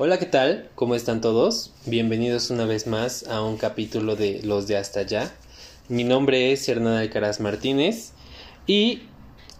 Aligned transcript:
Hola, 0.00 0.20
¿qué 0.20 0.26
tal? 0.26 0.70
¿Cómo 0.76 0.94
están 0.94 1.20
todos? 1.20 1.72
Bienvenidos 1.84 2.50
una 2.50 2.66
vez 2.66 2.86
más 2.86 3.26
a 3.26 3.42
un 3.42 3.56
capítulo 3.56 4.14
de 4.14 4.40
Los 4.44 4.68
de 4.68 4.76
Hasta 4.76 5.00
Allá. 5.00 5.32
Mi 5.88 6.04
nombre 6.04 6.52
es 6.52 6.68
Hernán 6.68 6.98
Alcaraz 6.98 7.40
Martínez 7.40 8.12
y 8.64 9.02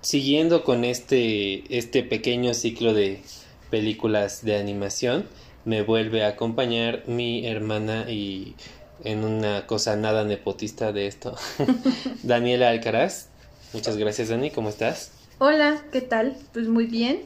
siguiendo 0.01 0.63
con 0.63 0.85
este, 0.85 1.77
este 1.77 2.05
pequeño 2.05 2.55
ciclo 2.55 2.95
de 2.95 3.21
películas 3.69 4.45
de 4.45 4.57
animación, 4.57 5.27
me 5.65 5.83
vuelve 5.83 6.23
a 6.23 6.29
acompañar 6.29 7.03
mi 7.09 7.45
hermana 7.45 8.09
y 8.09 8.55
en 9.03 9.25
una 9.25 9.67
cosa 9.67 9.97
nada 9.97 10.23
nepotista 10.23 10.93
de 10.93 11.09
esto, 11.09 11.35
Daniela 12.23 12.69
Alcaraz. 12.69 13.27
Muchas 13.73 13.97
gracias, 13.97 14.29
Dani. 14.29 14.53
¿Cómo 14.53 14.69
estás? 14.69 15.11
Hola, 15.39 15.83
¿qué 15.91 16.01
tal? 16.01 16.37
Pues 16.53 16.69
muy 16.69 16.87
bien, 16.87 17.23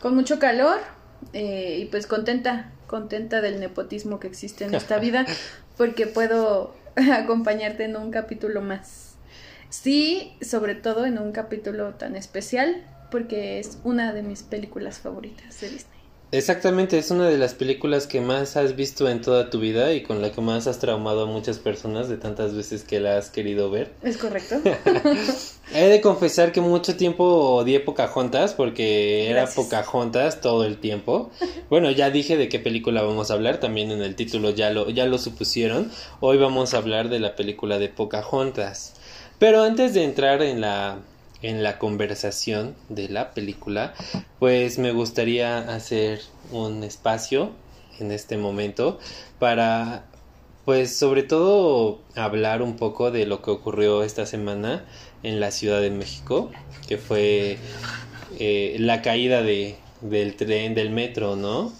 con 0.00 0.16
mucho 0.16 0.40
calor 0.40 0.97
eh, 1.32 1.78
y 1.80 1.84
pues 1.86 2.06
contenta, 2.06 2.72
contenta 2.86 3.40
del 3.40 3.60
nepotismo 3.60 4.20
que 4.20 4.26
existe 4.26 4.64
en 4.64 4.74
esta 4.74 4.98
vida 5.00 5.26
porque 5.76 6.06
puedo 6.06 6.74
acompañarte 7.12 7.84
en 7.84 7.96
un 7.96 8.10
capítulo 8.10 8.60
más. 8.60 9.16
Sí, 9.70 10.32
sobre 10.40 10.74
todo 10.74 11.04
en 11.04 11.18
un 11.18 11.32
capítulo 11.32 11.94
tan 11.94 12.16
especial 12.16 12.84
porque 13.10 13.58
es 13.58 13.78
una 13.84 14.12
de 14.12 14.22
mis 14.22 14.42
películas 14.42 14.98
favoritas 14.98 15.60
de 15.60 15.70
Disney. 15.70 15.97
Exactamente, 16.30 16.98
es 16.98 17.10
una 17.10 17.26
de 17.26 17.38
las 17.38 17.54
películas 17.54 18.06
que 18.06 18.20
más 18.20 18.56
has 18.58 18.76
visto 18.76 19.08
en 19.08 19.22
toda 19.22 19.48
tu 19.48 19.60
vida 19.60 19.94
y 19.94 20.02
con 20.02 20.20
la 20.20 20.30
que 20.30 20.42
más 20.42 20.66
has 20.66 20.78
traumado 20.78 21.22
a 21.22 21.26
muchas 21.26 21.58
personas 21.58 22.10
de 22.10 22.18
tantas 22.18 22.54
veces 22.54 22.84
que 22.84 23.00
la 23.00 23.16
has 23.16 23.30
querido 23.30 23.70
ver. 23.70 23.92
Es 24.02 24.18
correcto. 24.18 24.56
He 25.74 25.88
de 25.88 26.00
confesar 26.02 26.52
que 26.52 26.60
mucho 26.60 26.96
tiempo 26.96 27.24
odié 27.24 27.80
Pocahontas 27.80 28.52
porque 28.52 29.30
era 29.30 29.46
Pocahontas 29.46 30.40
todo 30.40 30.64
el 30.64 30.78
tiempo. 30.78 31.30
Bueno, 31.68 31.90
ya 31.90 32.08
dije 32.08 32.38
de 32.38 32.48
qué 32.48 32.58
película 32.58 33.02
vamos 33.02 33.30
a 33.30 33.34
hablar, 33.34 33.60
también 33.60 33.90
en 33.90 34.00
el 34.00 34.14
título 34.14 34.50
ya 34.50 34.70
lo, 34.70 34.88
ya 34.88 35.04
lo 35.04 35.18
supusieron. 35.18 35.90
Hoy 36.20 36.38
vamos 36.38 36.72
a 36.72 36.78
hablar 36.78 37.10
de 37.10 37.20
la 37.20 37.36
película 37.36 37.78
de 37.78 37.90
Pocahontas. 37.90 38.94
Pero 39.38 39.62
antes 39.62 39.92
de 39.92 40.04
entrar 40.04 40.42
en 40.42 40.62
la 40.62 41.00
en 41.42 41.62
la 41.62 41.78
conversación 41.78 42.74
de 42.88 43.08
la 43.08 43.32
película, 43.32 43.94
pues 44.38 44.78
me 44.78 44.92
gustaría 44.92 45.58
hacer 45.58 46.20
un 46.50 46.82
espacio 46.82 47.52
en 48.00 48.12
este 48.12 48.36
momento 48.36 48.98
para, 49.38 50.06
pues 50.64 50.96
sobre 50.96 51.22
todo 51.22 52.00
hablar 52.16 52.62
un 52.62 52.76
poco 52.76 53.10
de 53.10 53.26
lo 53.26 53.42
que 53.42 53.50
ocurrió 53.50 54.02
esta 54.02 54.26
semana 54.26 54.84
en 55.22 55.40
la 55.40 55.50
Ciudad 55.50 55.80
de 55.80 55.90
México, 55.90 56.50
que 56.86 56.98
fue 56.98 57.58
eh, 58.38 58.76
la 58.78 59.02
caída 59.02 59.42
de, 59.42 59.76
del 60.00 60.36
tren, 60.36 60.74
del 60.74 60.90
metro, 60.90 61.36
¿no? 61.36 61.72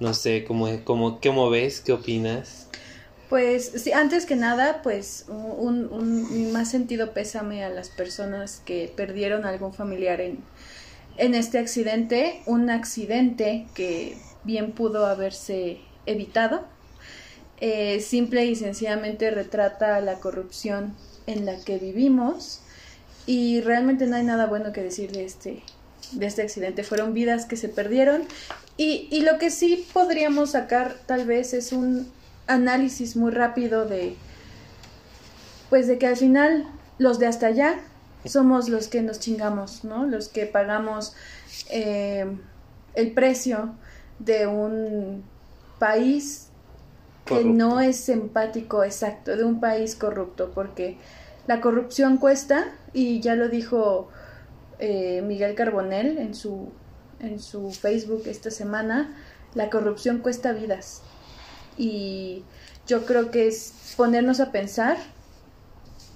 No 0.00 0.14
sé, 0.14 0.44
¿cómo, 0.44 0.68
cómo, 0.84 1.20
¿cómo 1.20 1.50
ves? 1.50 1.80
¿Qué 1.80 1.92
opinas? 1.92 2.61
Pues 3.32 3.72
sí, 3.76 3.92
antes 3.92 4.26
que 4.26 4.36
nada, 4.36 4.82
pues 4.82 5.24
un, 5.26 5.90
un, 5.90 6.52
más 6.52 6.70
sentido 6.70 7.14
pésame 7.14 7.64
a 7.64 7.70
las 7.70 7.88
personas 7.88 8.60
que 8.66 8.92
perdieron 8.94 9.46
algún 9.46 9.72
familiar 9.72 10.20
en, 10.20 10.40
en 11.16 11.34
este 11.34 11.56
accidente, 11.56 12.42
un 12.44 12.68
accidente 12.68 13.66
que 13.74 14.18
bien 14.44 14.72
pudo 14.72 15.06
haberse 15.06 15.78
evitado. 16.04 16.66
Eh, 17.62 18.00
simple 18.02 18.44
y 18.44 18.54
sencillamente 18.54 19.30
retrata 19.30 19.98
la 20.02 20.20
corrupción 20.20 20.94
en 21.26 21.46
la 21.46 21.56
que 21.56 21.78
vivimos 21.78 22.60
y 23.24 23.62
realmente 23.62 24.06
no 24.08 24.16
hay 24.16 24.24
nada 24.24 24.44
bueno 24.44 24.74
que 24.74 24.82
decir 24.82 25.10
de 25.10 25.24
este, 25.24 25.62
de 26.10 26.26
este 26.26 26.42
accidente. 26.42 26.84
Fueron 26.84 27.14
vidas 27.14 27.46
que 27.46 27.56
se 27.56 27.70
perdieron 27.70 28.24
y, 28.76 29.08
y 29.10 29.22
lo 29.22 29.38
que 29.38 29.48
sí 29.48 29.86
podríamos 29.94 30.50
sacar 30.50 30.96
tal 31.06 31.24
vez 31.24 31.54
es 31.54 31.72
un 31.72 32.12
análisis 32.46 33.16
muy 33.16 33.30
rápido 33.30 33.86
de, 33.86 34.16
pues 35.70 35.86
de 35.86 35.98
que 35.98 36.06
al 36.06 36.16
final 36.16 36.66
los 36.98 37.18
de 37.18 37.26
hasta 37.26 37.46
allá 37.46 37.80
somos 38.24 38.68
los 38.68 38.88
que 38.88 39.02
nos 39.02 39.18
chingamos, 39.18 39.84
¿no? 39.84 40.06
Los 40.06 40.28
que 40.28 40.46
pagamos 40.46 41.14
eh, 41.70 42.26
el 42.94 43.12
precio 43.12 43.74
de 44.18 44.46
un 44.46 45.24
país 45.78 46.48
que 47.24 47.44
no 47.44 47.80
es 47.80 48.08
empático, 48.08 48.84
exacto, 48.84 49.36
de 49.36 49.44
un 49.44 49.60
país 49.60 49.94
corrupto, 49.94 50.52
porque 50.54 50.98
la 51.46 51.60
corrupción 51.60 52.18
cuesta, 52.18 52.72
y 52.92 53.20
ya 53.20 53.34
lo 53.34 53.48
dijo 53.48 54.08
eh, 54.78 55.22
Miguel 55.22 55.54
Carbonell 55.54 56.18
en 56.18 56.34
su, 56.34 56.70
en 57.20 57.40
su 57.40 57.70
Facebook 57.70 58.22
esta 58.26 58.50
semana, 58.50 59.16
la 59.54 59.70
corrupción 59.70 60.18
cuesta 60.18 60.52
vidas. 60.52 61.02
Y 61.76 62.42
yo 62.86 63.06
creo 63.06 63.30
que 63.30 63.46
es 63.48 63.94
ponernos 63.96 64.40
a 64.40 64.52
pensar 64.52 64.96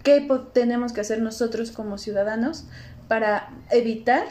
qué 0.02 0.26
tenemos 0.52 0.92
que 0.92 1.00
hacer 1.00 1.20
nosotros 1.20 1.70
como 1.70 1.98
ciudadanos 1.98 2.64
para 3.08 3.50
evitar 3.70 4.26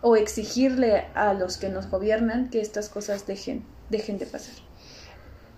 o 0.00 0.16
exigirle 0.16 1.06
a 1.14 1.34
los 1.34 1.56
que 1.56 1.68
nos 1.68 1.88
gobiernan 1.90 2.50
que 2.50 2.60
estas 2.60 2.88
cosas 2.88 3.26
dejen, 3.26 3.64
de 3.90 4.26
pasar. 4.26 4.54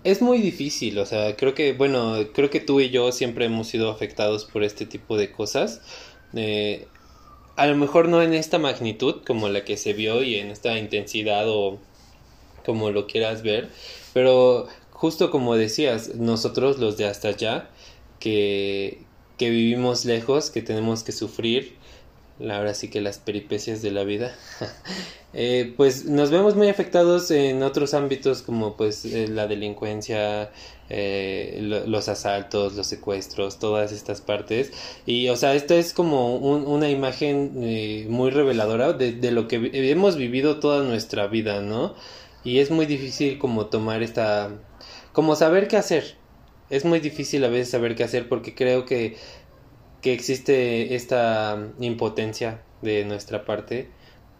Es 0.03 0.21
muy 0.21 0.39
difícil, 0.39 0.97
o 0.97 1.05
sea, 1.05 1.35
creo 1.35 1.53
que, 1.53 1.73
bueno, 1.73 2.15
creo 2.33 2.49
que 2.49 2.59
tú 2.59 2.79
y 2.79 2.89
yo 2.89 3.11
siempre 3.11 3.45
hemos 3.45 3.67
sido 3.67 3.91
afectados 3.91 4.45
por 4.45 4.63
este 4.63 4.85
tipo 4.85 5.15
de 5.15 5.31
cosas. 5.31 5.81
Eh, 6.33 6.87
a 7.55 7.67
lo 7.67 7.75
mejor 7.75 8.09
no 8.09 8.23
en 8.23 8.33
esta 8.33 8.57
magnitud 8.57 9.21
como 9.27 9.49
la 9.49 9.63
que 9.63 9.77
se 9.77 9.93
vio 9.93 10.23
y 10.23 10.35
en 10.35 10.49
esta 10.49 10.77
intensidad 10.79 11.47
o 11.47 11.77
como 12.65 12.89
lo 12.89 13.05
quieras 13.05 13.43
ver, 13.43 13.69
pero 14.13 14.67
justo 15.01 15.31
como 15.31 15.55
decías, 15.55 16.13
nosotros 16.13 16.77
los 16.77 16.95
de 16.95 17.07
hasta 17.07 17.29
allá, 17.29 17.71
que, 18.19 19.01
que 19.39 19.49
vivimos 19.49 20.05
lejos, 20.05 20.51
que 20.51 20.61
tenemos 20.61 21.01
que 21.01 21.11
sufrir, 21.11 21.73
ahora 22.39 22.75
sí 22.75 22.87
que 22.91 23.01
las 23.01 23.17
peripecias 23.17 23.81
de 23.81 23.89
la 23.89 24.03
vida, 24.03 24.35
eh, 25.33 25.73
pues 25.75 26.05
nos 26.05 26.29
vemos 26.29 26.55
muy 26.55 26.69
afectados 26.69 27.31
en 27.31 27.63
otros 27.63 27.95
ámbitos 27.95 28.43
como 28.43 28.77
pues 28.77 29.03
eh, 29.05 29.27
la 29.27 29.47
delincuencia, 29.47 30.51
eh, 30.89 31.83
los 31.87 32.07
asaltos, 32.07 32.75
los 32.75 32.85
secuestros, 32.85 33.57
todas 33.57 33.91
estas 33.91 34.21
partes. 34.21 34.71
Y 35.07 35.29
o 35.29 35.35
sea, 35.35 35.55
esto 35.55 35.73
es 35.73 35.93
como 35.93 36.35
una 36.35 36.91
imagen 36.91 38.07
muy 38.07 38.29
reveladora 38.29 38.93
de, 38.93 39.13
de 39.13 39.31
lo 39.31 39.47
que 39.47 39.71
hemos 39.73 40.15
vivido 40.15 40.59
toda 40.59 40.83
nuestra 40.83 41.25
vida, 41.25 41.59
¿no? 41.59 41.95
Y 42.43 42.59
es 42.59 42.69
muy 42.69 42.85
difícil 42.85 43.39
como 43.39 43.65
tomar 43.65 44.03
esta 44.03 44.51
como 45.13 45.35
saber 45.35 45.67
qué 45.67 45.77
hacer. 45.77 46.15
Es 46.69 46.85
muy 46.85 46.99
difícil 46.99 47.43
a 47.43 47.49
veces 47.49 47.69
saber 47.69 47.95
qué 47.95 48.03
hacer 48.03 48.29
porque 48.29 48.55
creo 48.55 48.85
que, 48.85 49.17
que 50.01 50.13
existe 50.13 50.95
esta 50.95 51.57
impotencia 51.79 52.61
de 52.81 53.05
nuestra 53.05 53.45
parte, 53.45 53.89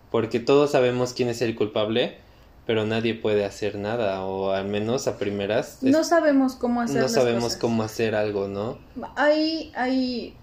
porque 0.09 0.39
todos 0.39 0.71
sabemos 0.71 1.13
quién 1.13 1.29
es 1.29 1.41
el 1.41 1.55
culpable, 1.55 2.17
pero 2.65 2.85
nadie 2.85 3.15
puede 3.15 3.45
hacer 3.45 3.75
nada, 3.75 4.23
o 4.23 4.51
al 4.51 4.65
menos 4.65 5.07
a 5.07 5.17
primeras. 5.17 5.79
no 5.81 6.03
sabemos 6.03 6.55
cómo 6.55 6.81
hacer. 6.81 7.01
No 7.01 7.09
sabemos 7.09 7.55
cómo 7.55 7.83
hacer 7.83 8.15
algo, 8.15 8.47
¿no? 8.47 8.77
Hay, 9.15 9.71
hay, 9.75 10.35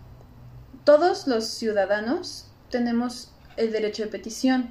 todos 0.84 1.26
los 1.26 1.46
ciudadanos 1.46 2.46
tenemos 2.70 3.32
el 3.56 3.72
derecho 3.72 4.04
de 4.04 4.08
petición, 4.08 4.70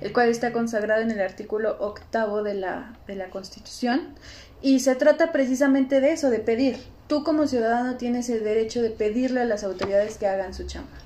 el 0.00 0.12
cual 0.12 0.28
está 0.28 0.52
consagrado 0.52 1.02
en 1.02 1.10
el 1.10 1.20
artículo 1.20 1.76
octavo 1.80 2.42
de 2.42 2.54
la, 2.54 2.96
de 3.06 3.16
la 3.16 3.30
Constitución 3.30 4.14
y 4.64 4.80
se 4.80 4.94
trata 4.94 5.30
precisamente 5.30 6.00
de 6.00 6.12
eso, 6.12 6.30
de 6.30 6.38
pedir. 6.38 6.78
Tú 7.06 7.22
como 7.22 7.46
ciudadano 7.46 7.98
tienes 7.98 8.30
el 8.30 8.42
derecho 8.42 8.80
de 8.80 8.88
pedirle 8.88 9.42
a 9.42 9.44
las 9.44 9.62
autoridades 9.62 10.16
que 10.16 10.26
hagan 10.26 10.54
su 10.54 10.66
chamba. 10.66 11.03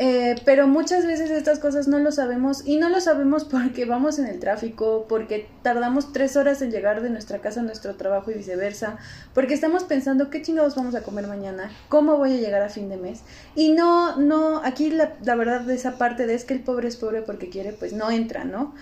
Eh, 0.00 0.36
pero 0.44 0.68
muchas 0.68 1.04
veces 1.04 1.28
estas 1.28 1.58
cosas 1.58 1.88
no 1.88 1.98
lo 1.98 2.12
sabemos 2.12 2.62
y 2.64 2.76
no 2.76 2.88
lo 2.88 3.00
sabemos 3.00 3.44
porque 3.44 3.84
vamos 3.84 4.20
en 4.20 4.28
el 4.28 4.38
tráfico, 4.38 5.06
porque 5.08 5.48
tardamos 5.62 6.12
tres 6.12 6.36
horas 6.36 6.62
en 6.62 6.70
llegar 6.70 7.02
de 7.02 7.10
nuestra 7.10 7.40
casa 7.40 7.58
a 7.58 7.62
nuestro 7.64 7.96
trabajo 7.96 8.30
y 8.30 8.34
viceversa, 8.34 8.96
porque 9.34 9.54
estamos 9.54 9.82
pensando 9.82 10.30
qué 10.30 10.40
chingados 10.40 10.76
vamos 10.76 10.94
a 10.94 11.02
comer 11.02 11.26
mañana, 11.26 11.72
cómo 11.88 12.16
voy 12.16 12.34
a 12.34 12.36
llegar 12.36 12.62
a 12.62 12.68
fin 12.68 12.88
de 12.88 12.96
mes. 12.96 13.22
Y 13.56 13.72
no, 13.72 14.14
no, 14.18 14.62
aquí 14.64 14.90
la, 14.90 15.16
verdad 15.34 15.62
de 15.62 15.74
esa 15.74 15.98
parte 15.98 16.28
de 16.28 16.34
es 16.34 16.44
que 16.44 16.54
el 16.54 16.60
pobre 16.60 16.86
es 16.86 16.94
pobre 16.94 17.22
porque 17.22 17.48
quiere, 17.48 17.72
pues 17.72 17.92
no 17.92 18.08
entra, 18.08 18.44
¿no? 18.44 18.76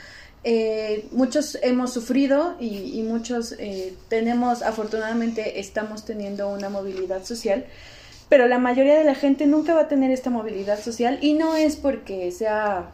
Eh, 0.44 1.08
muchos 1.12 1.58
hemos 1.62 1.94
sufrido 1.94 2.56
y, 2.61 3.02
muchos 3.08 3.55
eh, 3.58 3.94
tenemos, 4.11 4.61
afortunadamente, 4.61 5.61
estamos 5.61 6.05
teniendo 6.05 6.50
una 6.50 6.69
movilidad 6.69 7.25
social, 7.25 7.64
pero 8.28 8.49
la 8.49 8.58
mayoría 8.58 8.99
de 8.99 9.05
la 9.05 9.14
gente 9.14 9.46
nunca 9.46 9.75
va 9.75 9.82
a 9.82 9.88
tener 9.88 10.11
esta 10.11 10.31
movilidad 10.31 10.81
social 10.81 11.19
y 11.20 11.34
no 11.34 11.55
es 11.55 11.76
porque 11.76 12.31
sea 12.32 12.90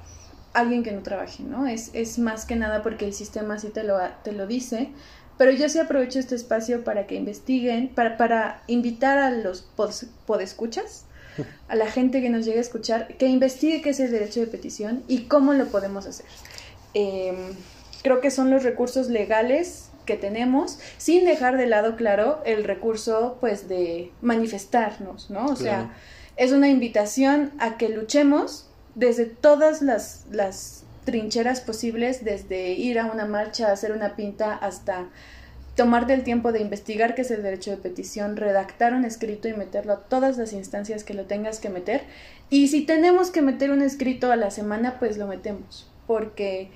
alguien 0.53 0.83
que 0.83 0.93
no 0.93 1.03
trabaje, 1.03 1.43
¿no? 1.43 1.67
Es, 1.67 1.91
es 1.95 2.19
más 2.19 2.45
que 2.45 2.57
nada 2.57 2.83
porque 2.83 3.07
el 3.07 3.15
sistema 3.15 3.55
así 3.55 3.69
te 3.69 3.85
lo, 3.85 3.99
te 4.23 4.33
lo 4.33 4.47
dice. 4.47 4.91
Pero 5.39 5.51
yo 5.51 5.69
sí 5.69 5.79
aprovecho 5.79 6.19
este 6.19 6.35
espacio 6.35 6.85
para 6.85 7.07
que 7.07 7.15
investiguen, 7.15 7.89
para, 7.89 8.17
para 8.17 8.63
invitar 8.67 9.19
a 9.19 9.31
los 9.31 9.63
podescuchas, 10.27 11.07
a 11.69 11.75
la 11.75 11.91
gente 11.91 12.21
que 12.21 12.29
nos 12.29 12.45
llegue 12.45 12.59
a 12.59 12.61
escuchar, 12.61 13.17
que 13.17 13.27
investigue 13.27 13.81
qué 13.81 13.91
es 13.91 14.01
el 14.01 14.11
derecho 14.11 14.41
de 14.41 14.47
petición 14.47 15.03
y 15.09 15.23
cómo 15.23 15.55
lo 15.55 15.67
podemos 15.67 16.07
hacer. 16.07 16.27
Em, 16.93 17.55
creo 18.03 18.21
que 18.21 18.31
son 18.31 18.51
los 18.51 18.63
recursos 18.63 19.09
legales 19.09 19.89
que 20.05 20.17
tenemos, 20.17 20.79
sin 20.99 21.25
dejar 21.25 21.57
de 21.57 21.67
lado, 21.67 21.97
claro, 21.97 22.41
el 22.45 22.65
recurso 22.65 23.39
pues 23.41 23.69
de 23.69 24.11
manifestarnos, 24.21 25.31
¿no? 25.31 25.47
O 25.47 25.57
sea, 25.57 25.95
es 26.37 26.53
una 26.53 26.69
invitación 26.69 27.53
a 27.59 27.77
que 27.77 27.89
luchemos 27.89 28.69
desde 28.95 29.27
todas 29.27 29.83
las, 29.83 30.27
las 30.31 30.85
trincheras 31.05 31.61
posibles, 31.61 32.25
desde 32.25 32.73
ir 32.73 32.99
a 32.99 33.07
una 33.07 33.27
marcha, 33.27 33.73
hacer 33.73 33.93
una 33.93 34.17
pinta, 34.17 34.55
hasta 34.55 35.09
tomarte 35.75 36.13
el 36.13 36.23
tiempo 36.23 36.53
de 36.53 36.61
investigar 36.61 37.15
qué 37.15 37.23
es 37.23 37.31
el 37.31 37.43
derecho 37.43 37.71
de 37.71 37.79
petición, 37.79 38.37
redactar 38.37 38.93
un 38.93 39.05
escrito 39.05 39.49
y 39.49 39.55
meterlo 39.55 39.95
a 39.95 40.01
todas 40.01 40.37
las 40.37 40.53
instancias 40.53 41.03
que 41.05 41.15
lo 41.15 41.25
tengas 41.25 41.61
que 41.61 41.71
meter. 41.71 42.03
Y 42.51 42.69
si 42.69 42.83
tenemos 42.83 43.31
que 43.31 43.43
meter 43.43 43.71
un 43.71 43.83
escrito 43.83 44.31
a 44.31 44.37
la 44.37 44.51
semana, 44.51 44.99
pues 44.99 45.17
lo 45.17 45.27
metemos, 45.27 45.91
porque 46.07 46.71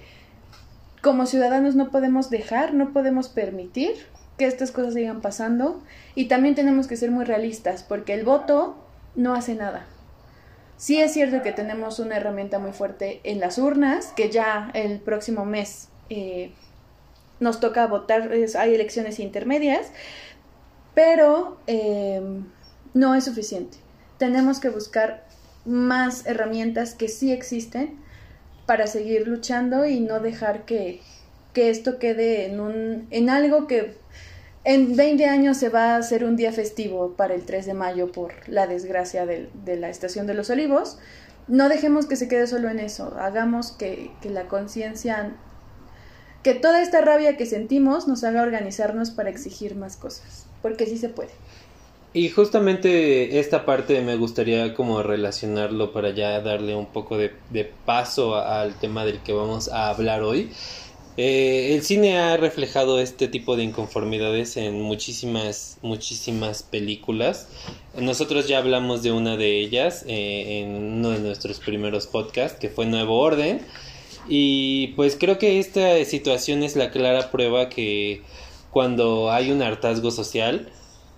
como 1.06 1.26
ciudadanos 1.26 1.76
no 1.76 1.90
podemos 1.92 2.30
dejar, 2.30 2.74
no 2.74 2.92
podemos 2.92 3.28
permitir 3.28 3.92
que 4.38 4.44
estas 4.44 4.72
cosas 4.72 4.94
sigan 4.94 5.20
pasando 5.20 5.80
y 6.16 6.24
también 6.24 6.56
tenemos 6.56 6.88
que 6.88 6.96
ser 6.96 7.12
muy 7.12 7.24
realistas, 7.24 7.84
porque 7.84 8.12
el 8.12 8.24
voto 8.24 8.76
no 9.14 9.32
hace 9.32 9.54
nada. 9.54 9.86
Sí 10.76 11.00
es 11.00 11.12
cierto 11.12 11.44
que 11.44 11.52
tenemos 11.52 12.00
una 12.00 12.16
herramienta 12.16 12.58
muy 12.58 12.72
fuerte 12.72 13.20
en 13.22 13.38
las 13.38 13.56
urnas, 13.56 14.12
que 14.16 14.30
ya 14.30 14.72
el 14.74 14.98
próximo 14.98 15.44
mes 15.44 15.90
eh, 16.10 16.50
nos 17.38 17.60
toca 17.60 17.86
votar, 17.86 18.32
hay 18.58 18.74
elecciones 18.74 19.20
intermedias, 19.20 19.92
pero 20.92 21.56
eh, 21.68 22.20
no 22.94 23.14
es 23.14 23.26
suficiente. 23.26 23.78
Tenemos 24.18 24.58
que 24.58 24.70
buscar 24.70 25.24
más 25.64 26.26
herramientas 26.26 26.94
que 26.94 27.06
sí 27.06 27.30
existen 27.30 27.96
para 28.66 28.86
seguir 28.86 29.26
luchando 29.26 29.86
y 29.86 30.00
no 30.00 30.20
dejar 30.20 30.64
que, 30.64 31.00
que 31.52 31.70
esto 31.70 31.98
quede 31.98 32.46
en, 32.46 32.60
un, 32.60 33.06
en 33.10 33.30
algo 33.30 33.66
que 33.66 33.96
en 34.64 34.96
20 34.96 35.26
años 35.26 35.56
se 35.56 35.68
va 35.68 35.94
a 35.94 35.96
hacer 35.98 36.24
un 36.24 36.34
día 36.34 36.52
festivo 36.52 37.12
para 37.12 37.34
el 37.34 37.44
3 37.44 37.66
de 37.66 37.74
mayo 37.74 38.10
por 38.10 38.32
la 38.48 38.66
desgracia 38.66 39.24
de, 39.24 39.48
la 39.76 39.88
Estación 39.88 40.26
de 40.26 40.34
los 40.34 40.50
Olivos. 40.50 40.98
No 41.46 41.68
dejemos 41.68 42.06
que 42.06 42.16
se 42.16 42.26
quede 42.26 42.48
solo 42.48 42.68
en 42.68 42.80
eso, 42.80 43.16
hagamos 43.20 43.70
que, 43.70 44.10
que 44.20 44.28
la 44.28 44.48
conciencia, 44.48 45.36
que 46.42 46.54
toda 46.54 46.82
esta 46.82 47.00
rabia 47.00 47.36
que 47.36 47.46
sentimos 47.46 48.08
nos 48.08 48.24
haga 48.24 48.42
organizarnos 48.42 49.12
para 49.12 49.30
exigir 49.30 49.76
más 49.76 49.96
cosas, 49.96 50.46
porque 50.62 50.86
sí 50.86 50.98
se 50.98 51.08
puede. 51.08 51.30
Y 52.16 52.30
justamente 52.30 53.38
esta 53.38 53.66
parte 53.66 54.00
me 54.00 54.16
gustaría 54.16 54.72
como 54.72 55.02
relacionarlo 55.02 55.92
para 55.92 56.14
ya 56.14 56.40
darle 56.40 56.74
un 56.74 56.86
poco 56.86 57.18
de, 57.18 57.30
paso 57.84 58.36
al 58.36 58.74
tema 58.80 59.04
del 59.04 59.18
que 59.18 59.34
vamos 59.34 59.68
a 59.68 59.90
hablar 59.90 60.22
hoy. 60.22 60.50
Eh, 61.18 61.74
el 61.74 61.82
cine 61.82 62.16
ha 62.16 62.38
reflejado 62.38 63.00
este 63.00 63.28
tipo 63.28 63.54
de 63.54 63.64
inconformidades 63.64 64.56
en 64.56 64.80
muchísimas, 64.80 65.76
muchísimas 65.82 66.62
películas. 66.62 67.48
Nosotros 68.00 68.48
ya 68.48 68.60
hablamos 68.60 69.02
de 69.02 69.12
una 69.12 69.36
de 69.36 69.60
ellas 69.60 70.02
eh, 70.08 70.62
en 70.62 70.74
uno 70.74 71.10
de 71.10 71.18
nuestros 71.18 71.60
primeros 71.60 72.06
podcasts, 72.06 72.58
que 72.58 72.70
fue 72.70 72.86
Nuevo 72.86 73.18
Orden. 73.18 73.60
Y 74.26 74.94
pues 74.96 75.18
creo 75.20 75.36
que 75.36 75.58
esta 75.58 76.02
situación 76.06 76.62
es 76.62 76.76
la 76.76 76.90
clara 76.90 77.30
prueba 77.30 77.68
que 77.68 78.22
cuando 78.70 79.30
hay 79.30 79.50
un 79.52 79.60
hartazgo 79.60 80.10
social, 80.10 80.72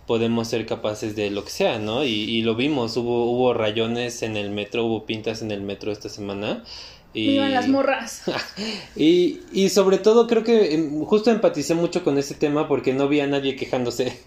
podemos 0.08 0.48
ser 0.48 0.66
capaces 0.66 1.14
de 1.14 1.30
lo 1.30 1.44
que 1.44 1.50
sea, 1.50 1.78
¿no? 1.78 2.02
Y, 2.02 2.08
y 2.08 2.42
lo 2.42 2.56
vimos, 2.56 2.96
hubo, 2.96 3.30
hubo 3.30 3.54
rayones 3.54 4.22
en 4.22 4.36
el 4.36 4.50
metro, 4.50 4.84
hubo 4.86 5.06
pintas 5.06 5.42
en 5.42 5.52
el 5.52 5.60
metro 5.60 5.92
esta 5.92 6.08
semana 6.08 6.64
y... 7.12 7.36
las 7.36 7.68
morras. 7.68 8.22
y, 8.96 9.40
y 9.52 9.68
sobre 9.68 9.98
todo 9.98 10.26
creo 10.26 10.44
que 10.44 10.74
em, 10.74 11.04
justo 11.04 11.30
empaticé 11.30 11.74
mucho 11.74 12.04
con 12.04 12.18
ese 12.18 12.34
tema 12.34 12.68
porque 12.68 12.92
no 12.92 13.08
vi 13.08 13.20
a 13.20 13.26
nadie 13.26 13.56
quejándose 13.56 14.18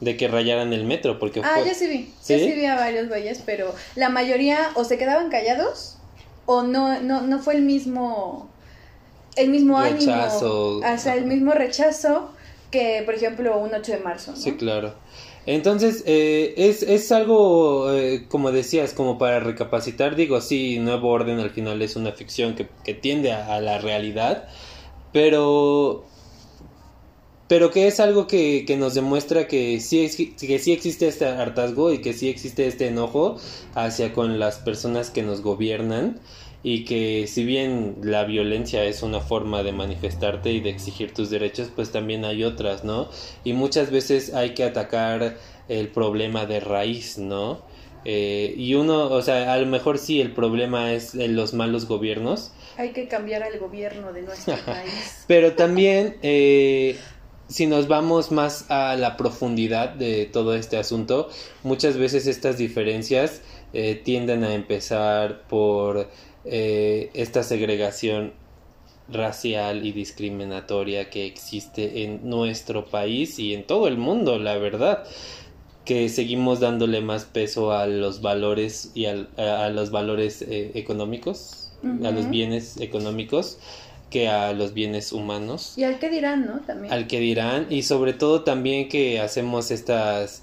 de 0.00 0.16
que 0.16 0.28
rayaran 0.28 0.72
el 0.72 0.84
metro. 0.84 1.18
Porque 1.18 1.40
ah, 1.44 1.60
ya 1.64 1.74
sí 1.74 1.86
vi. 1.86 2.12
¿Sí? 2.20 2.38
sí 2.38 2.52
vi 2.52 2.66
a 2.66 2.76
varios 2.76 3.08
güeyes, 3.08 3.42
pero 3.44 3.74
la 3.96 4.08
mayoría 4.08 4.70
o 4.74 4.84
se 4.84 4.98
quedaban 4.98 5.30
callados 5.30 5.96
o 6.46 6.62
no, 6.62 7.00
no, 7.00 7.22
no 7.22 7.38
fue 7.38 7.54
el 7.54 7.62
mismo, 7.62 8.50
el 9.36 9.50
mismo 9.50 9.80
rechazo. 9.80 10.80
ánimo. 10.82 10.94
O 10.94 10.98
sea, 10.98 11.14
el 11.14 11.26
mismo 11.26 11.52
rechazo 11.52 12.30
que, 12.70 13.02
por 13.04 13.14
ejemplo, 13.14 13.58
un 13.58 13.74
8 13.74 13.92
de 13.92 13.98
marzo. 13.98 14.34
Sí, 14.36 14.52
claro. 14.56 14.94
Entonces, 15.46 16.04
eh, 16.06 16.54
es, 16.56 16.82
es 16.82 17.10
algo, 17.12 17.92
eh, 17.92 18.26
como 18.28 18.52
decías, 18.52 18.92
como 18.92 19.18
para 19.18 19.40
recapacitar, 19.40 20.14
digo, 20.14 20.40
sí, 20.40 20.78
Nuevo 20.78 21.08
Orden 21.08 21.38
al 21.40 21.50
final 21.50 21.80
es 21.82 21.96
una 21.96 22.12
ficción 22.12 22.54
que, 22.54 22.68
que 22.84 22.94
tiende 22.94 23.32
a, 23.32 23.60
la 23.60 23.78
realidad, 23.78 24.48
pero, 25.12 26.04
pero 27.48 27.70
que 27.70 27.86
es 27.86 28.00
algo 28.00 28.26
que, 28.26 28.64
que 28.66 28.76
nos 28.76 28.94
demuestra 28.94 29.48
que 29.48 29.80
sí, 29.80 30.36
que 30.38 30.58
sí 30.58 30.72
existe 30.72 31.08
este 31.08 31.26
hartazgo 31.26 31.92
y 31.92 32.00
que 32.02 32.12
sí 32.12 32.28
existe 32.28 32.66
este 32.66 32.88
enojo 32.88 33.36
hacia 33.74 34.12
con 34.12 34.38
las 34.38 34.58
personas 34.58 35.10
que 35.10 35.22
nos 35.22 35.40
gobiernan 35.40 36.20
y 36.62 36.84
que 36.84 37.26
si 37.26 37.44
bien 37.44 37.96
la 38.02 38.24
violencia 38.24 38.84
es 38.84 39.02
una 39.02 39.20
forma 39.20 39.62
de 39.62 39.72
manifestarte 39.72 40.52
y 40.52 40.60
de 40.60 40.70
exigir 40.70 41.14
tus 41.14 41.30
derechos, 41.30 41.70
pues 41.74 41.90
también 41.90 42.24
hay 42.24 42.44
otras, 42.44 42.84
¿no? 42.84 43.08
Y 43.44 43.54
muchas 43.54 43.90
veces 43.90 44.34
hay 44.34 44.54
que 44.54 44.64
atacar 44.64 45.36
el 45.68 45.88
problema 45.88 46.46
de 46.46 46.60
raíz, 46.60 47.16
¿no? 47.18 47.62
Eh, 48.04 48.54
y 48.56 48.74
uno, 48.74 49.10
o 49.10 49.22
sea, 49.22 49.52
a 49.52 49.58
lo 49.58 49.66
mejor 49.66 49.98
sí 49.98 50.20
el 50.20 50.32
problema 50.32 50.92
es 50.92 51.14
los 51.14 51.54
malos 51.54 51.86
gobiernos. 51.86 52.52
Hay 52.76 52.92
que 52.92 53.08
cambiar 53.08 53.42
al 53.42 53.58
gobierno 53.58 54.12
de 54.12 54.22
nuestro 54.22 54.56
país. 54.66 55.24
Pero 55.26 55.52
también, 55.52 56.16
eh, 56.22 56.96
si 57.48 57.66
nos 57.66 57.88
vamos 57.88 58.32
más 58.32 58.70
a 58.70 58.96
la 58.96 59.16
profundidad 59.16 59.90
de 59.90 60.26
todo 60.26 60.54
este 60.54 60.76
asunto, 60.76 61.28
muchas 61.62 61.96
veces 61.96 62.26
estas 62.26 62.58
diferencias 62.58 63.42
eh, 63.72 64.00
tienden 64.02 64.44
a 64.44 64.54
empezar 64.54 65.42
por 65.42 66.08
eh, 66.44 67.10
esta 67.14 67.42
segregación 67.42 68.32
racial 69.08 69.84
y 69.84 69.92
discriminatoria 69.92 71.10
que 71.10 71.26
existe 71.26 72.04
en 72.04 72.28
nuestro 72.28 72.86
país 72.86 73.38
y 73.38 73.54
en 73.54 73.66
todo 73.66 73.88
el 73.88 73.98
mundo, 73.98 74.38
la 74.38 74.56
verdad 74.56 75.04
que 75.84 76.08
seguimos 76.08 76.60
dándole 76.60 77.00
más 77.00 77.24
peso 77.24 77.72
a 77.72 77.86
los 77.86 78.22
valores 78.22 78.92
y 78.94 79.06
a, 79.06 79.70
los 79.70 79.90
valores 79.90 80.42
eh, 80.42 80.72
económicos, 80.74 81.72
a 81.82 82.10
los 82.10 82.30
bienes 82.30 82.76
económicos 82.80 83.58
que 84.10 84.28
a 84.28 84.52
los 84.52 84.74
bienes 84.74 85.12
humanos. 85.12 85.74
Y 85.76 85.84
al 85.84 85.98
que 85.98 86.10
dirán, 86.10 86.46
¿no? 86.46 86.60
También. 86.60 86.92
Al 86.92 87.06
que 87.06 87.20
dirán 87.20 87.66
y 87.70 87.82
sobre 87.82 88.12
todo 88.12 88.42
también 88.42 88.88
que 88.88 89.20
hacemos 89.20 89.70
estas 89.70 90.42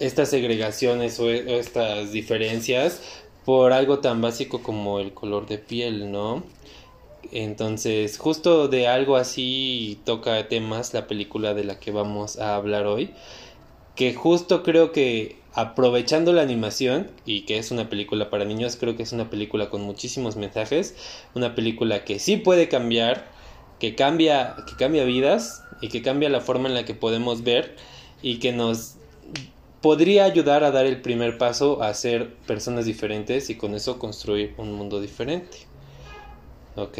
estas 0.00 0.28
segregaciones 0.28 1.18
o 1.20 1.30
estas 1.30 2.12
diferencias 2.12 3.00
por 3.44 3.72
algo 3.72 3.98
tan 3.98 4.20
básico 4.20 4.62
como 4.62 5.00
el 5.00 5.12
color 5.12 5.46
de 5.46 5.58
piel, 5.58 6.10
¿no? 6.10 6.42
Entonces, 7.32 8.18
justo 8.18 8.68
de 8.68 8.86
algo 8.86 9.16
así 9.16 9.98
toca 10.04 10.48
temas 10.48 10.94
la 10.94 11.06
película 11.06 11.54
de 11.54 11.64
la 11.64 11.78
que 11.80 11.90
vamos 11.90 12.38
a 12.38 12.54
hablar 12.56 12.86
hoy, 12.86 13.10
que 13.96 14.14
justo 14.14 14.62
creo 14.62 14.92
que 14.92 15.36
aprovechando 15.54 16.32
la 16.32 16.42
animación 16.42 17.10
y 17.24 17.42
que 17.42 17.58
es 17.58 17.70
una 17.70 17.88
película 17.88 18.28
para 18.28 18.44
niños, 18.44 18.76
creo 18.76 18.96
que 18.96 19.04
es 19.04 19.12
una 19.12 19.30
película 19.30 19.70
con 19.70 19.82
muchísimos 19.82 20.36
mensajes, 20.36 20.96
una 21.34 21.54
película 21.54 22.04
que 22.04 22.18
sí 22.18 22.36
puede 22.36 22.68
cambiar, 22.68 23.30
que 23.78 23.94
cambia, 23.94 24.56
que 24.66 24.76
cambia 24.76 25.04
vidas 25.04 25.62
y 25.80 25.88
que 25.88 26.02
cambia 26.02 26.28
la 26.28 26.40
forma 26.40 26.68
en 26.68 26.74
la 26.74 26.84
que 26.84 26.94
podemos 26.94 27.42
ver 27.44 27.76
y 28.20 28.38
que 28.38 28.52
nos 28.52 28.96
podría 29.84 30.24
ayudar 30.24 30.64
a 30.64 30.70
dar 30.70 30.86
el 30.86 31.02
primer 31.02 31.36
paso 31.36 31.82
a 31.82 31.92
ser 31.92 32.32
personas 32.46 32.86
diferentes 32.86 33.50
y 33.50 33.56
con 33.56 33.74
eso 33.74 33.98
construir 33.98 34.54
un 34.56 34.72
mundo 34.72 34.98
diferente. 34.98 35.58
¿Ok? 36.74 36.96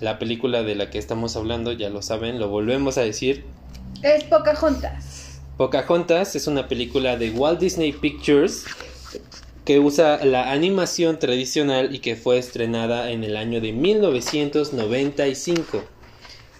La 0.00 0.18
película 0.18 0.64
de 0.64 0.74
la 0.74 0.90
que 0.90 0.98
estamos 0.98 1.36
hablando, 1.36 1.70
ya 1.70 1.88
lo 1.88 2.02
saben, 2.02 2.40
lo 2.40 2.48
volvemos 2.48 2.98
a 2.98 3.02
decir. 3.02 3.44
Es 4.02 4.24
Pocahontas. 4.24 5.40
Pocahontas 5.56 6.34
es 6.34 6.48
una 6.48 6.66
película 6.66 7.16
de 7.16 7.30
Walt 7.30 7.60
Disney 7.60 7.92
Pictures 7.92 8.64
que 9.64 9.78
usa 9.78 10.24
la 10.24 10.50
animación 10.50 11.20
tradicional 11.20 11.94
y 11.94 12.00
que 12.00 12.16
fue 12.16 12.38
estrenada 12.38 13.12
en 13.12 13.22
el 13.22 13.36
año 13.36 13.60
de 13.60 13.70
1995. 13.70 15.84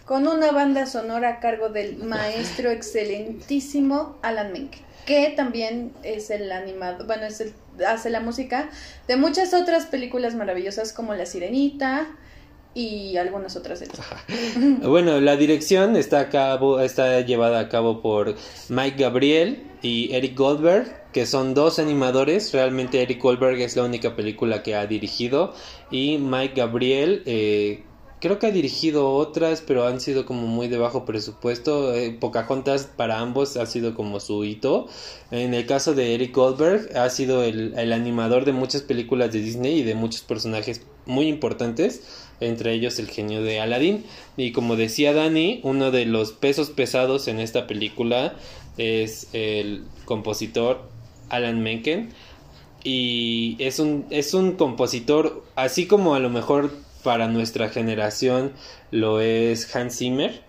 Con 0.04 0.28
una 0.28 0.52
banda 0.52 0.87
sonora 0.87 1.30
a 1.30 1.40
cargo 1.40 1.71
del 1.71 1.97
maestro 1.97 2.71
excelentísimo 2.71 4.16
Alan 4.23 4.52
Menken 4.52 4.89
que 5.07 5.33
también 5.37 5.92
es 6.02 6.30
el 6.30 6.50
animado, 6.52 7.07
bueno, 7.07 7.25
es 7.25 7.40
el, 7.40 7.52
hace 7.87 8.11
la 8.11 8.21
música 8.21 8.71
de 9.09 9.16
muchas 9.16 9.54
otras 9.54 9.87
películas 9.87 10.35
maravillosas 10.35 10.92
como 10.92 11.14
La 11.14 11.26
Sirenita 11.26 12.09
y 12.75 13.16
algunas 13.16 13.57
otras. 13.57 13.83
bueno, 14.83 15.21
la 15.21 15.37
dirección 15.37 15.97
está 15.97 16.21
a 16.21 16.28
cabo, 16.28 16.80
está 16.80 17.21
llevada 17.21 17.61
a 17.61 17.69
cabo 17.69 18.00
por 18.00 18.37
Mike 18.69 19.02
Gabriel 19.02 19.64
y 19.83 20.14
Eric 20.14 20.37
Goldberg, 20.37 21.11
que 21.12 21.26
son 21.26 21.54
dos 21.54 21.78
animadores. 21.78 22.52
Realmente 22.52 23.02
Eric 23.02 23.21
Goldberg 23.21 23.61
es 23.61 23.76
la 23.76 23.85
única 23.85 24.14
película 24.14 24.62
que 24.62 24.76
ha 24.76 24.87
dirigido 24.87 25.54
y 25.90 26.19
Mike 26.19 26.54
Gabriel 26.57 27.23
eh, 27.26 27.83
creo 28.20 28.38
que 28.38 28.46
ha 28.46 28.50
dirigido 28.50 29.12
otras, 29.12 29.62
pero 29.66 29.86
han 29.86 30.00
sido 30.00 30.26
como 30.26 30.46
muy 30.46 30.68
de 30.68 30.78
bajo 30.78 31.04
presupuesto. 31.04 31.94
Eh, 31.94 32.16
Pocahontas 32.18 32.84
para 32.84 33.18
ambos 33.18 33.56
ha 33.56 33.66
sido 33.66 33.94
como 33.94 34.20
su 34.20 34.44
hito. 34.44 34.88
En 35.30 35.54
el 35.54 35.66
caso 35.66 35.94
de 35.94 36.14
Eric 36.14 36.34
Goldberg, 36.34 36.96
ha 36.96 37.08
sido 37.10 37.42
el, 37.42 37.74
el 37.76 37.92
animador 37.92 38.44
de 38.44 38.52
muchas 38.52 38.82
películas 38.82 39.32
de 39.32 39.40
Disney 39.40 39.80
y 39.80 39.82
de 39.82 39.94
muchos 39.94 40.20
personajes 40.20 40.82
muy 41.06 41.28
importantes, 41.28 42.02
entre 42.40 42.72
ellos 42.74 42.98
el 42.98 43.08
genio 43.08 43.42
de 43.42 43.60
Aladdin. 43.60 44.04
Y 44.36 44.52
como 44.52 44.76
decía 44.76 45.12
Dani, 45.12 45.60
uno 45.62 45.90
de 45.90 46.04
los 46.04 46.32
pesos 46.32 46.70
pesados 46.70 47.26
en 47.26 47.40
esta 47.40 47.66
película 47.66 48.34
es 48.76 49.28
el 49.32 49.84
compositor 50.04 50.82
Alan 51.30 51.62
Menken. 51.62 52.10
Y 52.82 53.56
es 53.58 53.78
un, 53.78 54.06
es 54.10 54.32
un 54.32 54.52
compositor, 54.52 55.44
así 55.54 55.86
como 55.86 56.14
a 56.14 56.18
lo 56.18 56.30
mejor 56.30 56.72
para 57.02 57.28
nuestra 57.28 57.69
generación 57.69 58.52
lo 58.90 59.21
es 59.21 59.75
Hans 59.75 59.99
Zimmer. 59.99 60.42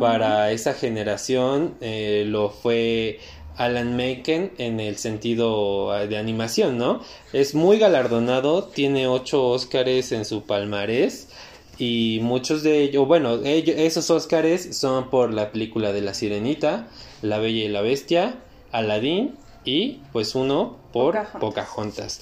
Para 0.00 0.50
esa 0.50 0.74
generación 0.74 1.76
eh, 1.80 2.24
lo 2.26 2.50
fue 2.50 3.20
Alan 3.56 3.94
Menken 3.94 4.52
en 4.58 4.80
el 4.80 4.96
sentido 4.96 5.92
ah, 5.92 6.06
de 6.06 6.18
animación, 6.18 6.76
¿no? 6.76 7.02
Es 7.32 7.54
muy 7.54 7.78
galardonado, 7.78 8.64
tiene 8.64 9.06
ocho 9.06 9.48
Óscares 9.48 10.10
en 10.10 10.24
su 10.24 10.42
palmarés 10.42 11.28
y 11.78 12.18
muchos 12.22 12.62
de 12.62 12.82
ellos, 12.82 13.06
bueno, 13.06 13.36
esos 13.44 14.10
Óscares 14.10 14.76
son 14.76 15.08
por 15.08 15.32
la 15.32 15.52
película 15.52 15.92
de 15.92 16.00
La 16.00 16.14
Sirenita, 16.14 16.88
La 17.22 17.38
Bella 17.38 17.64
y 17.64 17.68
la 17.68 17.82
Bestia, 17.82 18.36
Aladdin 18.72 19.34
y 19.64 20.00
pues 20.12 20.34
uno 20.34 20.78
por 20.92 21.14
Pocahontas. 21.14 21.40
Pocahontas. 21.40 22.20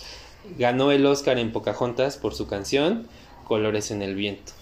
Ganó 0.59 0.93
el 0.93 1.07
Óscar 1.07 1.39
en 1.39 1.53
Pocahontas 1.53 2.17
por 2.17 2.35
su 2.35 2.47
canción 2.47 3.09
Colores 3.45 3.91
en 3.91 4.03
el 4.03 4.15
Viento. 4.15 4.53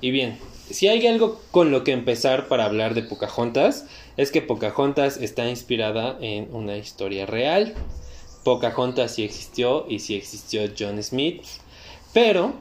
Y 0.00 0.10
bien, 0.10 0.38
si 0.70 0.88
hay 0.88 1.06
algo 1.06 1.40
con 1.50 1.70
lo 1.70 1.84
que 1.84 1.92
empezar 1.92 2.48
para 2.48 2.64
hablar 2.64 2.94
de 2.94 3.02
Pocahontas, 3.02 3.86
es 4.16 4.30
que 4.30 4.42
Pocahontas 4.42 5.16
está 5.16 5.48
inspirada 5.48 6.16
en 6.20 6.52
una 6.52 6.76
historia 6.76 7.26
real. 7.26 7.74
Pocahontas 8.44 9.14
sí 9.14 9.24
existió 9.24 9.86
y 9.88 10.00
sí 10.00 10.16
existió 10.16 10.62
John 10.78 11.02
Smith. 11.02 11.42
Pero 12.12 12.54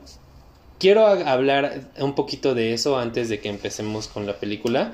quiero 0.79 1.07
hablar 1.07 1.91
un 2.00 2.13
poquito 2.13 2.53
de 2.53 2.74
eso 2.74 2.97
antes 2.97 3.29
de 3.29 3.39
que 3.39 3.50
empecemos 3.50 4.07
con 4.07 4.25
la 4.25 4.39
película. 4.39 4.93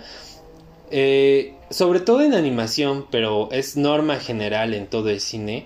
Eh, 0.90 1.54
sobre 1.70 2.02
todo 2.02 2.22
en 2.22 2.34
animación, 2.34 3.08
pero 3.10 3.50
es 3.52 3.78
norma 3.78 4.18
general 4.18 4.74
en 4.74 4.88
todo 4.88 5.10
el 5.10 5.22
cine, 5.22 5.66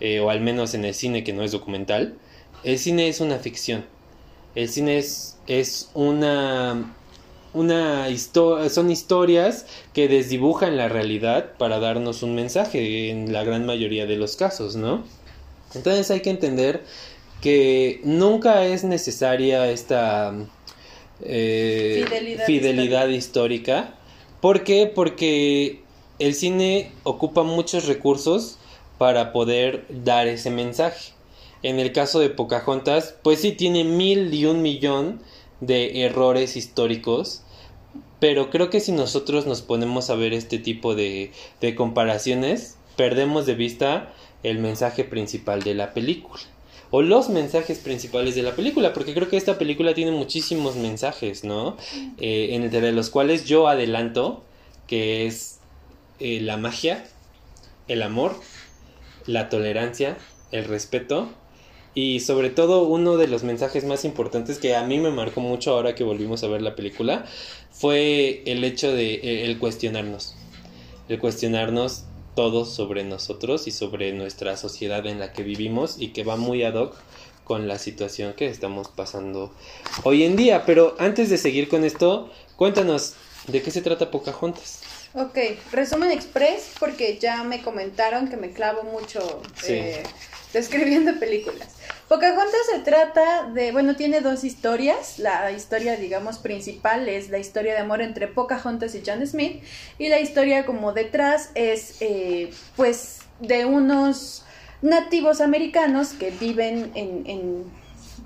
eh, 0.00 0.20
o 0.20 0.30
al 0.30 0.40
menos 0.40 0.74
en 0.74 0.84
el 0.84 0.94
cine 0.94 1.24
que 1.24 1.32
no 1.32 1.42
es 1.42 1.52
documental. 1.52 2.18
El 2.64 2.78
cine 2.78 3.08
es 3.08 3.20
una 3.20 3.38
ficción. 3.38 3.84
El 4.54 4.68
cine 4.68 4.98
es, 4.98 5.38
es 5.46 5.90
una 5.94 6.94
una 7.54 8.06
son 8.68 8.90
historias 8.90 9.66
que 9.92 10.08
desdibujan 10.08 10.76
la 10.76 10.88
realidad 10.88 11.52
para 11.58 11.78
darnos 11.78 12.22
un 12.22 12.34
mensaje 12.34 13.10
en 13.10 13.32
la 13.32 13.42
gran 13.42 13.66
mayoría 13.66 14.06
de 14.06 14.16
los 14.16 14.36
casos, 14.36 14.76
¿no? 14.76 15.04
Entonces 15.74 16.10
hay 16.10 16.20
que 16.20 16.30
entender 16.30 16.84
que 17.40 18.00
nunca 18.04 18.64
es 18.64 18.84
necesaria 18.84 19.70
esta 19.70 20.34
eh, 21.22 22.04
fidelidad, 22.46 23.08
histórica. 23.08 23.94
¿Por 24.40 24.64
qué? 24.64 24.90
Porque 24.92 25.80
el 26.18 26.34
cine 26.34 26.92
ocupa 27.02 27.42
muchos 27.42 27.86
recursos 27.86 28.58
para 28.98 29.32
poder 29.32 29.84
dar 29.88 30.26
ese 30.26 30.50
mensaje. 30.50 31.12
En 31.62 31.78
el 31.78 31.92
caso 31.92 32.20
de 32.20 32.30
Pocahontas, 32.30 33.14
pues 33.22 33.40
sí 33.40 33.52
tiene 33.52 33.84
mil 33.84 34.32
y 34.32 34.46
un 34.46 34.62
millón 34.62 35.20
de 35.60 36.04
errores 36.04 36.56
históricos, 36.56 37.42
pero 38.20 38.50
creo 38.50 38.70
que 38.70 38.80
si 38.80 38.92
nosotros 38.92 39.46
nos 39.46 39.62
ponemos 39.62 40.10
a 40.10 40.14
ver 40.14 40.32
este 40.32 40.58
tipo 40.58 40.94
de, 40.94 41.32
de 41.60 41.74
comparaciones, 41.74 42.76
perdemos 42.96 43.46
de 43.46 43.54
vista 43.54 44.12
el 44.42 44.58
mensaje 44.58 45.04
principal 45.04 45.62
de 45.62 45.74
la 45.74 45.94
película 45.94 46.40
o 46.90 47.02
los 47.02 47.28
mensajes 47.28 47.78
principales 47.78 48.34
de 48.34 48.42
la 48.42 48.54
película, 48.54 48.92
porque 48.92 49.14
creo 49.14 49.28
que 49.28 49.36
esta 49.36 49.58
película 49.58 49.94
tiene 49.94 50.10
muchísimos 50.10 50.76
mensajes, 50.76 51.44
¿no? 51.44 51.76
Eh, 52.18 52.48
entre 52.52 52.92
los 52.92 53.10
cuales 53.10 53.44
yo 53.44 53.68
adelanto 53.68 54.42
que 54.86 55.26
es 55.26 55.58
eh, 56.18 56.40
la 56.40 56.56
magia, 56.56 57.04
el 57.88 58.02
amor, 58.02 58.40
la 59.26 59.50
tolerancia, 59.50 60.16
el 60.50 60.64
respeto 60.64 61.28
y 61.94 62.20
sobre 62.20 62.50
todo 62.50 62.82
uno 62.82 63.16
de 63.16 63.28
los 63.28 63.42
mensajes 63.42 63.84
más 63.84 64.04
importantes 64.04 64.58
que 64.58 64.76
a 64.76 64.84
mí 64.84 64.98
me 64.98 65.10
marcó 65.10 65.40
mucho 65.40 65.72
ahora 65.72 65.94
que 65.94 66.04
volvimos 66.04 66.44
a 66.44 66.48
ver 66.48 66.62
la 66.62 66.76
película 66.76 67.24
fue 67.70 68.42
el 68.46 68.64
hecho 68.64 68.92
de 68.92 69.14
eh, 69.14 69.44
el 69.44 69.58
cuestionarnos. 69.58 70.36
El 71.08 71.18
cuestionarnos 71.18 72.04
todo 72.34 72.64
sobre 72.64 73.02
nosotros 73.04 73.66
y 73.66 73.70
sobre 73.70 74.12
nuestra 74.12 74.56
sociedad 74.56 75.06
en 75.06 75.18
la 75.18 75.32
que 75.32 75.42
vivimos 75.42 75.96
y 75.98 76.08
que 76.08 76.24
va 76.24 76.36
muy 76.36 76.62
ad 76.62 76.74
hoc 76.74 76.96
con 77.44 77.66
la 77.66 77.78
situación 77.78 78.34
que 78.34 78.46
estamos 78.46 78.88
pasando 78.88 79.52
hoy 80.04 80.22
en 80.24 80.36
día. 80.36 80.64
Pero 80.66 80.94
antes 80.98 81.30
de 81.30 81.38
seguir 81.38 81.68
con 81.68 81.84
esto, 81.84 82.30
cuéntanos 82.56 83.14
de 83.48 83.62
qué 83.62 83.70
se 83.70 83.80
trata 83.80 84.10
Pocahontas. 84.10 84.82
Ok, 85.14 85.38
resumen 85.72 86.10
express 86.10 86.74
porque 86.78 87.18
ya 87.18 87.42
me 87.42 87.62
comentaron 87.62 88.28
que 88.28 88.36
me 88.36 88.52
clavo 88.52 88.82
mucho 88.82 89.40
eh, 89.66 90.02
describiendo 90.52 91.18
películas. 91.18 91.68
Pocahontas 92.08 92.60
se 92.72 92.78
trata 92.80 93.50
de, 93.52 93.70
bueno, 93.70 93.94
tiene 93.94 94.22
dos 94.22 94.42
historias. 94.42 95.18
La 95.18 95.50
historia, 95.52 95.96
digamos, 95.96 96.38
principal 96.38 97.06
es 97.08 97.28
la 97.28 97.38
historia 97.38 97.74
de 97.74 97.80
amor 97.80 98.00
entre 98.00 98.28
Pocahontas 98.28 98.94
y 98.94 99.02
John 99.04 99.26
Smith. 99.26 99.62
Y 99.98 100.08
la 100.08 100.18
historia 100.18 100.64
como 100.64 100.92
detrás 100.92 101.50
es, 101.54 101.96
eh, 102.00 102.50
pues, 102.76 103.18
de 103.40 103.66
unos 103.66 104.44
nativos 104.80 105.42
americanos 105.42 106.08
que 106.10 106.30
viven 106.30 106.92
en, 106.94 107.64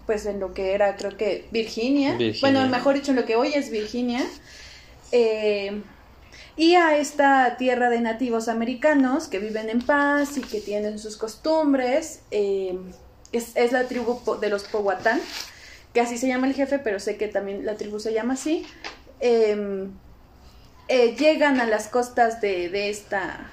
pues, 0.06 0.26
en 0.26 0.38
lo 0.38 0.54
que 0.54 0.74
era, 0.74 0.96
creo 0.96 1.16
que, 1.16 1.48
Virginia. 1.50 2.16
Bueno, 2.40 2.68
mejor 2.68 2.94
dicho, 2.94 3.10
en 3.10 3.16
lo 3.16 3.24
que 3.24 3.34
hoy 3.34 3.52
es 3.54 3.70
Virginia. 3.70 4.24
Eh, 5.10 5.82
y 6.56 6.74
a 6.74 6.96
esta 6.96 7.56
tierra 7.56 7.88
de 7.88 8.00
nativos 8.00 8.48
americanos 8.48 9.28
que 9.28 9.38
viven 9.38 9.70
en 9.70 9.80
paz 9.80 10.36
y 10.36 10.42
que 10.42 10.60
tienen 10.60 10.98
sus 10.98 11.16
costumbres. 11.16 12.20
Eh, 12.30 12.78
es, 13.32 13.72
la 13.72 13.84
tribu 13.84 14.20
de 14.40 14.50
los 14.50 14.64
Powhatan, 14.64 15.20
que 15.94 16.00
así 16.00 16.18
se 16.18 16.28
llama 16.28 16.46
el 16.46 16.54
jefe, 16.54 16.78
pero 16.78 17.00
sé 17.00 17.16
que 17.16 17.28
también 17.28 17.64
la 17.64 17.76
tribu 17.76 17.98
se 17.98 18.12
llama 18.12 18.34
así. 18.34 18.66
Em, 19.20 19.92
eh, 20.88 21.16
llegan 21.16 21.60
a 21.60 21.66
las 21.66 21.88
costas 21.88 22.40
de, 22.40 22.90
esta, 22.90 23.50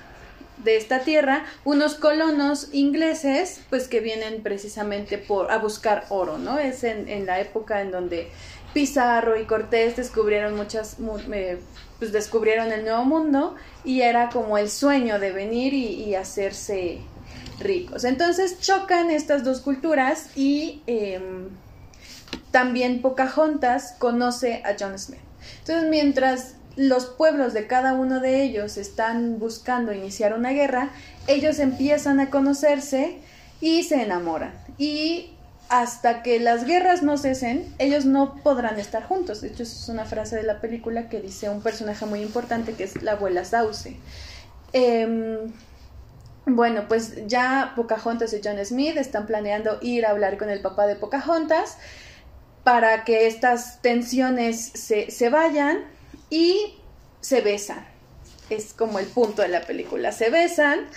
de 0.63 0.75
esta 0.75 0.99
tierra 0.99 1.45
unos 1.63 1.95
colonos 1.95 2.69
ingleses, 2.73 3.61
pues 3.69 3.87
que 3.87 4.01
vienen 4.01 4.43
precisamente 4.43 5.17
por, 5.17 5.51
a 5.51 5.57
buscar 5.59 6.05
oro, 6.09 6.37
¿no? 6.37 6.59
Es 6.59 6.83
en, 6.83 7.25
la 7.25 7.39
época 7.39 7.81
en 7.81 7.91
donde 7.91 8.29
Pizarro 8.73 9.39
y 9.39 9.45
Cortés 9.45 9.95
descubrieron 9.95 10.55
muchas, 10.55 10.97
eh, 11.31 11.59
pues 11.99 12.11
descubrieron 12.11 12.71
el 12.71 12.83
nuevo 12.83 13.05
mundo 13.05 13.55
y 13.83 14.01
era 14.01 14.29
como 14.29 14.57
el 14.57 14.69
sueño 14.69 15.19
de 15.19 15.31
venir 15.31 15.73
y 15.73 16.15
hacerse 16.15 17.01
ricos. 17.59 18.03
Entonces 18.03 18.59
chocan 18.59 19.09
estas 19.11 19.43
dos 19.43 19.61
culturas 19.61 20.29
y 20.35 20.81
em, 20.87 21.49
también 22.51 23.01
Pocahontas 23.01 23.95
conoce 23.99 24.63
a 24.65 24.75
John 24.79 24.97
Smith. 24.97 25.19
Entonces 25.59 25.89
mientras 25.89 26.55
los 26.75 27.05
pueblos 27.07 27.53
de 27.53 27.67
cada 27.67 27.93
uno 27.93 28.19
de 28.19 28.43
ellos 28.43 28.77
están 28.77 29.39
buscando 29.39 29.91
iniciar 29.91 30.33
una 30.33 30.51
guerra, 30.51 30.91
ellos 31.27 31.59
empiezan 31.59 32.19
a 32.19 32.29
conocerse 32.29 33.17
y 33.59 33.83
se 33.83 34.01
enamoran. 34.01 34.53
Y 34.77 35.31
hasta 35.69 36.23
que 36.23 36.39
las 36.39 36.65
guerras 36.65 37.03
no 37.03 37.17
cesen, 37.17 37.73
ellos 37.77 38.05
no 38.05 38.35
podrán 38.41 38.79
estar 38.79 39.03
juntos. 39.03 39.41
De 39.41 39.49
hecho, 39.49 39.61
es 39.63 39.87
una 39.87 40.03
frase 40.05 40.35
de 40.35 40.43
la 40.43 40.59
película 40.61 41.09
que 41.09 41.21
dice 41.21 41.47
un 41.47 41.61
personaje 41.61 42.07
muy 42.07 42.21
importante 42.21 42.73
que 42.73 42.83
es 42.83 43.03
la 43.03 43.13
abuela 43.13 43.45
Sauce. 43.45 43.95
Em, 44.73 45.53
bueno, 46.47 46.87
pues 46.87 47.27
ya 47.27 47.73
Pocahontas 47.75 48.33
y 48.33 48.41
John 48.43 48.63
Smith 48.65 48.97
están 48.97 49.27
planeando 49.27 49.77
ir 49.81 50.07
a 50.07 50.09
hablar 50.09 50.39
con 50.39 50.49
el 50.49 50.61
papá 50.61 50.87
de 50.87 50.95
Pocahontas 50.95 51.77
para 52.63 53.03
que 53.03 53.27
estas 53.27 53.79
tensiones 53.81 54.71
se, 54.73 55.29
vayan 55.29 55.85
y 56.31 56.79
se 57.21 57.41
besan. 57.41 57.85
Es 58.49 58.73
como 58.73 58.97
el 58.97 59.05
punto 59.05 59.43
de 59.43 59.49
la 59.49 59.61
película. 59.61 60.11
Se 60.11 60.31
besan 60.31 60.87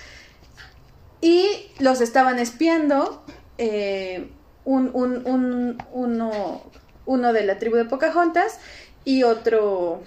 y 1.20 1.70
los 1.78 2.00
estaban 2.00 2.38
espiando 2.38 3.22
eh, 3.58 4.30
un, 4.64 5.76
uno, 5.92 6.62
uno 7.06 7.32
de 7.32 7.44
la 7.44 7.58
tribu 7.58 7.76
de 7.76 7.84
Pocahontas 7.84 8.58
y 9.04 9.22
otro 9.22 10.02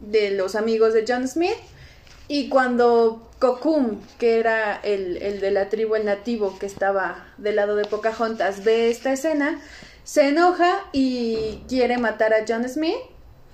de 0.00 0.30
los 0.30 0.54
amigos 0.54 0.92
de 0.94 1.04
John 1.06 1.28
Smith. 1.28 1.56
Y 2.26 2.48
cuando 2.48 3.30
Kokum, 3.38 4.00
que 4.18 4.38
era 4.38 4.76
el, 4.76 5.40
de 5.40 5.50
la 5.50 5.68
tribu, 5.68 5.94
el 5.94 6.06
nativo 6.06 6.58
que 6.58 6.66
estaba 6.66 7.26
del 7.36 7.56
lado 7.56 7.76
de 7.76 7.84
Pocahontas, 7.84 8.64
ve 8.64 8.90
esta 8.90 9.12
escena, 9.12 9.60
Se 10.04 10.28
enoja 10.28 10.84
y 10.92 11.62
quiere 11.68 11.98
matar 11.98 12.34
a 12.34 12.44
John 12.46 12.68
Smith. 12.68 12.96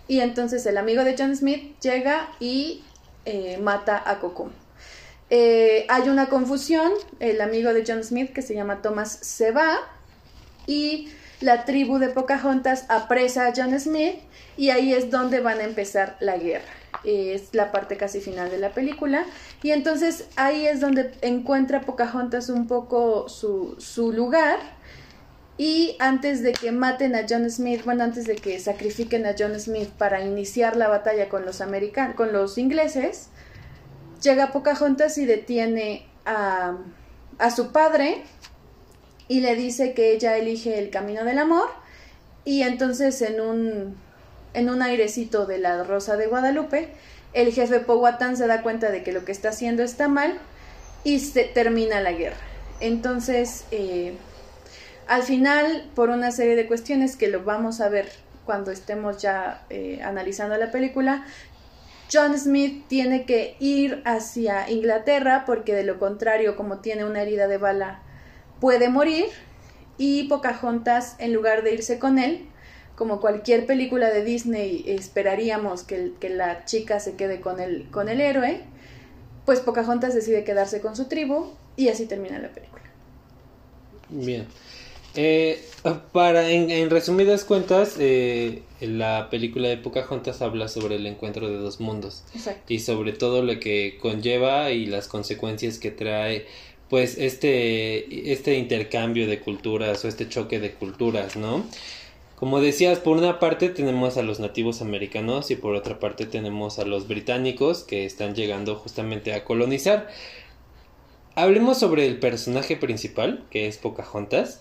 Y 0.08 0.20
entonces 0.20 0.66
el 0.66 0.78
amigo 0.78 1.04
de 1.04 1.14
John 1.16 1.36
Smith 1.36 1.78
llega 1.80 2.28
y 2.40 2.84
eh, 3.24 3.58
mata 3.58 4.02
a 4.04 4.18
Kokum. 4.18 4.50
Eh, 5.30 5.86
hay 5.88 6.08
una 6.08 6.28
confusión, 6.28 6.92
el 7.20 7.40
amigo 7.40 7.72
de 7.72 7.84
John 7.86 8.02
Smith 8.02 8.32
que 8.32 8.42
se 8.42 8.54
llama 8.54 8.82
Thomas 8.82 9.12
se 9.12 9.52
va 9.52 9.78
y 10.66 11.08
la 11.40 11.64
tribu 11.64 11.98
de 11.98 12.08
Pocahontas 12.08 12.84
apresa 12.88 13.46
a 13.46 13.52
John 13.56 13.78
Smith 13.80 14.16
y 14.56 14.70
ahí 14.70 14.92
es 14.92 15.10
donde 15.10 15.40
van 15.40 15.58
a 15.58 15.64
empezar 15.64 16.16
la 16.20 16.36
guerra. 16.36 16.68
Es 17.02 17.54
la 17.54 17.72
parte 17.72 17.96
casi 17.96 18.20
final 18.20 18.50
de 18.50 18.58
la 18.58 18.70
película 18.70 19.24
y 19.62 19.70
entonces 19.70 20.26
ahí 20.36 20.66
es 20.66 20.80
donde 20.80 21.12
encuentra 21.22 21.80
Pocahontas 21.80 22.50
un 22.50 22.66
poco 22.66 23.28
su, 23.28 24.12
lugar 24.12 24.58
y 25.56 25.96
antes 25.98 26.42
de 26.42 26.52
que 26.52 26.72
maten 26.72 27.14
a 27.14 27.24
John 27.28 27.50
Smith, 27.50 27.84
bueno, 27.84 28.04
antes 28.04 28.26
de 28.26 28.36
que 28.36 28.58
sacrifiquen 28.60 29.24
a 29.24 29.34
John 29.38 29.58
Smith 29.58 29.88
para 29.88 30.22
iniciar 30.22 30.76
la 30.76 30.88
batalla 30.88 31.30
con 31.30 31.46
los 31.46 31.62
con 32.16 32.32
los 32.32 32.58
ingleses, 32.58 33.28
llega 34.22 34.52
Pocahontas 34.52 35.16
y 35.16 35.24
detiene 35.24 36.06
a, 36.26 36.76
a 37.38 37.50
su 37.50 37.72
padre 37.72 38.24
y 39.30 39.42
le 39.42 39.54
dice 39.54 39.94
que 39.94 40.10
ella 40.10 40.36
elige 40.36 40.76
el 40.80 40.90
camino 40.90 41.24
del 41.24 41.38
amor 41.38 41.68
y 42.44 42.62
entonces 42.62 43.22
en 43.22 43.40
un 43.40 43.96
en 44.54 44.68
un 44.68 44.82
airecito 44.82 45.46
de 45.46 45.58
la 45.58 45.84
Rosa 45.84 46.16
de 46.16 46.26
Guadalupe, 46.26 46.88
el 47.32 47.52
jefe 47.52 47.78
Powhatan 47.78 48.36
se 48.36 48.48
da 48.48 48.60
cuenta 48.62 48.90
de 48.90 49.04
que 49.04 49.12
lo 49.12 49.24
que 49.24 49.30
está 49.30 49.50
haciendo 49.50 49.84
está 49.84 50.08
mal 50.08 50.36
y 51.04 51.20
se 51.20 51.44
termina 51.44 52.00
la 52.00 52.10
guerra. 52.10 52.40
Entonces, 52.80 53.66
eh, 53.70 54.14
al 55.06 55.22
final, 55.22 55.88
por 55.94 56.10
una 56.10 56.32
serie 56.32 56.56
de 56.56 56.66
cuestiones 56.66 57.14
que 57.14 57.28
lo 57.28 57.44
vamos 57.44 57.80
a 57.80 57.88
ver 57.88 58.10
cuando 58.44 58.72
estemos 58.72 59.22
ya 59.22 59.64
eh, 59.70 60.00
analizando 60.02 60.56
la 60.56 60.72
película, 60.72 61.24
John 62.12 62.36
Smith 62.36 62.88
tiene 62.88 63.26
que 63.26 63.54
ir 63.60 64.02
hacia 64.04 64.68
Inglaterra 64.68 65.44
porque 65.46 65.72
de 65.72 65.84
lo 65.84 66.00
contrario, 66.00 66.56
como 66.56 66.78
tiene 66.78 67.04
una 67.04 67.22
herida 67.22 67.46
de 67.46 67.58
bala, 67.58 68.02
puede 68.60 68.88
morir. 68.88 69.26
Y 69.98 70.24
Pocahontas, 70.24 71.16
en 71.18 71.32
lugar 71.32 71.62
de 71.62 71.74
irse 71.74 71.98
con 71.98 72.18
él, 72.18 72.46
como 72.94 73.20
cualquier 73.20 73.66
película 73.66 74.10
de 74.10 74.24
Disney, 74.24 74.84
esperaríamos 74.86 75.82
que, 75.82 76.12
que 76.20 76.30
la 76.30 76.64
chica 76.64 77.00
se 77.00 77.16
quede 77.16 77.40
con 77.40 77.60
el, 77.60 77.90
con 77.90 78.08
el 78.08 78.20
héroe, 78.20 78.60
pues 79.44 79.60
Pocahontas 79.60 80.14
decide 80.14 80.44
quedarse 80.44 80.80
con 80.80 80.96
su 80.96 81.06
tribu 81.06 81.46
y 81.76 81.88
así 81.88 82.06
termina 82.06 82.38
la 82.38 82.48
película. 82.50 82.82
Bien. 84.10 84.46
Eh, 85.16 85.60
para, 86.12 86.48
en, 86.50 86.88
resumidas 86.88 87.44
cuentas, 87.44 87.96
eh, 87.98 88.62
la 88.80 89.28
película 89.30 89.68
de 89.68 89.76
Pocahontas 89.76 90.40
habla 90.40 90.68
sobre 90.68 90.96
el 90.96 91.06
encuentro 91.06 91.48
de 91.48 91.56
dos 91.56 91.80
mundos 91.80 92.22
y 92.68 92.78
sobre 92.80 93.12
todo 93.12 93.42
lo 93.42 93.58
que 93.58 93.98
conlleva 94.00 94.70
y 94.70 94.86
las 94.86 95.08
consecuencias 95.08 95.78
que 95.78 95.90
trae 95.90 96.46
pues 96.90 97.16
este, 97.18 98.32
este 98.32 98.56
intercambio 98.56 99.28
de 99.28 99.38
culturas 99.38 100.04
o 100.04 100.08
este 100.08 100.28
choque 100.28 100.58
de 100.58 100.72
culturas, 100.72 101.36
¿no? 101.36 101.64
Como 102.34 102.60
decías, 102.60 102.98
por 102.98 103.16
una 103.16 103.38
parte 103.38 103.68
tenemos 103.68 104.16
a 104.16 104.22
los 104.22 104.40
nativos 104.40 104.82
americanos 104.82 105.50
y 105.52 105.56
por 105.56 105.76
otra 105.76 106.00
parte 106.00 106.26
tenemos 106.26 106.78
a 106.80 106.84
los 106.84 107.06
británicos 107.06 107.84
que 107.84 108.04
están 108.06 108.34
llegando 108.34 108.74
justamente 108.74 109.34
a 109.34 109.44
colonizar. 109.44 110.08
Hablemos 111.36 111.78
sobre 111.78 112.06
el 112.06 112.18
personaje 112.18 112.76
principal, 112.76 113.44
que 113.50 113.68
es 113.68 113.78
Pocahontas. 113.78 114.60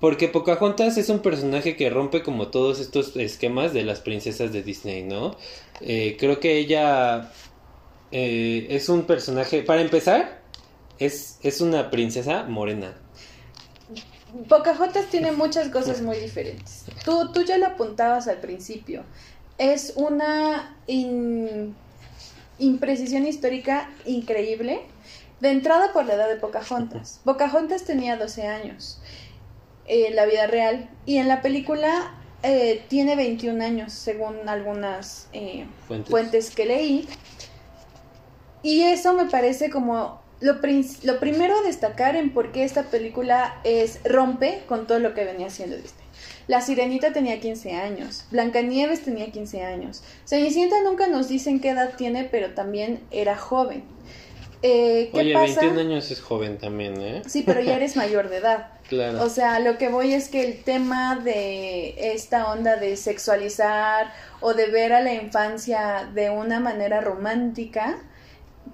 Porque 0.00 0.28
Pocahontas 0.28 0.96
es 0.98 1.08
un 1.08 1.20
personaje 1.20 1.76
que 1.76 1.88
rompe 1.90 2.22
como 2.22 2.48
todos 2.48 2.78
estos 2.78 3.16
esquemas 3.16 3.72
de 3.72 3.84
las 3.84 4.00
princesas 4.00 4.52
de 4.52 4.62
Disney, 4.62 5.02
¿no? 5.02 5.36
Eh, 5.80 6.16
creo 6.20 6.40
que 6.40 6.58
ella 6.58 7.32
eh, 8.12 8.66
es 8.68 8.90
un 8.90 9.04
personaje, 9.04 9.62
para 9.62 9.80
empezar, 9.80 10.43
es, 10.98 11.38
es 11.42 11.60
una 11.60 11.90
princesa 11.90 12.44
morena. 12.44 12.94
Pocahontas 14.48 15.06
tiene 15.06 15.32
muchas 15.32 15.68
cosas 15.68 16.00
muy 16.00 16.16
diferentes. 16.16 16.84
Tú, 17.04 17.30
tú 17.32 17.42
ya 17.42 17.56
lo 17.56 17.66
apuntabas 17.66 18.26
al 18.26 18.38
principio. 18.38 19.04
Es 19.58 19.92
una 19.96 20.76
imprecisión 22.58 23.26
histórica 23.26 23.90
increíble. 24.04 24.80
De 25.40 25.50
entrada 25.50 25.92
por 25.92 26.06
la 26.06 26.14
edad 26.14 26.28
de 26.28 26.36
Pocahontas. 26.36 27.20
Pocahontas 27.24 27.84
tenía 27.84 28.16
12 28.16 28.46
años 28.46 29.00
en 29.86 30.16
la 30.16 30.26
vida 30.26 30.46
real. 30.46 30.90
Y 31.06 31.18
en 31.18 31.28
la 31.28 31.40
película 31.40 32.14
eh, 32.42 32.84
tiene 32.88 33.14
21 33.14 33.62
años, 33.62 33.92
según 33.92 34.48
algunas 34.48 35.28
eh, 35.32 35.66
fuentes. 36.08 36.50
que 36.50 36.66
leí. 36.66 37.08
Y 38.62 38.82
eso 38.82 39.12
me 39.14 39.26
parece 39.26 39.70
como 39.70 40.23
lo, 40.40 40.54
lo, 41.02 41.20
primero 41.20 41.58
a 41.58 41.62
destacar 41.62 42.16
en 42.16 42.32
por 42.32 42.52
qué 42.52 42.64
esta 42.64 42.84
película 42.84 43.60
es 43.64 44.00
rompe 44.04 44.62
con 44.68 44.86
todo 44.86 44.98
lo 44.98 45.14
que 45.14 45.24
venía 45.24 45.46
haciendo 45.46 45.76
Disney. 45.76 46.04
La 46.46 46.60
Sirenita 46.60 47.12
tenía 47.12 47.40
15 47.40 47.72
años, 47.72 48.26
Blancanieves 48.30 49.02
tenía 49.02 49.30
15 49.30 49.64
años, 49.64 50.02
Cenicienta 50.26 50.76
nunca 50.82 51.06
nos 51.06 51.28
dicen 51.28 51.60
qué 51.60 51.70
edad 51.70 51.94
tiene, 51.96 52.24
pero 52.24 52.50
también 52.50 53.00
era 53.10 53.36
joven. 53.36 53.84
Eh, 54.66 55.10
¿qué 55.12 55.20
Oye, 55.20 55.36
21 55.36 55.78
años 55.78 56.10
es 56.10 56.22
joven 56.22 56.56
también, 56.56 56.98
¿eh? 57.00 57.22
Sí, 57.26 57.42
pero 57.44 57.60
ya 57.60 57.76
eres 57.76 57.96
mayor 57.96 58.28
de 58.28 58.38
edad. 58.38 58.68
Claro. 58.84 59.22
O 59.22 59.30
sea, 59.30 59.60
lo 59.60 59.78
que 59.78 59.88
voy 59.88 60.12
es 60.12 60.28
que 60.28 60.44
el 60.44 60.62
tema 60.62 61.16
de 61.16 62.12
esta 62.12 62.52
onda 62.52 62.76
de 62.76 62.98
sexualizar 62.98 64.12
o 64.40 64.52
de 64.52 64.66
ver 64.66 64.92
a 64.92 65.00
la 65.00 65.14
infancia 65.14 66.06
de 66.14 66.28
una 66.28 66.60
manera 66.60 67.00
romántica 67.00 67.96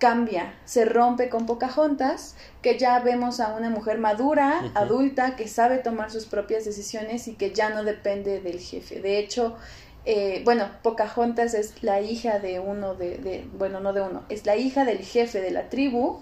cambia, 0.01 0.55
se 0.65 0.85
rompe 0.85 1.29
con 1.29 1.47
Pocahontas, 1.47 2.35
que 2.63 2.77
ya 2.77 2.99
vemos 2.99 3.39
a 3.39 3.55
una 3.55 3.71
mujer 3.71 3.99
madura, 3.99 4.73
adulta, 4.75 5.37
que 5.37 5.47
sabe 5.47 5.79
tomar 5.79 6.11
sus 6.11 6.27
propias 6.27 6.65
decisiones 6.65 7.29
y 7.29 7.35
que 7.35 7.53
ya 7.53 7.71
no 7.71 7.85
depende 7.85 8.41
del 8.41 8.59
jefe. 8.59 9.01
De 9.01 9.19
hecho, 9.19 9.57
eh, 10.05 10.43
bueno, 10.45 10.69
Pocahontas 10.83 11.55
es 11.55 11.83
la 11.83 12.01
hija 12.01 12.41
de 12.41 12.59
uno 12.59 12.95
de, 12.95 13.47
bueno, 13.57 13.79
no 13.81 13.93
de 13.93 14.01
uno, 14.01 14.25
es 14.29 14.47
la 14.47 14.57
hija 14.57 14.85
del 14.85 14.99
jefe 14.99 15.41
de 15.41 15.53
la 15.53 15.69
tribu 15.69 16.19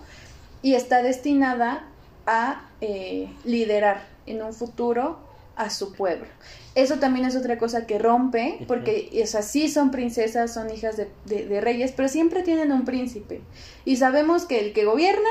y 0.61 0.75
está 0.75 1.03
destinada 1.03 1.85
a 2.27 2.69
eh, 2.83 3.33
liderar 3.45 4.05
en 4.27 4.43
un 4.43 4.53
futuro 4.53 5.28
a 5.59 5.71
su 5.71 5.93
pueblo. 5.93 6.27
Eso 6.75 6.99
también 6.99 7.27
es 7.27 7.37
otra 7.37 7.59
cosa 7.59 7.87
que 7.87 7.99
rompe, 7.99 8.65
porque 8.69 9.11
es 9.13 9.35
así, 9.35 9.69
son 9.69 9.91
princesas, 9.91 10.55
son 10.55 10.71
hijas 10.71 10.97
de, 10.97 11.09
de, 11.27 11.61
reyes, 11.61 11.93
pero 11.95 12.09
siempre 12.09 12.43
tienen 12.43 12.73
un 12.73 12.85
príncipe. 12.85 13.43
Y 13.85 13.97
sabemos 13.97 14.47
que 14.47 14.61
el 14.61 14.73
que 14.73 14.85
gobierna 14.85 15.29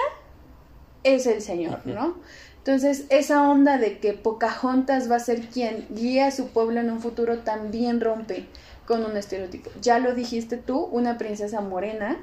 es 1.04 1.26
el 1.26 1.42
Señor, 1.42 1.86
¿no? 1.86 2.18
Entonces, 2.58 3.06
esa 3.10 3.50
onda 3.50 3.78
de 3.78 4.00
que 4.00 4.12
Pocahontas 4.12 5.10
va 5.10 5.16
a 5.16 5.20
ser 5.20 5.48
quien 5.48 5.88
guía 5.90 6.28
a 6.28 6.32
su 6.32 6.50
pueblo 6.50 6.82
en 6.82 6.92
un 6.92 7.00
futuro 7.00 7.40
también 7.40 8.02
rompe 8.02 8.46
con 8.86 9.06
un 9.06 9.16
estereotipo. 9.16 9.70
Ya 9.82 10.00
lo 10.00 10.14
dijiste 10.14 10.58
tú, 10.58 10.80
una 10.80 11.18
princesa 11.18 11.62
morena, 11.62 12.18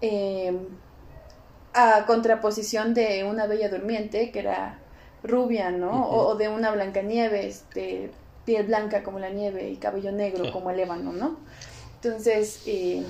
eh, 0.00 0.56
a 1.74 2.06
contraposición 2.06 2.94
de 2.94 3.24
una 3.24 3.46
bella 3.46 3.68
durmiente, 3.68 4.30
que 4.30 4.38
era 4.38 4.78
rubia, 5.26 5.70
¿no? 5.70 6.08
o, 6.08 6.34
de 6.36 6.48
una 6.48 6.70
Blancanieves, 6.70 7.64
de 7.74 8.10
piel 8.44 8.66
blanca 8.66 9.02
como 9.02 9.18
la 9.18 9.30
nieve 9.30 9.70
y 9.70 9.76
cabello 9.76 10.12
negro 10.12 10.52
como 10.52 10.70
el 10.70 10.78
ébano, 10.78 11.12
¿no? 11.12 11.36
Entonces, 12.00 12.62
eh, 12.66 13.02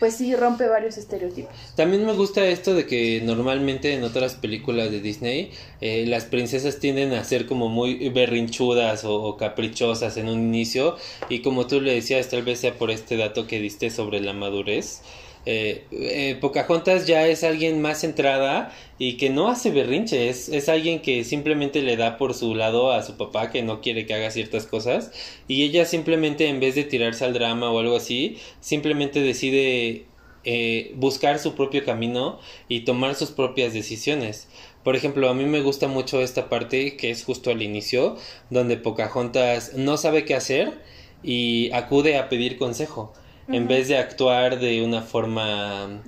pues 0.00 0.16
sí 0.16 0.34
rompe 0.34 0.66
varios 0.66 0.96
estereotipos. 0.96 1.54
También 1.76 2.04
me 2.04 2.14
gusta 2.14 2.44
esto 2.46 2.74
de 2.74 2.86
que 2.86 3.20
normalmente 3.22 3.94
en 3.94 4.02
otras 4.02 4.34
películas 4.34 4.90
de 4.90 5.00
Disney 5.00 5.52
eh, 5.80 6.06
las 6.06 6.24
princesas 6.24 6.78
tienden 6.78 7.12
a 7.12 7.22
ser 7.22 7.46
como 7.46 7.68
muy 7.68 8.08
berrinchudas 8.08 9.04
o, 9.04 9.36
caprichosas 9.36 10.16
en 10.16 10.28
un 10.28 10.40
inicio 10.40 10.96
y 11.28 11.42
como 11.42 11.66
tú 11.66 11.80
le 11.80 11.94
decías 11.94 12.28
tal 12.28 12.42
vez 12.42 12.60
sea 12.60 12.74
por 12.74 12.90
este 12.90 13.16
dato 13.16 13.46
que 13.46 13.60
diste 13.60 13.90
sobre 13.90 14.20
la 14.20 14.32
madurez 14.32 15.02
eh, 15.46 15.86
eh, 15.90 16.36
Pocahontas 16.38 17.06
ya 17.06 17.26
es 17.26 17.44
alguien 17.44 17.80
más 17.80 18.00
centrada 18.00 18.74
y 18.98 19.16
que 19.16 19.30
no 19.30 19.48
hace 19.48 19.70
berrinche, 19.70 20.28
es, 20.28 20.68
alguien 20.68 21.00
que 21.00 21.24
simplemente 21.24 21.80
le 21.80 21.96
da 21.96 22.18
por 22.18 22.34
su 22.34 22.54
lado 22.54 22.92
a 22.92 23.02
su 23.02 23.16
papá 23.16 23.50
que 23.50 23.62
no 23.62 23.80
quiere 23.80 24.04
que 24.04 24.12
haga 24.12 24.30
ciertas 24.30 24.66
cosas 24.66 25.12
y 25.48 25.62
ella 25.62 25.86
simplemente 25.86 26.48
en 26.48 26.60
vez 26.60 26.74
de 26.74 26.84
tirarse 26.84 27.24
al 27.24 27.32
drama 27.32 27.70
o 27.70 27.78
algo 27.78 27.96
así, 27.96 28.36
simplemente 28.60 29.20
decide 29.22 30.04
eh, 30.44 30.92
buscar 30.96 31.38
su 31.38 31.54
propio 31.54 31.84
camino 31.84 32.38
y 32.68 32.80
tomar 32.80 33.14
sus 33.14 33.30
propias 33.30 33.72
decisiones. 33.72 34.48
Por 34.84 34.96
ejemplo, 34.96 35.28
a 35.30 35.34
mí 35.34 35.44
me 35.44 35.62
gusta 35.62 35.88
mucho 35.88 36.20
esta 36.20 36.48
parte 36.50 36.96
que 36.96 37.10
es 37.10 37.24
justo 37.24 37.50
al 37.50 37.62
inicio, 37.62 38.16
donde 38.50 38.76
Pocahontas 38.76 39.74
no 39.74 39.96
sabe 39.96 40.24
qué 40.26 40.34
hacer 40.34 40.82
y 41.22 41.70
acude 41.72 42.18
a 42.18 42.28
pedir 42.28 42.58
consejo 42.58 43.12
en 43.52 43.68
vez 43.68 43.88
de 43.88 43.96
actuar 43.98 44.58
de 44.58 44.82
una 44.82 45.02
forma 45.02 46.02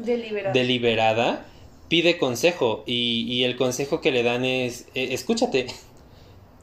deliberada, 0.52 1.44
pide 1.88 2.18
consejo 2.18 2.85
y, 2.87 3.24
y, 3.28 3.44
el 3.44 3.57
consejo 3.57 4.00
que 4.00 4.12
le 4.12 4.22
dan 4.22 4.44
es, 4.44 4.87
eh, 4.94 5.09
escúchate. 5.12 5.66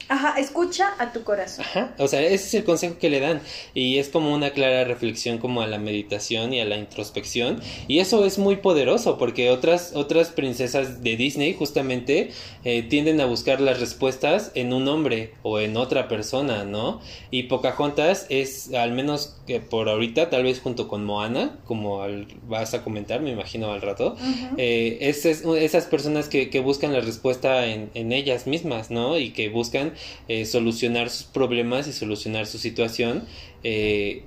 Ajá, 0.09 0.39
escucha 0.39 0.93
a 0.97 1.13
tu 1.13 1.23
corazón. 1.23 1.63
Ajá, 1.65 1.93
o 1.99 2.07
sea, 2.07 2.21
ese 2.21 2.33
es 2.33 2.53
el 2.55 2.63
consejo 2.63 2.97
que 2.97 3.09
le 3.09 3.19
dan 3.19 3.41
y 3.73 3.99
es 3.99 4.09
como 4.09 4.33
una 4.33 4.49
clara 4.51 4.83
reflexión 4.83 5.37
como 5.37 5.61
a 5.61 5.67
la 5.67 5.77
meditación 5.77 6.51
y 6.51 6.59
a 6.59 6.65
la 6.65 6.77
introspección 6.77 7.61
y 7.87 7.99
eso 7.99 8.25
es 8.25 8.39
muy 8.39 8.57
poderoso 8.57 9.17
porque 9.19 9.51
otras 9.51 9.91
otras 9.93 10.29
princesas 10.29 11.03
de 11.03 11.15
Disney 11.15 11.53
justamente 11.53 12.31
eh, 12.63 12.83
tienden 12.83 13.21
a 13.21 13.25
buscar 13.25 13.61
las 13.61 13.79
respuestas 13.79 14.51
en 14.55 14.73
un 14.73 14.87
hombre 14.87 15.33
o 15.43 15.59
en 15.59 15.77
otra 15.77 16.07
persona, 16.07 16.63
¿no? 16.65 17.01
Y 17.31 17.43
Pocahontas 17.43 18.25
es 18.29 18.73
al 18.73 18.91
menos 18.91 19.37
que 19.45 19.59
por 19.59 19.89
ahorita, 19.89 20.29
tal 20.29 20.43
vez 20.43 20.59
junto 20.59 20.87
con 20.87 21.05
Moana, 21.05 21.59
como 21.65 22.01
vas 22.47 22.73
a 22.73 22.83
comentar, 22.83 23.21
me 23.21 23.31
imagino 23.31 23.71
al 23.71 23.81
rato, 23.81 24.15
eh, 24.57 24.97
es, 25.01 25.25
esas 25.25 25.85
personas 25.85 26.27
que, 26.29 26.49
que 26.49 26.59
buscan 26.59 26.93
la 26.93 27.01
respuesta 27.01 27.67
en, 27.67 27.89
en 27.93 28.11
ellas 28.11 28.47
mismas, 28.47 28.91
¿no? 28.91 29.17
Y 29.17 29.31
que 29.31 29.49
buscan 29.49 29.93
eh, 30.27 30.45
solucionar 30.45 31.09
sus 31.09 31.25
problemas 31.25 31.87
y 31.87 31.93
solucionar 31.93 32.45
su 32.45 32.57
situación 32.57 33.25
eh, 33.63 34.23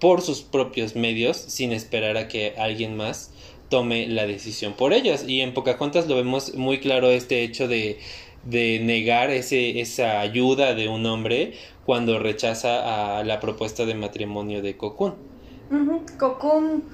por 0.00 0.22
sus 0.22 0.42
propios 0.42 0.96
medios 0.96 1.36
sin 1.36 1.72
esperar 1.72 2.16
a 2.16 2.28
que 2.28 2.54
alguien 2.56 2.96
más 2.96 3.32
tome 3.68 4.08
la 4.08 4.26
decisión 4.26 4.74
por 4.74 4.92
ellos. 4.92 5.24
Y 5.26 5.40
en 5.40 5.54
Pocahontas 5.54 6.06
lo 6.08 6.16
vemos 6.16 6.54
muy 6.54 6.80
claro 6.80 7.10
este 7.10 7.42
hecho 7.42 7.68
de, 7.68 7.98
de 8.44 8.80
negar 8.80 9.30
ese, 9.30 9.80
esa 9.80 10.20
ayuda 10.20 10.74
de 10.74 10.88
un 10.88 11.06
hombre 11.06 11.54
cuando 11.84 12.18
rechaza 12.18 13.18
a 13.18 13.24
la 13.24 13.40
propuesta 13.40 13.84
de 13.86 13.94
matrimonio 13.94 14.62
de 14.62 14.76
Cocoon. 14.76 15.14
Cocoon, 16.18 16.84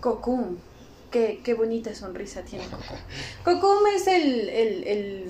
Cocoon, 0.00 0.58
qué, 1.10 1.40
qué, 1.44 1.54
bonita 1.54 1.94
sonrisa 1.94 2.42
tiene 2.42 2.64
Cocoon. 3.44 3.86
es 3.94 4.06
el, 4.06 4.48
el, 4.48 4.84
el, 4.84 5.24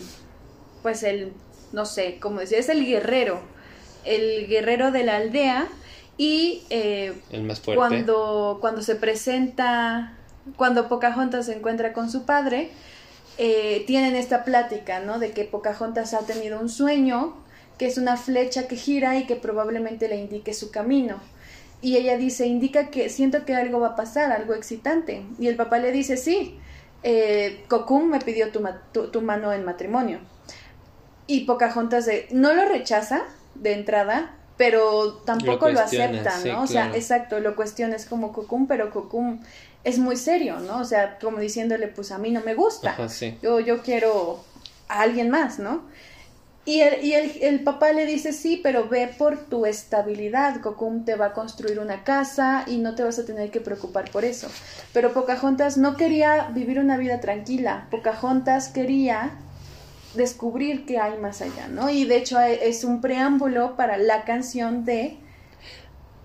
pues 0.83 1.03
el 1.03 1.33
no 1.75 1.85
sé, 1.85 2.19
como 2.21 2.41
decía, 2.41 2.59
es 2.59 2.69
el 2.69 2.87
guerrero, 2.87 3.41
el 4.05 4.47
guerrero 4.47 4.93
de 4.93 5.05
la 5.05 5.17
aldea 5.17 5.69
y 6.17 6.63
eh, 6.71 7.13
el 7.31 7.43
más 7.43 7.61
fuerte. 7.61 7.77
Cuando, 7.77 8.59
cuando 8.61 8.83
se 8.83 8.95
presenta, 8.95 10.17
cuando 10.57 10.89
Pocahontas 10.89 11.47
se 11.47 11.57
encuentra 11.57 11.93
con 11.93 12.11
su 12.11 12.25
padre, 12.25 12.71
eh, 13.39 13.83
tienen 13.89 14.15
esta 14.15 14.45
plática, 14.45 15.01
¿no? 15.01 15.19
De 15.19 15.33
que 15.33 15.45
Pocahontas 15.45 16.15
ha 16.15 16.21
tenido 16.21 16.61
un 16.61 16.69
sueño, 16.69 17.35
que 17.77 17.87
es 17.87 17.99
una 17.99 18.17
flecha 18.17 18.69
que 18.69 18.77
gira 18.77 19.19
y 19.19 19.27
que 19.27 19.35
probablemente 19.35 20.09
le 20.09 20.17
indique 20.17 20.55
su 20.55 20.71
camino. 20.71 21.17
Y 21.83 21.97
ella 21.97 22.17
dice, 22.17 22.47
indica 22.47 22.89
que 22.91 23.09
siento 23.09 23.45
que 23.45 23.55
algo 23.57 23.81
va 23.81 23.89
a 23.89 23.97
pasar, 23.97 24.31
algo 24.31 24.55
excitante. 24.55 25.23
Y 25.41 25.49
el 25.49 25.57
papá 25.57 25.79
le 25.79 25.91
dice, 25.91 26.17
sí, 26.17 26.57
eh, 27.03 27.65
me 28.09 28.21
pidió 28.21 28.47
tu 28.51 29.21
mano 29.21 29.53
en 29.53 29.65
matrimonio. 29.65 30.21
Y 31.27 31.45
Pocahontas 31.45 32.07
de, 32.07 32.29
no 32.31 32.53
lo 32.53 32.67
rechaza 32.67 33.23
de 33.55 33.73
entrada, 33.73 34.35
pero 34.57 35.15
tampoco 35.25 35.69
lo, 35.69 35.81
acepta, 35.81 36.39
¿no? 36.45 36.63
o 36.63 36.67
sea, 36.67 36.93
exacto, 36.95 37.41
lo 37.41 37.57
cuestiona, 37.57 37.97
es 37.97 38.07
como 38.07 38.33
Cocum, 38.33 38.67
pero 38.67 38.91
Cocum 38.91 39.41
es 39.83 39.99
muy 39.99 40.17
serio, 40.17 40.61
¿no? 40.61 40.79
O 40.79 40.85
sea, 40.85 41.19
como 41.19 41.39
diciéndole, 41.39 41.89
pues 41.89 42.13
a 42.13 42.19
mí 42.19 42.31
no 42.31 42.41
me 42.41 42.55
gusta, 42.55 42.97
yo, 43.43 43.61
yo 43.61 43.83
quiero 43.83 44.45
a 44.89 45.01
alguien 45.01 45.31
más, 45.31 45.59
¿no? 45.59 45.83
Y, 46.67 46.81
el, 46.81 47.05
y 47.05 47.13
el, 47.13 47.33
el, 47.43 47.61
papá 47.63 47.93
le 47.93 48.07
dice, 48.07 48.33
sí, 48.33 48.59
pero 48.63 48.89
ve 48.89 49.13
por 49.19 49.37
tu 49.37 49.67
estabilidad, 49.67 50.63
Cocum 50.63 51.05
te 51.05 51.15
va 51.15 51.27
a 51.27 51.33
construir 51.35 51.79
una 51.79 52.05
casa 52.05 52.65
y 52.67 52.79
no 52.79 52.95
te 52.95 53.03
vas 53.03 53.19
a 53.19 53.27
tener 53.27 53.51
que 53.51 53.61
preocupar 53.61 54.11
por 54.11 54.25
eso. 54.25 54.49
Pero 54.95 55.13
Pocahontas 55.13 55.77
no 55.77 55.99
quería 55.99 56.49
vivir 56.55 56.79
una 56.79 56.97
vida 56.97 57.21
tranquila, 57.21 57.87
Pocahontas 57.91 58.69
quería 58.69 59.33
descubrir 60.17 60.85
qué 60.87 60.99
hay 60.99 61.19
más 61.19 61.43
allá, 61.43 61.69
¿no? 61.69 61.91
Y 61.91 62.05
de 62.05 62.17
hecho 62.17 62.41
eh, 62.41 62.69
es 62.69 62.85
un 62.85 63.01
preámbulo 63.01 63.77
para 63.77 63.97
la 63.99 64.25
canción 64.25 64.85
de 64.85 65.19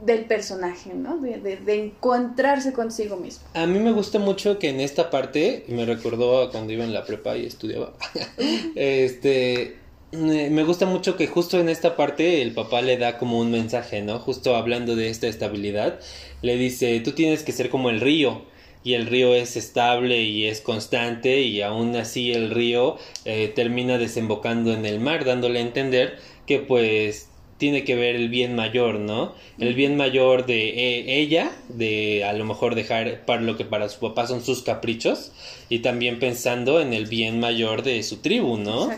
del 0.02 0.26
personaje, 0.26 0.94
¿no? 0.94 1.18
De, 1.18 1.38
de, 1.38 1.76
encontrarse 1.76 2.72
consigo 2.72 3.18
mismo. 3.18 3.44
A 3.54 3.66
mí 3.66 3.80
me 3.80 3.92
gusta 3.92 4.18
mucho 4.18 4.58
que 4.58 4.70
en 4.70 4.80
esta 4.80 5.10
parte, 5.10 5.66
me 5.68 5.86
recordó 5.86 6.50
cuando 6.52 6.72
iba 6.72 6.86
en 6.86 6.94
la 6.94 7.04
prepa 7.04 7.36
y 7.36 7.46
estudiaba, 7.46 7.92
este, 8.76 9.76
me 10.12 10.64
gusta 10.64 10.86
mucho 10.86 11.18
que 11.18 11.28
justo 11.28 11.60
en 11.60 11.70
esta 11.70 11.96
parte 11.96 12.42
el 12.42 12.54
papá 12.54 12.82
le 12.82 12.98
da 12.98 13.18
como 13.18 13.40
un 13.40 13.52
mensaje, 13.52 14.02
¿no? 14.02 14.20
Justo 14.20 14.56
hablando 14.56 14.96
de 14.96 15.10
esta 15.10 15.28
estabilidad, 15.28 16.00
le 16.42 16.56
dice, 16.56 17.00
tú 17.02 17.12
tienes 17.12 17.44
que 17.44 17.52
ser 17.52 17.70
como 17.70 17.90
el 17.90 18.00
río, 18.00 18.44
y 18.84 18.94
el 18.94 19.08
río 19.08 19.36
es 19.36 19.58
estable 19.58 20.24
y 20.24 20.46
es 20.46 20.62
constante 20.62 21.42
y 21.42 21.62
aún 21.62 21.96
así 21.96 22.32
el 22.32 22.50
río 22.52 22.98
eh, 23.26 23.52
termina 23.54 23.98
desembocando 23.98 24.74
en 24.74 24.86
el 24.86 25.00
mar 25.00 25.26
dándole 25.26 25.60
a 25.60 25.64
entender 25.64 26.18
que 26.46 26.60
pues 26.60 27.30
tiene 27.60 27.84
que 27.84 27.96
ver 27.96 28.16
el 28.16 28.30
bien 28.30 28.56
mayor, 28.56 29.00
¿no? 29.00 29.36
El 29.60 29.76
bien 29.76 29.98
mayor 29.98 30.46
de 30.46 30.70
eh, 30.70 31.20
ella, 31.20 31.52
de 31.68 32.24
a 32.24 32.32
lo 32.32 32.46
mejor 32.46 32.74
dejar 32.74 33.26
para 33.26 33.42
lo 33.42 33.58
que 33.58 33.66
para 33.66 33.90
su 33.90 34.00
papá 34.00 34.26
son 34.26 34.42
sus 34.42 34.64
caprichos, 34.64 35.34
y 35.68 35.80
también 35.80 36.20
pensando 36.20 36.80
en 36.80 36.94
el 36.94 37.06
bien 37.06 37.40
mayor 37.42 37.84
de 37.84 38.02
su 38.02 38.22
tribu, 38.22 38.58
¿no? 38.58 38.90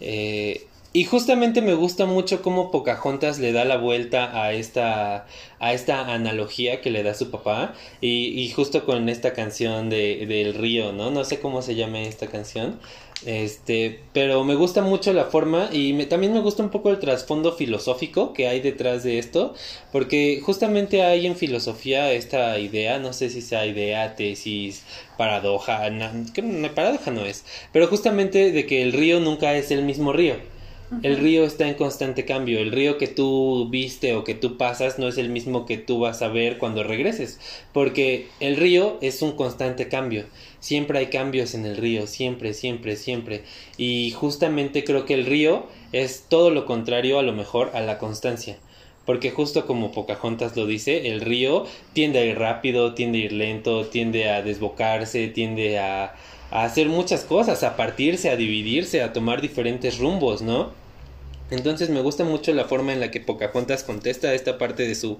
Eh, 0.00 0.66
y 0.94 1.04
justamente 1.04 1.62
me 1.62 1.72
gusta 1.72 2.04
mucho 2.04 2.42
cómo 2.42 2.70
Pocahontas 2.70 3.38
le 3.38 3.52
da 3.52 3.64
la 3.64 3.78
vuelta 3.78 4.42
a 4.42 4.52
esta, 4.52 5.26
a 5.58 5.72
esta 5.72 6.12
analogía 6.12 6.82
que 6.82 6.90
le 6.90 7.02
da 7.02 7.14
su 7.14 7.30
papá. 7.30 7.74
Y, 8.02 8.50
justo 8.50 8.84
con 8.84 9.08
esta 9.08 9.32
canción 9.32 9.88
de, 9.88 10.26
del 10.26 10.52
río, 10.54 10.92
¿no? 10.92 11.10
No 11.10 11.24
sé 11.24 11.40
cómo 11.40 11.62
se 11.62 11.76
llama 11.76 12.00
esta 12.00 12.26
canción. 12.26 12.78
Este, 13.24 14.00
pero 14.12 14.44
me 14.44 14.54
gusta 14.54 14.82
mucho 14.82 15.12
la 15.12 15.26
forma 15.26 15.70
y 15.72 15.92
me, 15.92 16.06
también 16.06 16.32
me 16.32 16.40
gusta 16.40 16.62
un 16.62 16.70
poco 16.70 16.90
el 16.90 16.98
trasfondo 16.98 17.52
filosófico 17.52 18.32
que 18.34 18.48
hay 18.48 18.60
detrás 18.60 19.04
de 19.04 19.18
esto, 19.18 19.54
porque 19.92 20.40
justamente 20.44 21.04
hay 21.04 21.26
en 21.26 21.36
filosofía 21.36 22.10
esta 22.12 22.58
idea, 22.58 22.98
no 22.98 23.12
sé 23.12 23.30
si 23.30 23.40
sea 23.40 23.64
idea, 23.64 24.16
tesis, 24.16 24.82
paradoja, 25.16 25.88
no, 25.90 26.10
paradoja 26.74 27.12
no 27.12 27.24
es, 27.24 27.44
pero 27.72 27.86
justamente 27.86 28.50
de 28.50 28.66
que 28.66 28.82
el 28.82 28.92
río 28.92 29.20
nunca 29.20 29.54
es 29.54 29.70
el 29.70 29.84
mismo 29.84 30.12
río 30.12 30.34
el 31.02 31.16
río 31.16 31.44
está 31.44 31.66
en 31.68 31.74
constante 31.74 32.24
cambio. 32.24 32.58
El 32.60 32.70
río 32.70 32.98
que 32.98 33.08
tú 33.08 33.68
viste 33.70 34.14
o 34.14 34.24
que 34.24 34.34
tú 34.34 34.58
pasas 34.58 34.98
no 34.98 35.08
es 35.08 35.16
el 35.16 35.30
mismo 35.30 35.64
que 35.64 35.78
tú 35.78 36.00
vas 36.00 36.20
a 36.20 36.28
ver 36.28 36.58
cuando 36.58 36.84
regreses. 36.84 37.40
Porque 37.72 38.28
el 38.40 38.56
río 38.56 38.98
es 39.00 39.22
un 39.22 39.32
constante 39.32 39.88
cambio. 39.88 40.26
Siempre 40.60 40.98
hay 40.98 41.06
cambios 41.06 41.54
en 41.54 41.64
el 41.64 41.76
río. 41.76 42.06
Siempre, 42.06 42.52
siempre, 42.52 42.96
siempre. 42.96 43.42
Y 43.78 44.10
justamente 44.10 44.84
creo 44.84 45.06
que 45.06 45.14
el 45.14 45.26
río 45.26 45.66
es 45.92 46.26
todo 46.28 46.50
lo 46.50 46.66
contrario 46.66 47.18
a 47.18 47.22
lo 47.22 47.32
mejor 47.32 47.70
a 47.74 47.80
la 47.80 47.98
constancia. 47.98 48.58
Porque 49.06 49.30
justo 49.30 49.66
como 49.66 49.92
Pocahontas 49.92 50.56
lo 50.56 50.66
dice, 50.66 51.08
el 51.08 51.20
río 51.22 51.66
tiende 51.92 52.20
a 52.20 52.24
ir 52.24 52.38
rápido, 52.38 52.94
tiende 52.94 53.18
a 53.18 53.24
ir 53.24 53.32
lento, 53.32 53.86
tiende 53.86 54.28
a 54.30 54.42
desbocarse, 54.42 55.26
tiende 55.28 55.78
a, 55.80 56.14
a 56.52 56.64
hacer 56.64 56.88
muchas 56.88 57.24
cosas, 57.24 57.64
a 57.64 57.76
partirse, 57.76 58.30
a 58.30 58.36
dividirse, 58.36 59.02
a 59.02 59.12
tomar 59.12 59.40
diferentes 59.40 59.98
rumbos, 59.98 60.42
¿no? 60.42 60.81
Entonces 61.52 61.90
me 61.90 62.00
gusta 62.00 62.24
mucho 62.24 62.52
la 62.52 62.64
forma 62.64 62.92
en 62.92 63.00
la 63.00 63.10
que 63.10 63.20
Pocahontas 63.20 63.84
contesta 63.84 64.32
esta 64.34 64.58
parte 64.58 64.86
de 64.86 64.94
su 64.94 65.18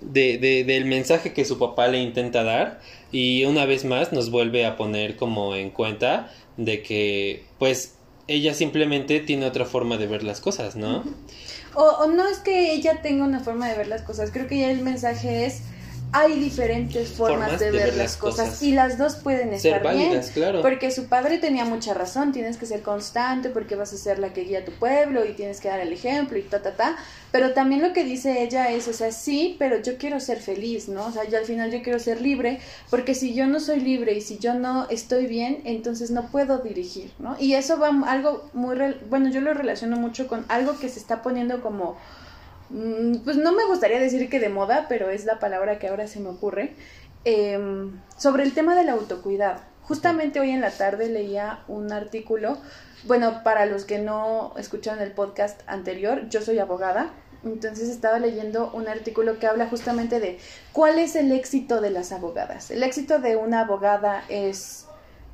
de, 0.00 0.38
de, 0.38 0.64
del 0.64 0.84
mensaje 0.84 1.32
que 1.32 1.44
su 1.44 1.58
papá 1.58 1.88
le 1.88 1.98
intenta 1.98 2.44
dar. 2.44 2.80
Y 3.12 3.44
una 3.44 3.66
vez 3.66 3.84
más 3.84 4.12
nos 4.12 4.30
vuelve 4.30 4.64
a 4.64 4.76
poner 4.76 5.16
como 5.16 5.54
en 5.54 5.70
cuenta 5.70 6.32
de 6.56 6.82
que 6.82 7.44
pues 7.58 7.94
ella 8.28 8.54
simplemente 8.54 9.20
tiene 9.20 9.46
otra 9.46 9.64
forma 9.64 9.96
de 9.96 10.06
ver 10.06 10.22
las 10.22 10.40
cosas, 10.40 10.76
¿no? 10.76 11.04
O, 11.74 11.82
o 11.82 12.06
no 12.06 12.28
es 12.28 12.38
que 12.38 12.72
ella 12.72 13.02
tenga 13.02 13.24
una 13.24 13.40
forma 13.40 13.68
de 13.68 13.76
ver 13.76 13.86
las 13.86 14.02
cosas, 14.02 14.30
creo 14.30 14.46
que 14.46 14.58
ya 14.58 14.70
el 14.70 14.80
mensaje 14.80 15.46
es 15.46 15.62
hay 16.12 16.38
diferentes 16.38 17.10
formas, 17.10 17.58
de, 17.58 17.70
ver, 17.70 17.96
las 17.96 18.16
cosas, 18.16 18.62
y 18.62 18.72
las 18.72 18.96
dos 18.96 19.16
pueden 19.16 19.52
estar 19.52 19.82
bien, 19.94 20.20
claro. 20.32 20.62
porque 20.62 20.90
su 20.90 21.06
padre 21.06 21.38
tenía 21.38 21.64
mucha 21.64 21.94
razón, 21.94 22.32
tienes 22.32 22.56
que 22.56 22.66
ser 22.66 22.82
constante 22.82 23.50
porque 23.50 23.76
vas 23.76 23.92
a 23.92 23.96
ser 23.96 24.18
la 24.18 24.32
que 24.32 24.42
guía 24.42 24.60
a 24.60 24.64
tu 24.64 24.72
pueblo 24.72 25.24
y 25.24 25.32
tienes 25.32 25.60
que 25.60 25.68
dar 25.68 25.80
el 25.80 25.92
ejemplo 25.92 26.38
y 26.38 26.42
ta 26.42 26.62
ta 26.62 26.72
ta, 26.72 26.96
pero 27.32 27.52
también 27.52 27.82
lo 27.82 27.92
que 27.92 28.04
dice 28.04 28.42
ella 28.42 28.70
es, 28.70 28.88
o 28.88 28.92
sea, 28.92 29.12
sí, 29.12 29.56
pero 29.58 29.82
yo 29.82 29.98
quiero 29.98 30.20
ser 30.20 30.38
feliz, 30.38 30.88
¿no? 30.88 31.06
O 31.06 31.12
sea, 31.12 31.24
yo 31.28 31.38
al 31.38 31.44
final 31.44 31.70
yo 31.70 31.82
quiero 31.82 31.98
ser 31.98 32.20
libre, 32.20 32.60
porque 32.88 33.14
si 33.14 33.34
yo 33.34 33.46
no 33.46 33.60
soy 33.60 33.80
libre 33.80 34.14
y 34.14 34.20
si 34.20 34.38
yo 34.38 34.54
no 34.54 34.88
estoy 34.88 35.26
bien, 35.26 35.60
entonces 35.64 36.10
no 36.10 36.28
puedo 36.28 36.58
dirigir, 36.58 37.12
¿no? 37.18 37.36
Y 37.38 37.54
eso 37.54 37.78
va 37.78 37.90
algo 38.10 38.48
muy, 38.54 38.76
bueno, 39.10 39.30
yo 39.30 39.40
lo 39.40 39.52
relaciono 39.54 39.96
mucho 39.96 40.28
con 40.28 40.44
algo 40.48 40.78
que 40.78 40.88
se 40.88 40.98
está 40.98 41.22
poniendo 41.22 41.60
como 41.60 41.96
pues 43.24 43.36
no 43.36 43.52
me 43.52 43.64
gustaría 43.66 44.00
decir 44.00 44.28
que 44.28 44.40
de 44.40 44.48
moda, 44.48 44.86
pero 44.88 45.10
es 45.10 45.24
la 45.24 45.38
palabra 45.38 45.78
que 45.78 45.88
ahora 45.88 46.06
se 46.06 46.20
me 46.20 46.28
ocurre, 46.28 46.74
em, 47.24 48.00
sobre 48.16 48.42
el 48.42 48.54
tema 48.54 48.74
del 48.74 48.88
autocuidado. 48.88 49.60
Justamente 49.82 50.40
hoy 50.40 50.50
en 50.50 50.60
la 50.60 50.70
tarde 50.70 51.08
leía 51.08 51.60
un 51.68 51.92
artículo, 51.92 52.58
bueno, 53.04 53.42
para 53.44 53.66
los 53.66 53.84
que 53.84 53.98
no 53.98 54.52
escucharon 54.56 55.00
el 55.00 55.12
podcast 55.12 55.60
anterior, 55.68 56.28
yo 56.28 56.42
soy 56.42 56.58
abogada, 56.58 57.12
entonces 57.44 57.88
estaba 57.88 58.18
leyendo 58.18 58.70
un 58.72 58.88
artículo 58.88 59.38
que 59.38 59.46
habla 59.46 59.68
justamente 59.68 60.18
de 60.18 60.38
cuál 60.72 60.98
es 60.98 61.14
el 61.14 61.30
éxito 61.30 61.80
de 61.80 61.90
las 61.90 62.10
abogadas. 62.10 62.70
El 62.70 62.82
éxito 62.82 63.18
de 63.20 63.36
una 63.36 63.60
abogada 63.60 64.24
es... 64.28 64.86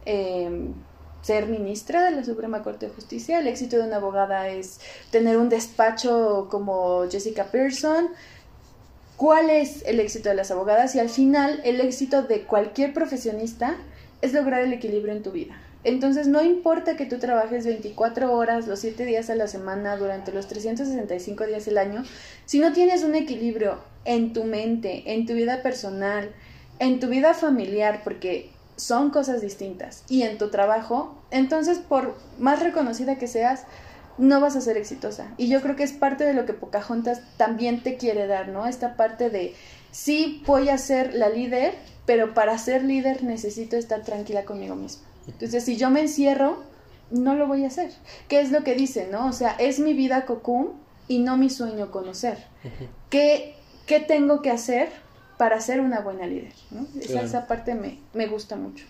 Em, 0.05 0.75
ser 1.22 1.46
ministra 1.46 2.04
de 2.04 2.11
la 2.11 2.24
Suprema 2.24 2.62
Corte 2.62 2.87
de 2.87 2.92
Justicia, 2.92 3.38
el 3.38 3.46
éxito 3.46 3.76
de 3.76 3.85
una 3.85 3.96
abogada 3.96 4.48
es 4.48 4.80
tener 5.11 5.37
un 5.38 5.48
despacho 5.48 6.48
como 6.50 7.08
Jessica 7.11 7.44
Pearson. 7.44 8.08
¿Cuál 9.16 9.50
es 9.50 9.85
el 9.87 10.00
éxito 10.00 10.28
de 10.28 10.35
las 10.35 10.50
abogadas? 10.50 10.94
Y 10.94 10.98
al 10.98 11.08
final, 11.08 11.61
el 11.64 11.80
éxito 11.80 12.22
de 12.22 12.42
cualquier 12.42 12.92
profesionista 12.92 13.76
es 14.20 14.32
lograr 14.32 14.62
el 14.62 14.72
equilibrio 14.72 15.14
en 15.14 15.22
tu 15.22 15.30
vida. 15.30 15.61
Entonces, 15.85 16.28
no 16.28 16.42
importa 16.42 16.96
que 16.96 17.06
tú 17.06 17.18
trabajes 17.18 17.66
24 17.66 18.32
horas 18.32 18.68
los 18.68 18.78
7 18.80 19.04
días 19.04 19.30
a 19.30 19.35
la 19.35 19.48
semana 19.48 19.96
durante 19.96 20.32
los 20.32 20.46
365 20.46 21.46
días 21.46 21.64
del 21.64 21.78
año, 21.78 22.04
si 22.46 22.61
no 22.61 22.72
tienes 22.72 23.02
un 23.02 23.16
equilibrio 23.16 23.78
en 24.04 24.32
tu 24.32 24.44
mente, 24.44 25.02
en 25.12 25.26
tu 25.26 25.35
vida 25.35 25.62
personal, 25.62 26.30
en 26.78 27.00
tu 27.00 27.08
vida 27.08 27.35
familiar, 27.35 28.02
porque 28.04 28.51
son 28.83 29.11
cosas 29.11 29.40
distintas, 29.40 30.05
y 30.09 30.23
en 30.23 30.38
tu 30.38 30.51
trabajo, 30.51 31.16
entonces 31.31 31.79
por 31.79 32.16
más 32.38 32.61
reconocida 32.61 33.16
que 33.16 33.29
seas, 33.29 33.64
no 34.18 34.40
vas 34.40 34.57
a 34.57 34.61
ser 34.61 34.77
exitosa. 34.77 35.33
Y 35.38 35.49
yo 35.49 35.62
creo 35.62 35.77
que 35.77 35.85
es 35.85 35.92
parte 35.92 36.25
de 36.25 36.35
lo 36.35 36.45
que 36.45 36.53
Pocahontas 36.53 37.23
también 37.37 37.83
te 37.83 37.97
quiere 37.97 38.27
dar, 38.27 38.49
¿no? 38.49 38.66
Esta 38.66 38.97
parte 38.97 39.31
de, 39.31 39.55
sí 39.90 40.42
voy 40.47 40.68
a 40.68 40.79
ser 40.79 41.14
la 41.14 41.29
líder, 41.29 41.75
pero 42.07 42.35
para 42.35 42.59
ser 42.59 42.85
líder 42.85 43.23
necesito 43.23 43.77
estar 43.77 44.03
tranquila 44.03 44.45
conmigo 44.45 44.75
misma. 44.75 45.05
Entonces, 45.27 45.64
si 45.64 45.77
yo 45.77 45.88
me 45.90 46.01
encierro, 46.01 46.62
no 47.11 47.35
lo 47.35 47.47
voy 47.47 47.64
a 47.64 47.68
hacer. 47.68 47.92
¿Qué 48.29 48.40
es 48.40 48.51
lo 48.51 48.64
que 48.64 48.75
dice, 48.75 49.09
no? 49.11 49.27
O 49.29 49.33
sea, 49.33 49.55
es 49.59 49.79
mi 49.79 49.95
vida 49.95 50.27
cocún 50.27 50.73
y 51.09 51.21
no 51.21 51.37
mi 51.37 51.49
sueño 51.49 51.90
conocer. 51.90 52.38
¿Qué, 53.09 53.55
¿Qué 53.87 54.01
tengo 54.01 54.42
que 54.42 54.51
hacer 54.51 54.90
para 55.42 55.61
ser 55.61 55.81
una 55.81 55.98
buena 55.98 56.24
líder? 56.24 56.52
¿no? 56.70 56.87
Esa, 57.00 57.48
parte 57.48 57.74
me, 57.74 57.98
me 58.14 58.28
gusta 58.28 58.55
mucho. 58.55 58.85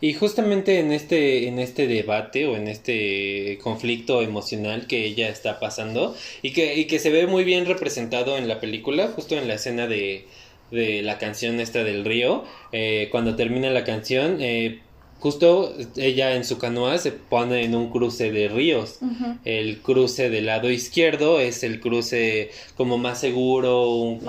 Y 0.00 0.14
justamente 0.14 0.80
en 0.80 0.92
este, 0.92 1.46
en 1.46 1.58
este 1.58 1.86
debate 1.86 2.46
o 2.46 2.56
en 2.56 2.68
este 2.68 3.58
conflicto 3.62 4.22
emocional 4.22 4.86
que 4.86 5.04
ella 5.04 5.28
está 5.28 5.60
pasando 5.60 6.16
y 6.40 6.54
que, 6.54 6.76
y 6.76 6.86
que 6.86 6.98
se 6.98 7.10
ve 7.10 7.26
muy 7.26 7.44
bien 7.44 7.66
representado 7.66 8.38
en 8.38 8.48
la 8.48 8.60
película, 8.60 9.08
justo 9.08 9.36
en 9.36 9.46
la 9.46 9.56
escena 9.56 9.86
de, 9.86 10.24
de 10.70 11.02
la 11.02 11.18
canción 11.18 11.60
esta 11.60 11.84
del 11.84 12.06
río, 12.06 12.44
eh, 12.72 13.08
cuando 13.10 13.36
termina 13.36 13.68
la 13.68 13.84
canción, 13.84 14.38
eh, 14.40 14.80
justo 15.20 15.72
ella 15.96 16.34
en 16.34 16.44
su 16.44 16.58
canoa 16.58 16.98
se 16.98 17.10
pone 17.10 17.64
en 17.64 17.74
un 17.74 17.90
cruce 17.90 18.30
de 18.30 18.48
ríos. 18.48 18.98
El 19.44 19.78
cruce 19.78 20.28
del 20.28 20.46
lado 20.46 20.70
izquierdo 20.70 21.40
es 21.40 21.62
el 21.62 21.80
cruce 21.80 22.50
como 22.76 22.98
más 22.98 23.20
seguro, 23.20 23.88
un, 23.88 24.20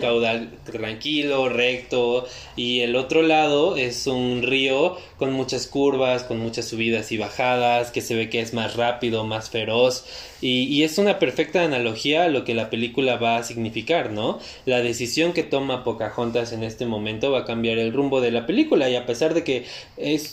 caudal 0.00 0.50
tranquilo, 0.64 1.48
recto, 1.48 2.26
y 2.54 2.80
el 2.80 2.94
otro 2.94 3.22
lado 3.22 3.76
es 3.76 4.06
un 4.06 4.42
río 4.42 4.96
con 5.16 5.32
muchas 5.32 5.66
curvas, 5.66 6.22
con 6.22 6.38
muchas 6.38 6.66
subidas 6.66 7.10
y 7.10 7.18
bajadas, 7.18 7.90
que 7.90 8.00
se 8.00 8.14
ve 8.14 8.30
que 8.30 8.40
es 8.40 8.54
más 8.54 8.76
rápido, 8.76 9.24
más 9.24 9.50
feroz. 9.50 10.04
Y, 10.40 10.84
es 10.84 10.98
una 10.98 11.18
perfecta 11.18 11.64
analogía 11.64 12.24
a 12.24 12.28
lo 12.28 12.44
que 12.44 12.54
la 12.54 12.70
película 12.70 13.16
va 13.16 13.38
a 13.38 13.42
significar, 13.42 14.12
¿no? 14.12 14.38
La 14.66 14.80
decisión 14.80 15.32
que 15.32 15.42
toma 15.42 15.82
Pocahontas 15.82 16.52
en 16.52 16.62
este 16.62 16.86
momento 16.86 17.32
va 17.32 17.40
a 17.40 17.44
cambiar 17.44 17.78
el 17.78 17.92
rumbo 17.92 18.20
de 18.20 18.30
la 18.30 18.46
película 18.46 18.88
y 18.88 18.94
a 18.94 19.04
pesar 19.04 19.34
de 19.34 19.42
que 19.42 19.64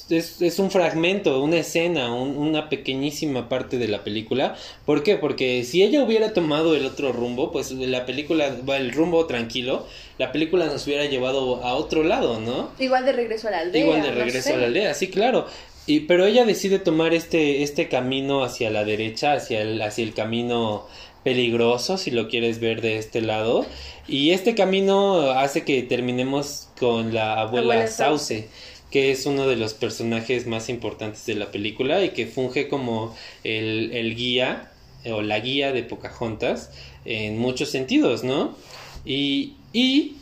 es, 0.10 0.42
es, 0.42 0.60
un 0.60 0.72
fragmento, 0.72 1.42
una 1.42 1.58
escena, 1.58 2.14
una 2.14 2.70
pequeñísima 2.70 3.48
parte 3.50 3.78
de 3.78 3.88
la 3.88 4.04
película, 4.04 4.56
¿por 4.86 5.04
qué? 5.04 5.18
Porque 5.18 5.64
si 5.64 5.84
ella 5.84 6.04
hubiera 6.04 6.34
tomado 6.34 6.76
el 6.76 6.86
otro 6.86 7.12
rumbo, 7.12 7.52
pues 7.52 7.72
la 7.72 8.06
película 8.06 8.56
va 8.68 8.78
el 8.78 8.92
rumbo 8.92 9.26
tranquilo, 9.26 9.86
la 10.18 10.32
película 10.32 10.66
nos 10.66 10.86
hubiera 10.88 11.06
llevado 11.06 11.64
a 11.64 11.76
otro 11.76 12.04
lado, 12.04 12.40
¿no? 12.40 12.72
Igual 12.80 13.06
de 13.06 13.14
regreso 13.14 13.48
a 13.48 13.52
la 13.52 13.60
aldea. 13.60 13.84
Igual 13.84 14.02
de 14.02 14.12
regreso 14.12 14.54
a 14.54 14.58
la 14.58 14.66
aldea, 14.66 14.94
sí, 14.94 15.10
claro. 15.10 15.46
Y, 15.88 16.02
pero 16.02 16.26
ella 16.26 16.46
decide 16.46 16.80
tomar 16.80 17.14
este, 17.14 17.62
este 17.62 17.88
camino 17.90 18.44
hacia 18.44 18.70
la 18.72 18.84
derecha, 18.84 19.34
hacia 19.34 19.62
el, 19.62 19.82
hacia 19.82 20.04
el 20.04 20.14
camino 20.14 20.88
peligroso, 21.24 21.98
si 21.98 22.12
lo 22.12 22.28
quieres 22.28 22.60
ver 22.60 22.82
de 22.82 22.98
este 22.98 23.22
lado. 23.22 23.66
Y 24.08 24.32
este 24.32 24.56
camino 24.56 25.32
hace 25.32 25.64
que 25.64 25.82
terminemos 25.84 26.70
con 26.80 27.14
la 27.14 27.42
abuela, 27.42 27.88
Sauce, 27.88 28.48
que 28.96 29.12
es 29.12 29.26
uno 29.26 29.46
de 29.46 29.58
los 29.58 29.74
personajes 29.74 30.48
más 30.48 30.70
importantes 30.70 31.26
de 31.26 31.36
la 31.36 31.52
película 31.52 32.02
y 32.06 32.12
que 32.12 32.28
funge 32.28 32.70
como 32.70 33.14
el, 33.44 33.92
el 33.92 34.16
guía 34.16 34.72
o 35.12 35.22
la 35.22 35.38
guía 35.42 35.74
de 35.74 35.84
Pocahontas 35.84 36.72
en 37.04 37.38
muchos 37.38 37.68
sentidos, 37.68 38.24
¿no? 38.24 38.56
Y, 39.04 39.56
y 39.74 40.16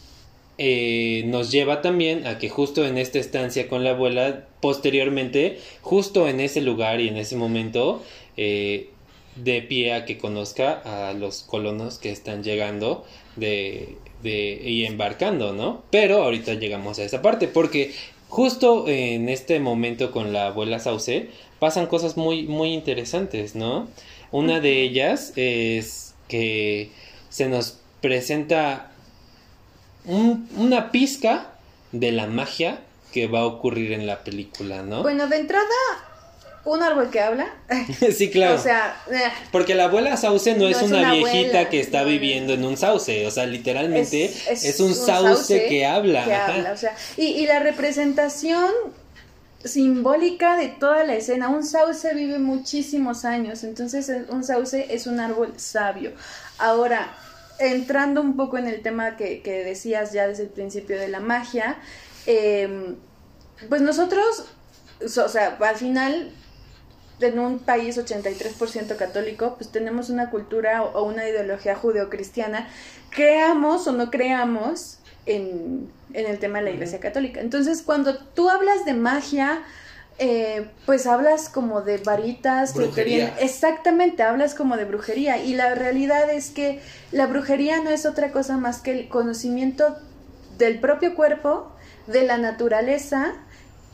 eh, 0.58 1.22
nos 1.28 1.52
lleva 1.52 1.84
también 1.84 2.26
a 2.26 2.40
que 2.40 2.50
justo 2.50 2.84
en 2.84 2.98
esta 2.98 3.20
estancia 3.20 3.68
con 3.68 3.84
la 3.84 3.92
abuela, 3.92 4.48
posteriormente, 4.60 5.60
justo 5.84 6.28
en 6.28 6.40
ese 6.40 6.62
lugar 6.62 7.00
y 7.00 7.10
en 7.10 7.18
ese 7.18 7.36
momento, 7.36 8.04
eh, 8.38 8.90
de 9.36 9.62
pie 9.62 9.94
a 9.94 10.06
que 10.06 10.18
conozca 10.18 10.82
a 11.10 11.14
los 11.14 11.44
colonos 11.44 12.00
que 12.00 12.10
están 12.10 12.42
llegando 12.44 13.06
de, 13.36 13.98
de, 14.24 14.60
y 14.64 14.86
embarcando, 14.86 15.54
¿no? 15.54 15.84
Pero 15.92 16.24
ahorita 16.24 16.56
llegamos 16.56 16.98
a 16.98 17.04
esa 17.04 17.22
parte, 17.22 17.48
porque 17.48 17.94
justo 18.34 18.88
en 18.88 19.30
este 19.30 19.60
momento 19.60 20.12
con 20.12 20.34
la 20.34 20.48
abuela 20.48 20.80
Sauce 20.80 21.30
pasan 21.60 21.86
cosas 21.86 22.18
muy, 22.18 22.48
muy 22.48 22.74
interesantes, 22.74 23.54
¿no? 23.54 23.88
Una 24.32 24.60
de 24.60 24.82
ellas 24.82 25.34
es 25.36 26.16
que 26.28 26.90
se 27.30 27.48
nos 27.48 27.78
presenta 28.02 28.92
una 30.08 30.92
pizca 30.92 31.52
de 31.92 32.12
la 32.12 32.26
magia 32.26 32.82
que 33.12 33.28
va 33.28 33.42
a 33.42 33.46
ocurrir 33.46 33.92
en 33.92 34.08
la 34.08 34.24
película, 34.24 34.82
¿no? 34.82 35.04
Bueno, 35.04 35.28
de 35.28 35.38
entrada, 35.38 35.68
un 36.66 36.82
árbol 36.82 37.10
que 37.10 37.20
habla. 37.20 37.54
sí, 38.16 38.30
claro. 38.30 38.56
O 38.56 38.58
sea, 38.58 38.96
eh. 39.12 39.32
porque 39.52 39.76
la 39.76 39.86
abuela 39.86 40.16
sauce 40.18 40.56
no, 40.56 40.68
es, 40.68 40.82
una, 40.82 41.14
viejita 41.14 41.70
que 41.70 41.80
está 41.80 42.04
viviendo 42.04 42.54
en 42.54 42.64
un 42.64 42.78
sauce, 42.78 43.26
o 43.28 43.32
sea, 43.32 43.46
literalmente 43.46 44.26
es, 44.50 44.80
un, 44.80 44.94
sauce, 44.96 45.68
que 45.68 45.86
habla. 45.86 46.26
Que 46.26 46.34
habla 46.34 46.72
o 46.72 46.78
sea, 46.78 46.96
y, 47.18 47.26
y 47.26 47.46
la 47.46 47.60
representación 47.60 48.72
simbólica 49.64 50.58
de 50.58 50.68
toda 50.68 51.04
la 51.04 51.16
escena. 51.16 51.50
Un 51.50 51.64
sauce 51.64 52.14
vive 52.14 52.40
muchísimos 52.40 53.26
años, 53.26 53.64
entonces 53.64 54.12
un 54.30 54.44
sauce 54.44 54.88
es 54.90 55.08
un 55.08 55.20
árbol 55.20 55.54
sabio. 55.58 56.12
Ahora, 56.58 57.16
entrando 57.60 58.22
un 58.22 58.36
poco 58.36 58.58
en 58.58 58.68
el 58.68 58.82
tema 58.82 59.16
que, 59.16 59.42
decías 59.66 60.12
ya 60.12 60.28
desde 60.28 60.44
el 60.44 60.50
principio 60.50 61.00
de 61.00 61.08
la 61.08 61.20
magia, 61.20 61.78
em, 62.26 62.96
pues 63.70 63.82
nosotros, 63.82 64.46
o 65.02 65.30
sea, 65.30 65.58
al 65.60 65.76
final, 65.76 66.32
en 67.24 67.40
un 67.40 67.60
país 67.60 67.98
83% 67.98 68.96
católico, 68.96 69.56
pues 69.58 69.72
tenemos 69.72 70.10
una 70.10 70.30
cultura 70.30 70.84
o, 70.84 71.04
una 71.04 71.28
ideología 71.28 71.76
judeocristiana, 71.76 72.68
creamos 73.10 73.88
o 73.88 73.92
no 73.92 74.12
creamos 74.12 75.00
en, 75.26 75.90
en 76.14 76.26
el 76.26 76.40
tema 76.40 76.60
de 76.60 76.66
la 76.66 76.72
Iglesia 76.72 77.00
Católica. 77.00 77.42
Entonces, 77.42 77.82
cuando 77.82 78.18
tú 78.18 78.50
hablas 78.50 78.86
de 78.86 78.94
magia, 78.94 79.64
eh, 80.20 80.70
pues 80.86 81.08
hablas 81.08 81.50
como 81.50 81.82
de 81.82 81.98
varitas, 81.98 82.76
brujería. 82.76 83.36
exactamente, 83.40 84.22
hablas 84.22 84.54
como 84.54 84.78
de 84.78 84.86
brujería 84.86 85.44
y 85.44 85.56
la 85.56 85.74
realidad 85.74 86.30
es 86.30 86.52
que 86.52 86.82
la 87.12 87.26
brujería 87.26 87.82
no 87.82 87.90
es 87.90 88.06
otra 88.06 88.32
cosa 88.32 88.58
más 88.58 88.80
que 88.80 88.92
el 88.92 89.10
conocimiento 89.10 89.98
del 90.60 90.80
propio 90.80 91.16
cuerpo, 91.16 91.72
de 92.06 92.24
la 92.24 92.38
naturaleza 92.38 93.34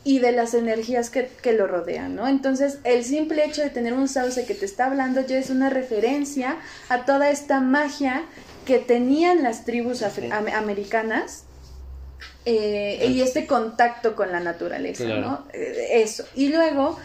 y 0.02 0.18
de 0.18 0.32
las 0.32 0.54
energías 0.54 1.10
que, 1.10 1.28
que, 1.42 1.52
lo 1.52 1.66
rodean, 1.66 2.16
¿no? 2.16 2.26
Entonces, 2.26 2.78
el 2.84 3.04
simple 3.04 3.44
hecho 3.44 3.62
de 3.62 3.70
tener 3.70 3.92
un 3.92 4.08
sauce 4.08 4.46
que 4.46 4.54
te 4.54 4.64
está 4.64 4.86
hablando 4.86 5.20
ya 5.20 5.38
es 5.38 5.50
una 5.50 5.68
referencia 5.68 6.56
a 6.88 7.04
toda 7.04 7.30
esta 7.30 7.60
magia 7.60 8.24
que 8.64 8.78
tenían 8.78 9.42
las 9.42 9.64
tribus 9.64 10.02
americanas 10.54 11.44
eh, 12.46 13.06
y 13.08 13.20
este 13.20 13.46
contacto 13.46 14.16
con 14.16 14.32
la 14.32 14.40
naturaleza, 14.40 15.04
¿no? 15.04 15.46
Eh, 15.52 16.02
eso. 16.02 16.24
Y 16.34 16.48
luego 16.48 16.98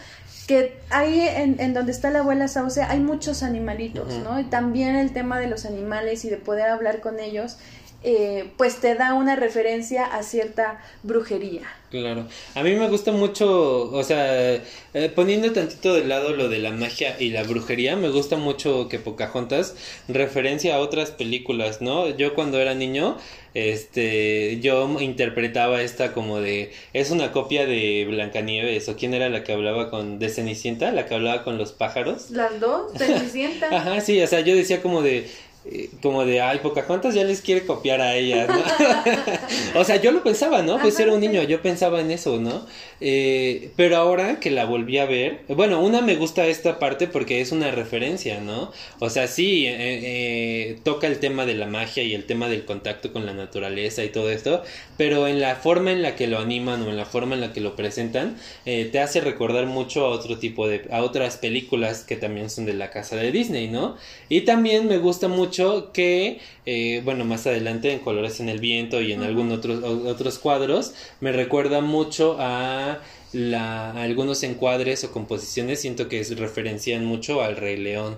que 0.46 0.78
ahí 0.90 1.20
en, 1.20 1.60
en, 1.60 1.74
donde 1.74 1.92
está 1.92 2.10
la 2.10 2.20
abuela 2.20 2.48
Sauce 2.48 2.80
hay 2.80 3.00
muchos 3.00 3.42
animalitos, 3.42 4.14
¿no? 4.14 4.38
Y 4.38 4.44
también 4.44 4.96
el 4.96 5.12
tema 5.12 5.40
de 5.40 5.48
los 5.48 5.66
animales 5.66 6.24
y 6.24 6.30
de 6.30 6.36
poder 6.36 6.68
hablar 6.68 7.00
con 7.00 7.18
ellos 7.18 7.58
eh, 8.08 8.52
pues 8.56 8.76
te 8.76 8.94
da 8.94 9.14
una 9.14 9.34
referencia 9.34 10.04
a 10.04 10.22
cierta 10.22 10.80
brujería. 11.02 11.62
Claro, 11.90 12.28
a 12.54 12.62
mí 12.62 12.74
me 12.74 12.88
gusta 12.88 13.10
mucho, 13.10 13.90
o 13.90 14.04
sea, 14.04 14.54
eh, 14.54 15.12
poniendo 15.14 15.52
tantito 15.52 15.92
de 15.92 16.04
lado 16.04 16.30
lo 16.30 16.48
de 16.48 16.58
la 16.58 16.70
magia 16.70 17.16
y 17.18 17.30
la 17.30 17.42
brujería, 17.42 17.96
me 17.96 18.08
gusta 18.10 18.36
mucho 18.36 18.88
que 18.88 19.00
Pocahontas 19.00 19.74
referencia 20.06 20.76
a 20.76 20.78
otras 20.78 21.10
películas, 21.10 21.80
¿no? 21.80 22.08
Yo 22.16 22.34
cuando 22.34 22.60
era 22.60 22.74
niño, 22.74 23.16
este, 23.54 24.60
yo 24.60 25.00
interpretaba 25.00 25.80
esta 25.80 26.12
como 26.12 26.40
de, 26.40 26.72
es 26.92 27.10
una 27.10 27.32
copia 27.32 27.66
de 27.66 28.04
Blancanieves, 28.08 28.88
o 28.88 28.96
quién 28.96 29.14
era 29.14 29.28
la 29.30 29.42
que 29.44 29.52
hablaba 29.52 29.88
con, 29.90 30.18
de 30.18 30.28
Cenicienta, 30.28 30.92
la 30.92 31.06
que 31.06 31.14
hablaba 31.14 31.42
con 31.42 31.56
los 31.56 31.72
pájaros. 31.72 32.30
Las 32.30 32.60
dos, 32.60 32.92
Cenicienta. 32.98 33.74
Ajá, 33.74 34.00
sí, 34.00 34.20
o 34.20 34.26
sea, 34.26 34.40
yo 34.40 34.54
decía 34.54 34.82
como 34.82 35.02
de, 35.02 35.26
eh, 35.68 35.90
como 36.00 36.24
de, 36.24 36.40
ay, 36.40 36.60
Pocahontas 36.62 37.14
ya 37.14 37.24
les 37.24 37.40
quiere 37.40 37.66
copiar 37.66 38.00
a 38.00 38.14
ellas, 38.14 38.48
¿no? 38.48 39.80
o 39.80 39.84
sea, 39.84 39.96
yo 39.96 40.12
lo 40.12 40.22
pensaba, 40.22 40.62
¿no? 40.62 40.78
Pues 40.78 41.00
era 41.00 41.12
un 41.12 41.20
niño, 41.20 41.42
yo 41.42 41.60
pensaba 41.60 42.00
en 42.00 42.12
eso, 42.12 42.38
¿no? 42.38 42.64
Eh, 43.00 43.70
pero 43.74 43.96
ahora 43.96 44.38
que 44.38 44.52
la 44.52 44.64
volví 44.64 44.98
a 44.98 45.06
ver, 45.06 45.40
bueno, 45.48 45.82
una 45.82 46.02
me 46.02 46.14
gusta 46.14 46.46
esta 46.46 46.78
parte 46.78 47.08
porque 47.08 47.40
es 47.40 47.50
una 47.50 47.72
referencia, 47.72 48.38
¿no? 48.40 48.70
O 49.00 49.10
sea, 49.10 49.26
sí, 49.26 49.64
eh, 49.66 50.78
toca 50.84 51.08
el 51.08 51.18
tema 51.18 51.46
de 51.46 51.54
la 51.54 51.66
magia 51.66 52.04
y 52.04 52.14
el 52.14 52.26
tema 52.26 52.48
del 52.48 52.64
contacto 52.64 53.12
con 53.12 53.26
la 53.26 53.34
naturaleza 53.34 54.04
y 54.04 54.10
todo 54.10 54.30
esto, 54.30 54.62
pero 54.96 55.26
en 55.26 55.40
la 55.40 55.56
forma 55.56 55.90
en 55.90 56.02
la 56.02 56.14
que 56.14 56.28
lo 56.28 56.38
animan 56.38 56.82
o 56.82 56.90
en 56.90 56.96
la 56.96 57.06
forma 57.06 57.34
en 57.34 57.40
la 57.40 57.52
que 57.52 57.60
lo 57.60 57.74
presentan, 57.74 58.36
te 58.64 59.00
hace 59.00 59.20
recordar 59.20 59.66
mucho 59.66 60.06
a 60.06 60.10
otro 60.10 60.38
tipo 60.38 60.68
de, 60.68 60.86
a 60.92 61.02
otras 61.02 61.36
películas 61.36 62.04
que 62.04 62.16
también 62.16 62.50
son 62.50 62.66
de 62.66 62.74
la 62.74 62.90
casa 62.90 63.16
de 63.16 63.32
Disney, 63.32 63.68
¿no? 63.68 63.96
Y 64.28 64.42
también 64.42 64.86
me 64.86 64.98
gusta 64.98 65.28
mucho 65.28 65.55
que, 65.92 66.40
eh, 66.64 67.00
bueno, 67.04 67.24
más 67.24 67.46
adelante 67.46 67.92
en 67.92 68.00
Colores 68.00 68.40
en 68.40 68.48
el 68.48 68.60
Viento 68.60 69.00
y 69.00 69.12
en 69.12 69.22
algunos 69.22 69.58
otros, 69.58 69.82
otros 69.84 70.38
cuadros, 70.38 70.94
me 71.20 71.32
recuerda 71.32 71.80
mucho 71.80 72.36
a, 72.38 73.00
la, 73.32 73.90
algunos 74.02 74.42
encuadres 74.42 75.04
o 75.04 75.12
composiciones, 75.12 75.80
siento 75.80 76.08
que 76.08 76.22
referencian 76.22 77.04
mucho 77.04 77.42
al 77.42 77.56
Rey 77.56 77.76
León. 77.76 78.16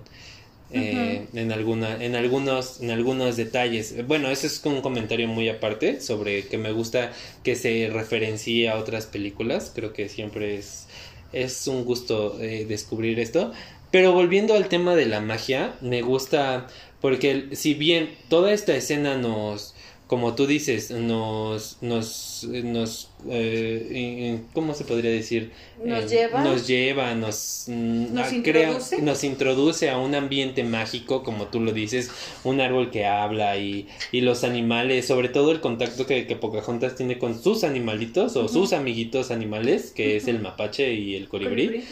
Eh, 0.71 1.27
en 1.33 1.51
alguna 1.51 1.97
en 2.05 2.15
algunos 2.15 2.83
en 2.83 2.91
algunos 2.91 3.39
detalles. 3.39 4.07
Bueno 4.07 4.29
eso 4.29 4.47
es 4.47 4.63
un 4.67 4.83
comentario 4.83 5.27
muy 5.27 5.49
aparte 5.49 6.03
sobre 6.03 6.47
que 6.47 6.59
me 6.59 6.73
gusta 6.73 7.11
que 7.43 7.57
se 7.57 7.89
referencie 7.91 8.69
a 8.69 8.77
otras 8.77 9.07
películas. 9.07 9.73
Creo 9.75 9.95
que 9.95 10.11
siempre 10.11 10.59
es 10.59 10.87
es 11.33 11.67
un 11.69 11.87
gusto 11.87 12.39
eh, 12.41 12.67
descubrir 12.69 13.19
esto. 13.19 13.53
Pero 13.91 14.13
volviendo 14.13 14.53
al 14.53 14.69
tema 14.69 14.95
de 14.95 15.07
la 15.07 15.23
magia 15.23 15.75
me 15.81 16.03
gusta 16.03 16.67
porque 17.01 17.49
si 17.53 17.75
bien 17.75 18.11
toda 18.29 18.53
esta 18.53 18.75
escena 18.75 19.17
nos, 19.17 19.75
como 20.09 20.35
tú 20.35 20.47
dices, 20.47 20.91
nos, 20.91 21.77
nos, 21.83 22.49
nos, 22.65 23.11
eh, 23.29 24.41
¿cómo 24.55 24.73
se 24.73 24.85
podría 24.85 25.11
decir? 25.11 25.53
Nos 25.85 26.05
eh, 26.05 26.09
lleva. 26.09 26.43
Nos 26.43 26.67
lleva, 26.67 27.15
nos, 27.15 27.65
mm, 27.67 28.15
nos, 28.15 28.33
introduce. 28.33 29.03
nos 29.03 29.23
introduce 29.23 29.91
a 29.91 29.99
un 29.99 30.15
ambiente 30.15 30.65
mágico, 30.65 31.23
como 31.23 31.49
tú 31.49 31.61
lo 31.61 31.73
dices, 31.73 32.11
un 32.43 32.63
árbol 32.63 32.91
que 32.91 33.05
habla 33.05 33.59
y, 33.59 33.87
y 34.11 34.23
los 34.23 34.45
animales, 34.45 35.07
sobre 35.07 35.29
todo 35.29 35.53
el 35.53 35.61
contacto 35.61 36.07
que, 36.07 36.27
que 36.27 36.37
Pocahontas 36.37 36.97
tiene 36.97 37.19
con 37.19 37.41
sus 37.41 37.63
animalitos 37.63 38.35
o 38.37 38.49
sus 38.49 38.73
amiguitos 38.73 39.31
animales, 39.31 39.93
que 39.95 40.17
es 40.17 40.27
el 40.27 40.41
mapache 40.41 40.95
y 40.95 41.17
el 41.17 41.29
colibrí. 41.29 41.85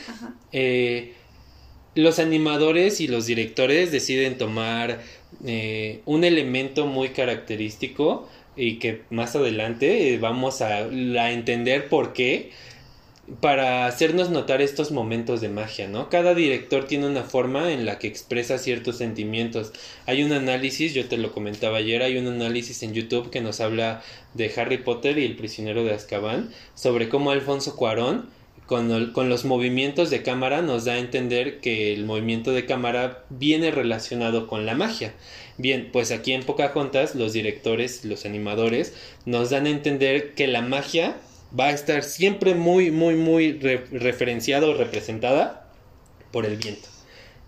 Eh, 0.52 1.12
los 1.96 2.18
animadores 2.18 3.00
y 3.00 3.08
los 3.08 3.26
directores 3.26 3.90
deciden 3.90 4.38
tomar 4.38 5.00
eh, 5.44 6.02
un 6.04 6.24
elemento 6.24 6.86
muy 6.86 7.08
característico 7.08 8.28
y 8.54 8.78
que 8.78 9.02
más 9.10 9.34
adelante 9.34 10.12
eh, 10.12 10.18
vamos 10.18 10.60
a, 10.60 10.80
entender 11.30 11.88
por 11.88 12.12
qué 12.12 12.50
para 13.40 13.86
hacernos 13.86 14.30
notar 14.30 14.62
estos 14.62 14.92
momentos 14.92 15.40
de 15.40 15.48
magia, 15.48 15.88
¿no? 15.88 16.10
Cada 16.10 16.34
director 16.34 16.86
tiene 16.86 17.06
una 17.06 17.24
forma 17.24 17.72
en 17.72 17.84
la 17.84 17.98
que 17.98 18.06
expresa 18.06 18.58
ciertos 18.58 18.98
sentimientos. 18.98 19.72
Hay 20.04 20.22
un 20.22 20.32
análisis, 20.32 20.94
yo 20.94 21.06
te 21.06 21.16
lo 21.16 21.32
comentaba 21.32 21.78
ayer, 21.78 22.02
hay 22.02 22.18
un 22.18 22.28
análisis 22.28 22.82
en 22.84 22.94
YouTube 22.94 23.30
que 23.30 23.40
nos 23.40 23.60
habla 23.60 24.02
de 24.34 24.52
Harry 24.56 24.78
Potter 24.78 25.18
y 25.18 25.24
el 25.24 25.34
prisionero 25.34 25.82
de 25.82 25.94
Azkaban, 25.94 26.50
sobre 26.76 27.08
cómo 27.08 27.32
Alfonso 27.32 27.74
Cuarón 27.74 28.35
con, 28.66 29.28
los 29.28 29.44
movimientos 29.44 30.10
de 30.10 30.22
cámara 30.22 30.60
nos 30.60 30.84
da 30.84 30.94
a 30.94 30.98
entender 30.98 31.60
que 31.60 31.92
el 31.92 32.04
movimiento 32.04 32.52
de 32.52 32.66
cámara 32.66 33.24
viene 33.30 33.70
relacionado 33.70 34.46
con 34.48 34.66
la 34.66 34.74
magia. 34.74 35.14
Bien, 35.56 35.90
pues 35.92 36.10
aquí 36.10 36.32
en 36.32 36.42
Pocahontas 36.42 37.14
los 37.14 37.32
directores, 37.32 38.04
los 38.04 38.24
animadores 38.24 38.94
nos 39.24 39.50
dan 39.50 39.66
a 39.66 39.70
entender 39.70 40.34
que 40.34 40.48
la 40.48 40.62
magia 40.62 41.16
va 41.58 41.66
a 41.66 41.72
estar 41.72 42.02
siempre 42.02 42.54
muy, 42.54 42.90
muy, 42.90 43.14
muy 43.14 43.52
referenciada 43.52 44.66
o 44.66 44.74
representada 44.74 45.70
por 46.32 46.44
el 46.44 46.56
viento. 46.56 46.95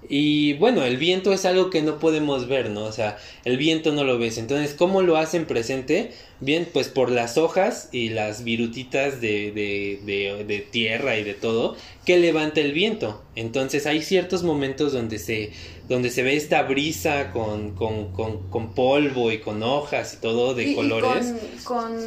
Y 0.07 0.55
bueno, 0.55 0.85
el 0.85 0.97
viento 0.97 1.33
es 1.33 1.45
algo 1.45 1.71
que 1.71 1.83
no 1.83 1.99
podemos 1.99 2.47
ver, 2.47 2.71
¿no? 2.71 2.85
O 2.85 2.93
sea, 2.93 3.19
el 3.45 3.57
viento 3.57 3.93
no 3.93 4.05
lo 4.05 4.17
ves. 4.17 4.39
Entonces, 4.39 4.75
¿cómo 4.75 5.03
lo 5.03 5.17
hacen 5.17 5.45
presente? 5.45 6.13
Bien, 6.41 6.69
pues 6.73 6.89
por 6.89 7.11
las 7.11 7.37
hojas 7.37 7.89
y 7.91 8.11
las 8.11 8.45
virutitas 8.45 9.21
de, 9.21 9.51
de, 9.51 10.45
de, 10.45 10.61
tierra 10.61 11.17
y 11.19 11.25
de 11.25 11.35
todo 11.35 11.77
que 12.07 12.17
levanta 12.17 12.61
el 12.61 12.73
viento. 12.73 13.23
Entonces 13.35 13.87
hay 13.87 14.03
ciertos 14.03 14.45
momentos 14.45 14.93
donde 14.93 15.19
se, 15.19 15.51
donde 15.89 16.11
se 16.11 16.23
ve 16.23 16.37
esta 16.37 16.63
brisa 16.63 17.33
con, 17.33 17.73
con, 17.75 18.13
con, 18.13 18.75
polvo 18.75 19.33
y 19.33 19.41
con 19.41 19.65
hojas 19.65 20.15
y 20.15 20.17
todo 20.19 20.55
de 20.55 20.77
colores. 20.77 21.35
con 21.65 21.99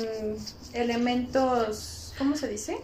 elementos, 0.73 2.13
¿cómo 2.17 2.37
se 2.37 2.47
dice? 2.47 2.77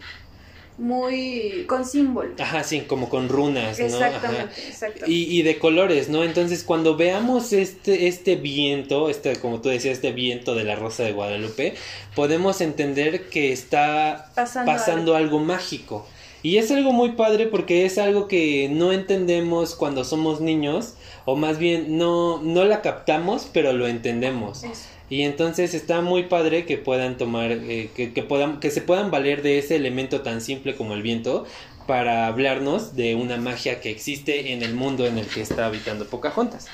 Muy 0.78 1.66
con 1.68 1.86
símbolos. 1.86 2.40
Ajá, 2.40 2.64
sí, 2.64 2.82
como 2.82 3.10
con 3.10 3.30
runas, 3.30 3.80
¿no? 3.80 3.86
Exactamente, 3.86 4.68
exactamente. 4.68 5.12
Y, 5.12 5.40
y, 5.40 5.42
de 5.42 5.58
colores, 5.58 6.10
¿no? 6.10 6.24
Entonces, 6.24 6.64
cuando 6.64 6.96
veamos 6.96 7.52
este, 7.54 8.08
este 8.08 8.36
viento, 8.36 9.10
este, 9.10 9.36
como 9.38 9.60
tú 9.60 9.70
decías, 9.70 9.96
este 9.96 10.12
viento 10.12 10.54
de 10.56 10.64
la 10.64 10.76
Rosa 10.76 11.04
de 11.04 11.14
Guadalupe, 11.14 11.74
podemos 12.16 12.62
entender 12.62 13.30
que 13.30 13.52
está 13.52 14.32
pasando, 14.36 15.16
algo. 15.16 15.40
mágico. 15.40 16.06
Y 16.44 16.58
es 16.58 16.72
algo 16.72 16.92
muy 16.92 17.14
padre 17.14 17.48
porque 17.48 17.86
es 17.86 17.98
algo 17.98 18.28
que 18.28 18.70
no 18.70 18.92
entendemos 18.92 19.76
cuando 19.76 20.04
somos 20.04 20.40
niños, 20.40 20.94
o 21.26 21.36
más 21.36 21.58
bien 21.58 21.98
no, 21.98 22.42
no 22.42 22.64
la 22.64 22.82
captamos, 22.82 23.50
pero 23.52 23.74
lo 23.74 23.88
entendemos. 23.88 24.64
Y 25.10 25.22
entonces 25.22 25.74
está 25.74 26.02
muy 26.02 26.24
padre 26.24 26.66
que 26.66 26.78
puedan 26.78 27.18
tomar, 27.18 27.52
eh, 27.52 27.90
que, 27.96 28.14
que, 28.14 28.24
puedan, 28.24 28.60
que 28.60 28.72
se 28.72 28.82
puedan 28.82 29.10
valer 29.10 29.42
de 29.42 29.58
ese 29.58 29.76
elemento 29.76 30.22
tan 30.22 30.42
simple 30.42 30.76
como 30.76 30.94
el 30.94 31.02
viento 31.02 31.46
para 31.88 32.28
hablarnos 32.28 32.96
de 32.96 33.16
una 33.16 33.38
magia 33.38 33.80
que 33.80 33.90
existe 33.90 34.52
en 34.52 34.62
el 34.62 34.76
mundo 34.76 35.08
en 35.08 35.18
el 35.18 35.26
que 35.26 35.42
está 35.42 35.66
habitando 35.66 36.06
Pocahontas. 36.06 36.68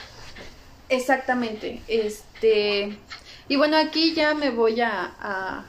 Exactamente. 0.89 1.81
Este. 1.87 2.97
Y 3.47 3.55
bueno, 3.55 3.77
aquí 3.77 4.13
ya 4.13 4.33
me 4.33 4.49
voy 4.49 4.81
a, 4.81 5.65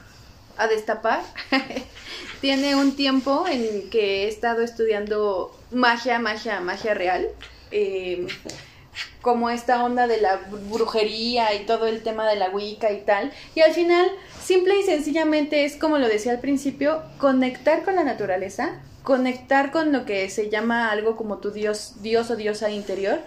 a, 0.57 0.67
destapar. 0.67 1.23
Tiene 2.41 2.75
un 2.75 2.95
tiempo 2.95 3.45
en 3.47 3.89
que 3.89 4.23
he 4.23 4.27
estado 4.27 4.61
estudiando 4.61 5.57
magia, 5.71 6.19
magia, 6.19 6.59
magia 6.59 6.93
real. 6.93 7.27
Eh, 7.71 8.27
como 9.21 9.49
esta 9.49 9.83
onda 9.83 10.07
de 10.07 10.21
la 10.21 10.39
brujería 10.69 11.53
y 11.53 11.65
todo 11.65 11.87
el 11.87 12.03
tema 12.03 12.27
de 12.27 12.35
la 12.35 12.49
Wicca 12.49 12.91
y 12.91 13.01
tal. 13.01 13.31
Y 13.55 13.61
al 13.61 13.73
final, 13.73 14.07
simple 14.43 14.79
y 14.79 14.83
sencillamente 14.83 15.65
es 15.65 15.75
como 15.75 15.97
lo 15.97 16.07
decía 16.07 16.31
al 16.31 16.39
principio, 16.39 17.01
conectar 17.17 17.83
con 17.83 17.95
la 17.95 18.03
naturaleza, 18.03 18.81
conectar 19.03 19.71
con 19.71 19.91
lo 19.91 20.05
que 20.05 20.29
se 20.29 20.49
llama 20.49 20.91
algo 20.91 21.15
como 21.15 21.37
tu 21.37 21.51
dios, 21.51 22.01
dios 22.01 22.29
o 22.31 22.35
diosa 22.35 22.69
interior. 22.69 23.19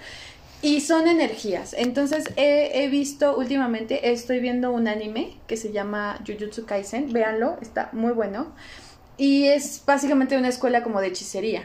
Y 0.61 0.81
son 0.81 1.07
energías. 1.07 1.73
Entonces 1.73 2.25
he, 2.37 2.89
visto 2.89 3.37
últimamente, 3.37 4.11
estoy 4.11 4.41
viendo 4.41 4.73
un 4.73 4.89
anime 4.89 5.37
que 5.47 5.57
se 5.57 5.71
llama 5.71 6.19
Jujutsu 6.27 6.67
Kaisen. 6.67 7.13
Véanlo, 7.13 7.59
está 7.61 7.91
muy 7.93 8.13
bueno. 8.13 8.53
Y 9.17 9.47
es 9.47 9.83
básicamente 9.87 10.37
una 10.37 10.49
escuela 10.49 10.83
como 10.83 11.01
de 11.01 11.09
hechicería. 11.09 11.63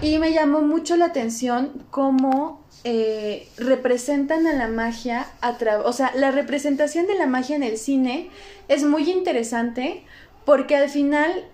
Y 0.00 0.18
me 0.18 0.32
llamó 0.32 0.62
mucho 0.62 0.96
la 0.96 1.06
atención 1.06 1.84
cómo 1.90 2.59
eh, 2.84 3.48
representan 3.56 4.46
a 4.46 4.52
la 4.54 4.68
magia 4.68 5.26
a 5.40 5.56
o 5.84 5.92
sea, 5.92 6.12
la 6.14 6.30
representación 6.30 7.06
de 7.06 7.14
la 7.14 7.26
magia 7.26 7.56
en 7.56 7.62
el 7.62 7.76
cine 7.76 8.30
es 8.68 8.84
muy 8.84 9.10
interesante 9.10 10.04
porque 10.44 10.76
al 10.76 10.88
final 10.88 11.44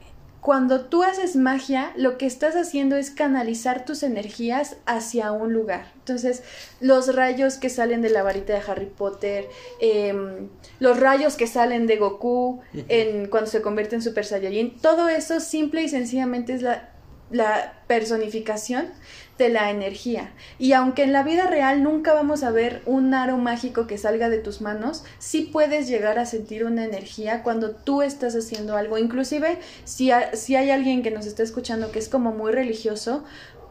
cuando 0.46 0.84
tú 0.84 1.02
haces 1.02 1.34
magia, 1.34 1.92
lo 1.96 2.18
que 2.18 2.26
estás 2.26 2.54
haciendo 2.54 2.94
es 2.94 3.10
canalizar 3.10 3.84
tus 3.84 4.04
energías 4.04 4.76
hacia 4.86 5.32
un 5.32 5.52
lugar. 5.52 5.90
Entonces, 5.96 6.44
los 6.80 7.12
rayos 7.12 7.56
que 7.56 7.68
salen 7.68 8.00
de 8.00 8.10
la 8.10 8.22
varita 8.22 8.52
de 8.52 8.62
Harry 8.64 8.86
Potter, 8.86 9.48
em, 9.80 10.48
los 10.78 11.00
rayos 11.00 11.34
que 11.34 11.48
salen 11.48 11.88
de 11.88 11.96
Goku 11.96 12.60
en, 12.86 13.26
cuando 13.26 13.50
se 13.50 13.60
convierte 13.60 13.96
en 13.96 14.02
Super 14.02 14.24
Saiyajin, 14.24 14.76
todo 14.78 15.08
eso 15.08 15.40
simple 15.40 15.82
y 15.82 15.88
sencillamente 15.88 16.54
es 16.54 16.62
la 16.62 16.90
la 17.30 17.72
personificación 17.86 18.86
de 19.38 19.48
la 19.48 19.70
energía. 19.70 20.32
Y 20.58 20.72
aunque 20.72 21.02
en 21.02 21.12
la 21.12 21.22
vida 21.22 21.46
real 21.46 21.82
nunca 21.82 22.14
vamos 22.14 22.42
a 22.42 22.50
ver 22.50 22.82
un 22.86 23.12
aro 23.14 23.36
mágico 23.36 23.86
que 23.86 23.98
salga 23.98 24.28
de 24.28 24.38
tus 24.38 24.60
manos, 24.60 25.04
sí 25.18 25.42
puedes 25.52 25.88
llegar 25.88 26.18
a 26.18 26.26
sentir 26.26 26.64
una 26.64 26.84
energía 26.84 27.42
cuando 27.42 27.70
tú 27.72 28.02
estás 28.02 28.34
haciendo 28.34 28.76
algo. 28.76 28.98
Inclusive 28.98 29.58
si, 29.84 30.10
si 30.32 30.56
hay 30.56 30.70
alguien 30.70 31.02
que 31.02 31.10
nos 31.10 31.26
está 31.26 31.42
escuchando 31.42 31.92
que 31.92 31.98
es 31.98 32.08
como 32.08 32.32
muy 32.32 32.52
religioso, 32.52 33.24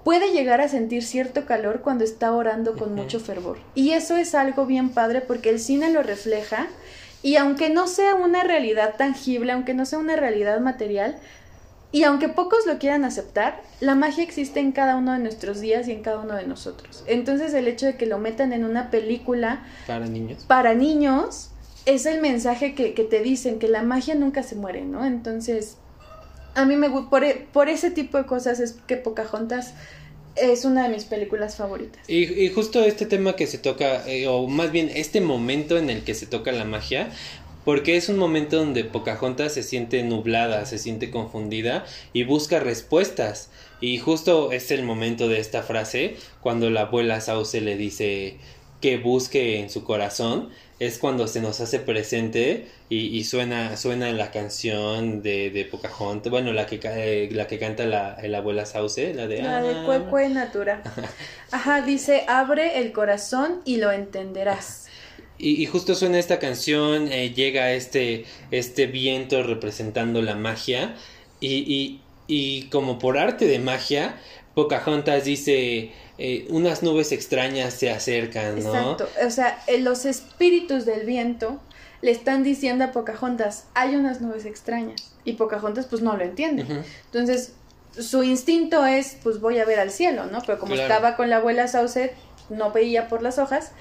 puede 0.03 0.31
llegar 0.31 0.61
a 0.61 0.67
sentir 0.67 1.03
cierto 1.03 1.45
calor 1.45 1.81
cuando 1.81 2.03
está 2.03 2.31
orando 2.31 2.77
con 2.77 2.93
mucho 2.93 3.19
fervor. 3.19 3.57
Y 3.73 3.91
eso 3.91 4.15
es 4.15 4.35
algo 4.35 4.65
bien 4.67 4.89
padre 4.89 5.21
porque 5.21 5.49
el 5.49 5.59
cine 5.59 5.91
lo 5.91 6.03
refleja 6.03 6.67
y 7.23 7.37
aunque 7.37 7.71
no 7.71 7.87
sea 7.87 8.13
una 8.13 8.43
realidad 8.43 8.93
tangible, 8.97 9.51
aunque 9.51 9.73
no 9.73 9.87
sea 9.87 9.97
una 9.97 10.15
realidad 10.15 10.59
material, 10.59 11.17
Y 11.95 12.03
aunque 12.03 12.27
pocos 12.27 12.65
lo 12.65 12.77
quieran 12.77 13.05
aceptar, 13.05 13.61
la 13.79 13.95
magia 13.95 14.21
existe 14.21 14.59
en 14.59 14.73
cada 14.73 14.97
uno 14.97 15.13
de 15.13 15.19
nuestros 15.19 15.61
días 15.61 15.87
y 15.87 15.93
en 15.93 16.01
cada 16.01 16.19
uno 16.19 16.35
de 16.35 16.45
nosotros. 16.45 17.05
Entonces 17.07 17.53
el 17.53 17.69
hecho 17.69 17.85
de 17.85 17.95
que 17.95 18.05
lo 18.05 18.19
metan 18.19 18.51
en 18.51 18.65
una 18.65 18.91
película 18.91 19.63
Para 19.87 20.05
niños. 20.05 20.43
para 20.45 20.73
niños 20.73 21.51
es 21.85 22.05
el 22.05 22.19
mensaje 22.19 22.75
que, 22.75 22.93
que 22.95 23.05
te 23.05 23.21
dicen, 23.21 23.59
que 23.59 23.69
la 23.69 23.81
magia 23.81 24.13
nunca 24.13 24.43
se 24.43 24.55
muere, 24.55 24.83
¿no? 24.83 25.05
Entonces, 25.05 25.77
a 26.53 26.65
mí 26.65 26.75
me 26.75 26.89
gusta, 26.89 27.09
por, 27.09 27.23
e- 27.23 27.47
por 27.53 27.69
ese 27.69 27.91
tipo 27.91 28.17
de 28.17 28.25
cosas 28.25 28.59
es 28.59 28.73
que 28.87 28.97
Pocahontas 28.97 29.73
es 30.35 30.65
una 30.65 30.83
de 30.83 30.89
mis 30.89 31.05
películas 31.05 31.55
favoritas. 31.55 32.01
Y, 32.09 32.23
y 32.43 32.49
justo 32.49 32.83
este 32.83 33.05
tema 33.05 33.37
que 33.37 33.47
se 33.47 33.57
toca, 33.57 34.05
eh, 34.05 34.27
o 34.27 34.47
más 34.47 34.69
bien 34.71 34.91
este 34.93 35.21
momento 35.21 35.77
en 35.77 35.89
el 35.89 36.03
que 36.03 36.13
se 36.13 36.25
toca 36.25 36.51
la 36.51 36.65
magia, 36.65 37.07
porque 37.65 37.97
es 37.97 38.07
un 38.09 38.17
momento 38.17 38.57
donde 38.57 38.83
Pocahontas 38.85 39.53
se 39.53 39.63
siente 39.63 40.01
nublada, 40.03 40.65
se 40.65 40.77
siente 40.77 41.11
confundida 41.11 41.83
y 42.13 42.23
busca 42.23 42.59
respuestas. 42.59 43.49
Y 43.81 43.97
justo 43.97 44.51
es 44.51 44.71
el 44.71 44.83
momento 44.83 45.27
de 45.27 45.39
esta 45.39 45.63
frase, 45.63 46.15
cuando 46.41 46.69
la 46.69 46.81
abuela 46.81 47.19
Sauce 47.21 47.59
le 47.59 47.75
dice 47.75 48.37
que 48.81 48.97
busque 48.97 49.59
en 49.59 49.69
su 49.69 49.83
corazón, 49.83 50.49
es 50.79 50.99
cuando 50.99 51.27
se 51.27 51.41
nos 51.41 51.61
hace 51.61 51.79
presente 51.79 52.67
y, 52.89 53.07
y 53.17 53.23
suena, 53.23 53.77
suena 53.77 54.11
la 54.11 54.29
canción 54.31 55.21
de, 55.23 55.49
de 55.49 55.65
Pocahontas, 55.65 56.29
bueno, 56.29 56.51
la 56.53 56.65
que, 56.65 56.79
eh, 56.83 57.29
la 57.31 57.47
que 57.47 57.57
canta 57.57 57.85
la, 57.85 58.17
la 58.21 58.37
abuela 58.39 58.65
Sauce, 58.65 59.13
la 59.13 59.27
de... 59.27 59.41
La 59.41 59.61
de 59.61 59.73
"Ah, 59.73 59.83
Cuecue 59.85 60.29
Natura. 60.29 60.83
Ajá, 61.51 61.81
dice, 61.81 62.25
abre 62.27 62.79
el 62.79 62.91
corazón 62.91 63.61
y 63.65 63.77
lo 63.77 63.91
entenderás. 63.91 64.84
Y, 65.37 65.61
y 65.61 65.65
justo 65.65 65.95
suena 65.95 66.17
esta 66.19 66.39
canción, 66.39 67.11
eh, 67.11 67.33
llega 67.33 67.73
este, 67.73 68.25
este 68.51 68.87
viento 68.87 69.43
representando 69.43 70.21
la 70.21 70.35
magia 70.35 70.95
y, 71.41 71.55
y, 71.55 72.01
y 72.27 72.63
como 72.69 72.99
por 72.99 73.17
arte 73.17 73.45
de 73.45 73.59
magia, 73.59 74.15
Pocahontas 74.53 75.25
dice, 75.25 75.91
eh, 76.17 76.45
unas 76.49 76.81
nubes 76.83 77.11
extrañas 77.11 77.73
se 77.73 77.89
acercan, 77.91 78.63
¿no? 78.63 78.69
Exacto. 78.93 79.09
O 79.27 79.29
sea, 79.29 79.61
eh, 79.67 79.79
los 79.79 80.05
espíritus 80.05 80.85
del 80.85 81.05
viento 81.05 81.59
le 82.01 82.11
están 82.11 82.43
diciendo 82.43 82.85
a 82.85 82.91
Pocahontas, 82.93 83.65
hay 83.73 83.95
unas 83.95 84.21
nubes 84.21 84.45
extrañas. 84.45 85.11
Y 85.25 85.33
Pocahontas 85.33 85.87
pues 85.87 86.01
no 86.01 86.15
lo 86.15 86.23
entiende. 86.23 86.65
Entonces, 87.05 87.53
su 87.99 88.23
instinto 88.23 88.85
es, 88.85 89.17
pues 89.23 89.41
voy 89.41 89.57
a 89.59 89.65
ver 89.65 89.79
al 89.79 89.91
cielo, 89.91 90.25
¿no? 90.27 90.39
Pero 90.45 90.59
como 90.59 90.73
Claro. 90.75 90.93
estaba 90.93 91.15
con 91.17 91.29
la 91.29 91.37
abuela 91.37 91.67
Sauce, 91.67 92.13
no 92.49 92.71
veía 92.71 93.07
por 93.09 93.21
las 93.23 93.39
hojas 93.39 93.71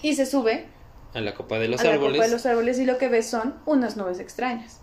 y 0.00 0.14
se 0.14 0.26
sube 0.26 0.66
A 1.14 1.20
la 1.20 1.34
copa 1.34 1.58
de 1.58 1.68
los 1.68 1.80
a 1.80 1.84
la 1.84 1.90
árboles. 1.94 2.16
copa 2.16 2.26
de 2.26 2.32
los 2.32 2.46
árboles 2.46 2.78
y 2.78 2.84
lo 2.86 2.98
que 2.98 3.08
ve 3.08 3.22
son 3.22 3.54
unas 3.66 3.96
nubes 3.96 4.18
extrañas, 4.18 4.80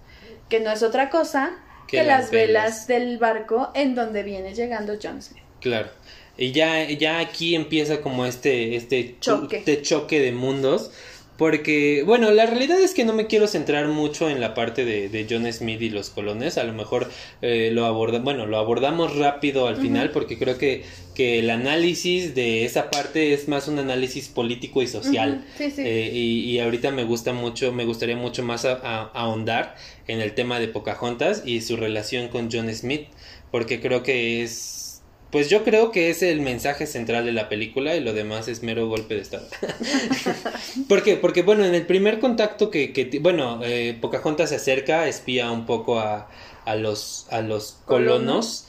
que 0.50 0.60
no 0.60 0.72
es 0.72 0.84
otra 0.84 1.10
cosa 1.10 1.52
Que 1.88 1.98
que, 1.98 2.04
las 2.04 2.22
las 2.24 2.32
velas. 2.32 2.64
velas. 2.64 2.88
del 2.88 3.18
barco 3.18 3.72
en 3.74 3.96
donde 3.96 4.24
viene 4.24 4.54
llegando 4.54 4.94
John 5.02 5.22
Smith. 5.22 5.44
Claro. 5.60 5.90
Y 6.38 6.52
ya, 6.54 6.84
ya 6.90 7.20
aquí 7.20 7.54
empieza 7.56 8.00
como 8.02 8.26
este, 8.26 8.76
este 8.76 9.18
Choque. 9.20 9.58
este 9.58 9.82
choque 9.82 10.22
de 10.22 10.32
mundos. 10.32 10.92
Porque, 11.40 12.04
bueno, 12.06 12.30
la 12.32 12.46
realidad 12.46 12.80
es 12.82 12.94
que 12.94 13.06
no 13.06 13.14
me 13.14 13.26
quiero 13.26 13.48
centrar 13.48 13.88
mucho 13.88 14.30
en 14.30 14.42
la 14.42 14.54
parte 14.54 14.84
de, 14.84 15.08
de 15.08 15.26
John 15.28 15.52
Smith 15.52 15.82
y 15.82 15.90
los 15.90 16.10
colones. 16.10 16.58
A 16.58 16.66
lo 16.66 16.74
mejor 16.74 17.10
eh, 17.42 17.70
lo 17.74 17.86
aborda, 17.86 18.20
bueno, 18.20 18.46
lo 18.46 18.58
abordamos 18.58 19.16
rápido 19.16 19.66
al 19.68 19.78
final 19.78 20.12
porque 20.12 20.38
creo 20.38 20.58
que, 20.58 20.84
que 21.16 21.40
el 21.40 21.50
análisis 21.50 22.36
de 22.36 22.66
esa 22.66 22.92
parte 22.92 23.34
es 23.34 23.48
más 23.48 23.70
un 23.70 23.80
análisis 23.80 24.28
político 24.28 24.82
y 24.84 24.88
social. 24.88 25.46
Sí, 25.58 25.72
sí. 25.72 25.82
Eh, 25.86 26.12
y, 26.14 26.42
y 26.52 26.60
ahorita 26.60 26.92
me 26.92 27.06
gusta 27.06 27.32
mucho, 27.32 27.72
me 27.72 27.86
gustaría 27.86 28.18
mucho 28.18 28.44
más 28.44 28.66
a- 28.66 28.74
a- 28.84 29.04
ahondar 29.14 29.76
en 30.08 30.20
el 30.20 30.34
tema 30.34 30.60
de 30.60 30.68
Pocahontas 30.68 31.44
y 31.46 31.62
su 31.62 31.78
relación 31.78 32.28
con 32.28 32.50
John 32.52 32.70
Smith, 32.76 33.08
porque 33.50 33.80
creo 33.80 34.04
que 34.04 34.44
es, 34.44 34.89
pues 35.32 35.50
yo 35.50 35.64
creo 35.64 35.92
que 35.92 36.10
es 36.10 36.24
el 36.24 36.42
mensaje 36.42 36.88
central 36.88 37.26
de 37.26 37.32
la 37.32 37.50
película 37.50 37.96
y 37.96 38.00
lo 38.02 38.14
demás 38.14 38.48
es 38.48 38.64
mero 38.64 38.88
golpe 38.88 39.16
de 39.16 39.22
estado. 39.22 39.48
¿Por 40.88 41.04
qué? 41.04 41.16
Porque 41.18 41.42
bueno, 41.44 41.66
en 41.66 41.76
el 41.76 41.86
primer 41.86 42.20
contacto 42.20 42.70
que, 42.72 42.94
que 42.94 43.20
bueno, 43.20 43.60
eh, 43.64 43.98
Pocahontas 44.00 44.50
se 44.50 44.56
acerca, 44.56 45.08
espía 45.08 45.52
un 45.52 45.66
poco 45.66 46.00
a, 46.00 46.30
a 46.66 46.76
los, 46.76 47.28
a 47.30 47.42
los 47.42 47.78
colonos. 47.86 48.20
Colonos. 48.20 48.66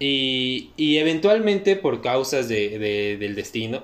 Y, 0.00 0.70
y 0.76 0.98
eventualmente 0.98 1.74
por 1.74 2.02
causas 2.02 2.48
de, 2.48 2.78
de- 2.78 3.16
del 3.18 3.34
destino, 3.34 3.82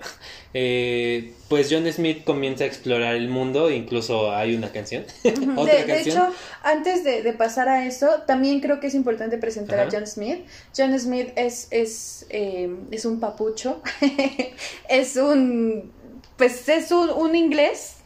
eh, 0.55 1.35
pues 1.49 1.69
John 1.69 1.91
Smith 1.93 2.25
comienza 2.25 2.65
a 2.65 2.67
explorar 2.69 3.17
el 3.17 3.29
mundo, 3.29 3.71
incluso 3.71 4.33
hay 4.33 4.55
una 4.55 4.71
canción. 4.71 5.05
Otra 5.57 5.85
De, 5.85 6.01
hecho, 6.01 6.29
antes 6.63 7.03
de, 7.03 7.23
de 7.23 7.33
pasar 7.33 7.69
a 7.69 7.87
eso, 7.87 8.23
también 8.27 8.61
creo 8.61 8.79
que 8.79 8.87
es 8.87 8.95
importante 8.95 9.37
presentar 9.37 9.81
Ajá. 9.81 9.89
a 9.89 9.91
John 9.91 10.07
Smith. 10.07 10.45
John 10.77 10.99
Smith 10.99 11.33
es, 11.35 11.67
es, 11.71 12.27
eh, 12.31 12.73
es 12.93 13.05
un 13.05 13.19
papucho, 13.19 13.83
es 14.89 15.17
un, 15.17 15.93
pues 16.37 16.69
es 16.69 16.93
un, 16.93 17.11
un 17.11 17.35
inglés 17.35 17.97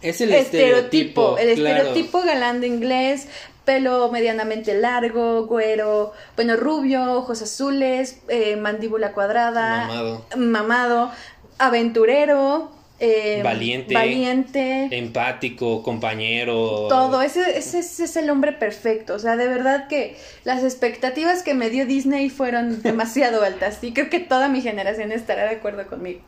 es 0.00 0.20
el 0.20 0.32
estereotipo, 0.32 1.36
el 1.38 1.56
claro. 1.56 1.76
estereotipo 1.76 2.22
galán 2.22 2.60
de 2.60 2.68
inglés, 2.68 3.26
pelo 3.64 4.10
medianamente 4.10 4.74
largo, 4.74 5.46
güero, 5.46 6.12
bueno, 6.36 6.56
rubio, 6.56 7.12
ojos 7.14 7.42
azules, 7.42 8.18
eh, 8.28 8.56
mandíbula 8.56 9.12
cuadrada, 9.12 9.86
Mamado. 9.86 10.24
mamado, 10.36 11.10
aventurero, 11.58 12.70
eh, 13.00 13.42
Valiente. 13.44 13.94
valiente, 13.94 14.88
empático, 14.96 15.82
compañero. 15.82 16.88
todo, 16.88 17.22
ese, 17.22 17.56
ese, 17.58 17.78
ese 17.80 18.04
es 18.04 18.16
el 18.16 18.28
hombre 18.30 18.52
perfecto, 18.52 19.14
o 19.14 19.18
sea, 19.20 19.36
de 19.36 19.46
verdad 19.48 19.86
que 19.88 20.16
las 20.44 20.64
expectativas 20.64 21.42
que 21.44 21.54
me 21.54 21.70
dio 21.70 21.86
Disney 21.86 22.28
fueron 22.30 22.82
demasiado 22.82 23.42
altas 23.44 23.82
y 23.82 23.92
creo 23.92 24.10
que 24.10 24.20
toda 24.20 24.48
mi 24.48 24.60
generación 24.62 25.12
estará 25.12 25.44
de 25.44 25.56
acuerdo 25.56 25.86
conmigo. 25.86 26.20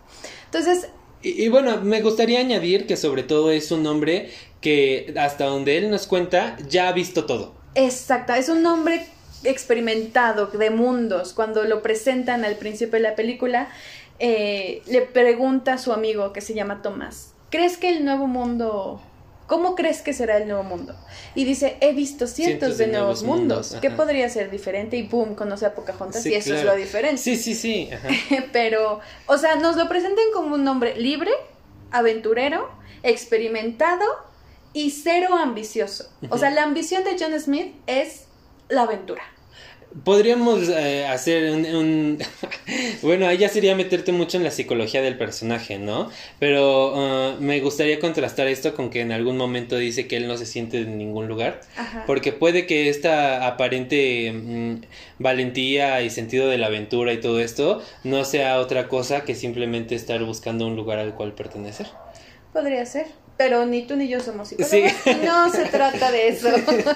Entonces, 0.46 0.88
Y, 1.22 1.44
y 1.44 1.48
bueno, 1.48 1.80
me 1.82 2.00
gustaría 2.02 2.40
añadir 2.40 2.86
que 2.86 2.96
sobre 2.96 3.22
todo 3.24 3.50
es 3.50 3.70
un 3.72 3.86
hombre 3.86 4.30
que 4.60 5.12
hasta 5.18 5.44
donde 5.46 5.76
él 5.78 5.90
nos 5.90 6.06
cuenta 6.06 6.56
ya 6.68 6.88
ha 6.88 6.92
visto 6.92 7.26
todo. 7.26 7.54
Exacto, 7.74 8.32
es 8.34 8.48
un 8.48 8.64
hombre 8.66 9.06
experimentado 9.44 10.46
de 10.46 10.70
mundos. 10.70 11.32
Cuando 11.34 11.64
lo 11.64 11.82
presentan 11.82 12.44
al 12.44 12.56
principio 12.56 12.94
de 12.94 13.00
la 13.00 13.14
película, 13.14 13.68
eh, 14.20 14.82
le 14.86 15.00
pregunta 15.02 15.72
a 15.72 15.78
su 15.78 15.92
amigo 15.92 16.32
que 16.32 16.40
se 16.42 16.54
llama 16.54 16.82
Tomás, 16.82 17.32
¿crees 17.50 17.76
que 17.76 17.88
el 17.88 18.04
nuevo 18.04 18.26
mundo... 18.26 19.00
¿Cómo 19.46 19.74
crees 19.74 20.00
que 20.00 20.12
será 20.12 20.36
el 20.36 20.46
nuevo 20.46 20.62
mundo? 20.62 20.94
Y 21.34 21.44
dice, 21.44 21.76
he 21.80 21.92
visto 21.92 22.28
cientos, 22.28 22.78
de, 22.78 22.86
nuevos 22.86 23.24
mundos. 23.24 23.76
¿Qué 23.80 23.90
podría 23.90 24.28
ser 24.28 24.48
diferente? 24.48 24.96
Y 24.96 25.02
boom, 25.02 25.34
conoce 25.34 25.66
a 25.66 25.74
Pocahontas 25.74 26.22
Sí, 26.22 26.30
y 26.30 26.34
eso 26.34 26.54
es 26.54 26.62
lo 26.62 26.76
diferente. 26.76 27.20
Sí, 27.20 27.34
sí, 27.34 27.56
sí. 27.56 27.90
ajá. 27.92 28.08
Pero, 28.52 29.00
o 29.26 29.38
sea, 29.38 29.56
nos 29.56 29.74
lo 29.74 29.88
presenten 29.88 30.26
como 30.32 30.54
un 30.54 30.68
hombre 30.68 30.94
libre, 30.94 31.32
aventurero, 31.90 32.70
experimentado 33.02 34.04
y 34.72 34.90
cero 34.90 35.34
ambicioso. 35.34 36.08
O 36.28 36.38
sea, 36.38 36.50
la 36.50 36.62
ambición 36.62 37.02
de 37.02 37.16
John 37.18 37.38
Smith 37.40 37.74
es 37.88 38.26
la 38.68 38.82
aventura. 38.82 39.22
Podríamos 40.04 40.68
eh, 40.68 41.04
hacer 41.04 41.50
un, 41.50 41.66
un- 41.66 42.18
bueno, 43.02 43.26
ahí 43.26 43.38
ya 43.38 43.48
sería 43.48 43.74
meterte 43.74 44.12
mucho 44.12 44.36
en 44.36 44.44
la 44.44 44.52
psicología 44.52 45.02
del 45.02 45.18
personaje, 45.18 45.78
¿no? 45.78 46.10
Pero 46.38 47.32
uh, 47.34 47.40
me 47.40 47.58
gustaría 47.60 47.98
contrastar 47.98 48.46
esto 48.46 48.74
con 48.76 48.90
que 48.90 49.00
en 49.00 49.10
algún 49.10 49.36
momento 49.36 49.76
dice 49.76 50.06
que 50.06 50.16
él 50.16 50.28
no 50.28 50.36
se 50.36 50.46
siente 50.46 50.78
en 50.78 50.96
ningún 50.96 51.26
lugar. 51.26 51.60
Ajá. 51.76 52.04
Porque 52.06 52.32
puede 52.32 52.66
que 52.66 52.88
esta 52.88 53.46
aparente 53.48 54.30
mm, 54.32 54.74
valentía 55.18 56.00
y 56.02 56.10
sentido 56.10 56.48
de 56.48 56.58
la 56.58 56.66
aventura 56.66 57.12
y 57.12 57.18
todo 57.20 57.40
esto 57.40 57.82
no 58.04 58.24
sea 58.24 58.60
otra 58.60 58.86
cosa 58.86 59.24
que 59.24 59.34
simplemente 59.34 59.96
estar 59.96 60.22
buscando 60.22 60.68
un 60.68 60.76
lugar 60.76 61.00
al 61.00 61.16
cual 61.16 61.32
pertenecer. 61.34 61.88
Podría 62.52 62.86
ser. 62.86 63.06
Pero 63.36 63.64
ni 63.66 63.82
tú 63.86 63.96
ni 63.96 64.06
yo 64.06 64.20
somos 64.20 64.48
psicólogos. 64.50 64.92
No 65.24 65.50
se 65.50 65.64
trata 65.64 66.12
de 66.12 66.28
eso. 66.28 66.48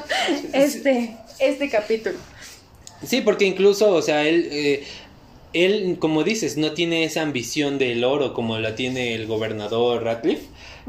Este, 0.52 1.16
este 1.40 1.68
capítulo. 1.70 2.16
Sí, 3.06 3.20
porque 3.20 3.44
incluso, 3.44 3.92
o 3.94 4.02
sea, 4.02 4.26
él, 4.26 4.48
eh, 4.50 4.84
él, 5.52 5.96
como 5.98 6.24
dices, 6.24 6.56
no 6.56 6.72
tiene 6.72 7.04
esa 7.04 7.22
ambición 7.22 7.78
del 7.78 8.04
oro 8.04 8.34
como 8.34 8.58
la 8.58 8.74
tiene 8.74 9.14
el 9.14 9.26
gobernador 9.26 10.02
Ratcliffe, 10.02 10.46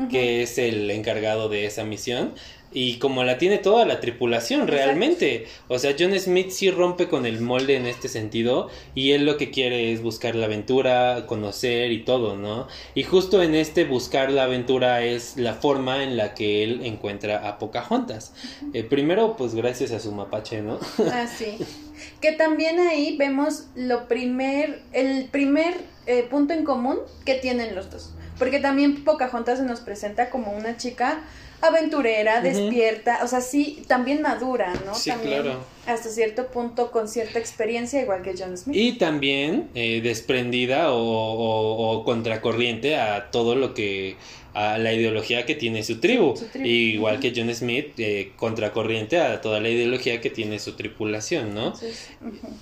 que 0.09 0.41
es 0.41 0.57
el 0.57 0.89
encargado 0.91 1.49
de 1.49 1.65
esa 1.65 1.83
misión. 1.83 2.33
Y 2.73 2.97
como 2.97 3.23
la 3.23 3.37
tiene 3.37 3.57
toda 3.57 3.85
la 3.85 4.01
tripulación, 4.01 4.63
Exacto. 4.63 4.83
realmente. 4.83 5.45
O 5.69 5.79
sea, 5.79 5.95
John 5.97 6.19
Smith 6.19 6.49
sí 6.49 6.69
rompe 6.71 7.07
con 7.07 7.25
el 7.25 7.39
molde 7.39 7.77
en 7.77 7.85
este 7.85 8.09
sentido. 8.09 8.69
Y 8.93 9.11
él 9.11 9.25
lo 9.25 9.37
que 9.37 9.49
quiere 9.49 9.93
es 9.93 10.01
buscar 10.01 10.35
la 10.35 10.47
aventura, 10.47 11.25
conocer 11.25 11.93
y 11.93 12.03
todo, 12.03 12.35
¿no? 12.35 12.67
Y 12.93 13.03
justo 13.03 13.41
en 13.41 13.55
este 13.55 13.85
buscar 13.85 14.29
la 14.29 14.43
aventura 14.43 15.05
es 15.05 15.37
la 15.37 15.53
forma 15.53 16.03
en 16.03 16.17
la 16.17 16.33
que 16.33 16.63
él 16.63 16.81
encuentra 16.83 17.47
a 17.47 17.59
Pocahontas. 17.59 18.33
Eh, 18.73 18.83
primero, 18.83 19.37
pues 19.37 19.55
gracias 19.55 19.91
a 19.91 20.01
su 20.01 20.11
mapache, 20.11 20.61
¿no? 20.61 20.77
Ah, 21.09 21.27
sí. 21.27 21.57
Que 22.21 22.31
también 22.31 22.79
ahí 22.79 23.15
vemos 23.17 23.65
lo 23.75 24.07
primer, 24.07 24.81
el 24.93 25.25
primer 25.25 25.73
eh, 26.07 26.23
punto 26.29 26.53
en 26.53 26.63
común 26.63 26.97
que 27.25 27.35
tienen 27.35 27.75
los 27.75 27.89
dos. 27.89 28.11
Porque 28.37 28.59
también 28.59 29.03
Pocahontas 29.03 29.59
se 29.59 29.65
nos 29.65 29.79
presenta 29.79 30.29
como 30.29 30.51
una 30.51 30.77
chica 30.77 31.21
aventurera, 31.61 32.41
despierta, 32.41 33.19
o 33.23 33.27
sea, 33.27 33.41
sí, 33.41 33.83
también 33.87 34.21
madura, 34.21 34.73
¿no? 34.85 34.93
Sí, 34.93 35.09
también 35.09 35.41
claro. 35.41 35.59
hasta 35.87 36.09
cierto 36.09 36.47
punto 36.47 36.91
con 36.91 37.07
cierta 37.07 37.39
experiencia, 37.39 38.01
igual 38.01 38.21
que 38.21 38.35
John 38.37 38.55
Smith. 38.57 38.75
Y 38.77 38.93
también 38.97 39.69
eh, 39.73 40.01
desprendida 40.03 40.91
o, 40.91 40.97
o- 41.01 41.91
o 41.99 42.03
contracorriente 42.03 42.97
a 42.97 43.31
todo 43.31 43.55
lo 43.55 43.73
que 43.73 44.17
a 44.55 44.77
la 44.77 44.93
ideología 44.93 45.45
que 45.45 45.53
tiene 45.53 45.83
su 45.83 45.99
tribu, 45.99 46.35
Su 46.35 46.45
tribu. 46.45 46.65
igual 46.65 47.19
que 47.19 47.33
John 47.35 47.53
Smith 47.53 47.93
eh, 47.99 48.31
contracorriente 48.37 49.19
a 49.19 49.41
toda 49.41 49.59
la 49.59 49.69
ideología 49.69 50.21
que 50.21 50.29
tiene 50.29 50.59
su 50.59 50.73
tripulación, 50.77 51.53
¿no? 51.53 51.69
Ujú. 51.69 51.83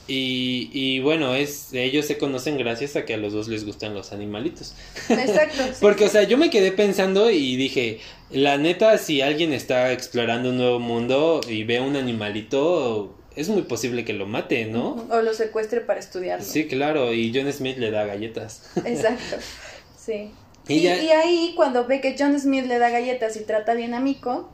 Y, 0.07 0.69
y 0.73 0.99
bueno, 1.01 1.35
es 1.35 1.71
ellos 1.73 2.05
se 2.07 2.17
conocen 2.17 2.57
gracias 2.57 2.95
a 2.95 3.05
que 3.05 3.13
a 3.13 3.17
los 3.17 3.31
dos 3.31 3.47
les 3.47 3.63
gustan 3.65 3.93
los 3.93 4.11
animalitos. 4.11 4.73
Exacto. 5.07 5.61
sí, 5.71 5.77
Porque, 5.81 6.05
o 6.05 6.07
sí. 6.07 6.13
sea, 6.13 6.23
yo 6.23 6.37
me 6.37 6.49
quedé 6.49 6.71
pensando 6.71 7.29
y 7.29 7.55
dije, 7.55 7.99
la 8.31 8.57
neta, 8.57 8.97
si 8.97 9.21
alguien 9.21 9.53
está 9.53 9.91
explorando 9.93 10.49
un 10.49 10.57
nuevo 10.57 10.79
mundo 10.79 11.41
y 11.47 11.63
ve 11.63 11.79
un 11.79 11.95
animalito, 11.95 13.15
es 13.35 13.49
muy 13.49 13.61
posible 13.63 14.03
que 14.03 14.13
lo 14.13 14.25
mate, 14.25 14.65
¿no? 14.65 15.07
O 15.11 15.21
lo 15.21 15.33
secuestre 15.33 15.81
para 15.81 15.99
estudiarlo. 15.99 16.43
Sí, 16.45 16.65
claro, 16.67 17.13
y 17.13 17.31
John 17.35 17.51
Smith 17.53 17.77
le 17.77 17.91
da 17.91 18.05
galletas. 18.05 18.63
Exacto. 18.85 19.37
Sí. 19.97 20.31
Y 20.67 20.75
Y, 20.75 20.81
ya- 20.83 21.01
y 21.01 21.09
ahí, 21.09 21.53
cuando 21.55 21.85
ve 21.85 21.99
que 22.01 22.15
John 22.17 22.39
Smith 22.39 22.65
le 22.65 22.79
da 22.79 22.89
galletas 22.89 23.35
y 23.35 23.41
trata 23.43 23.73
bien 23.73 23.93
a 23.93 23.99
Miko, 23.99 24.49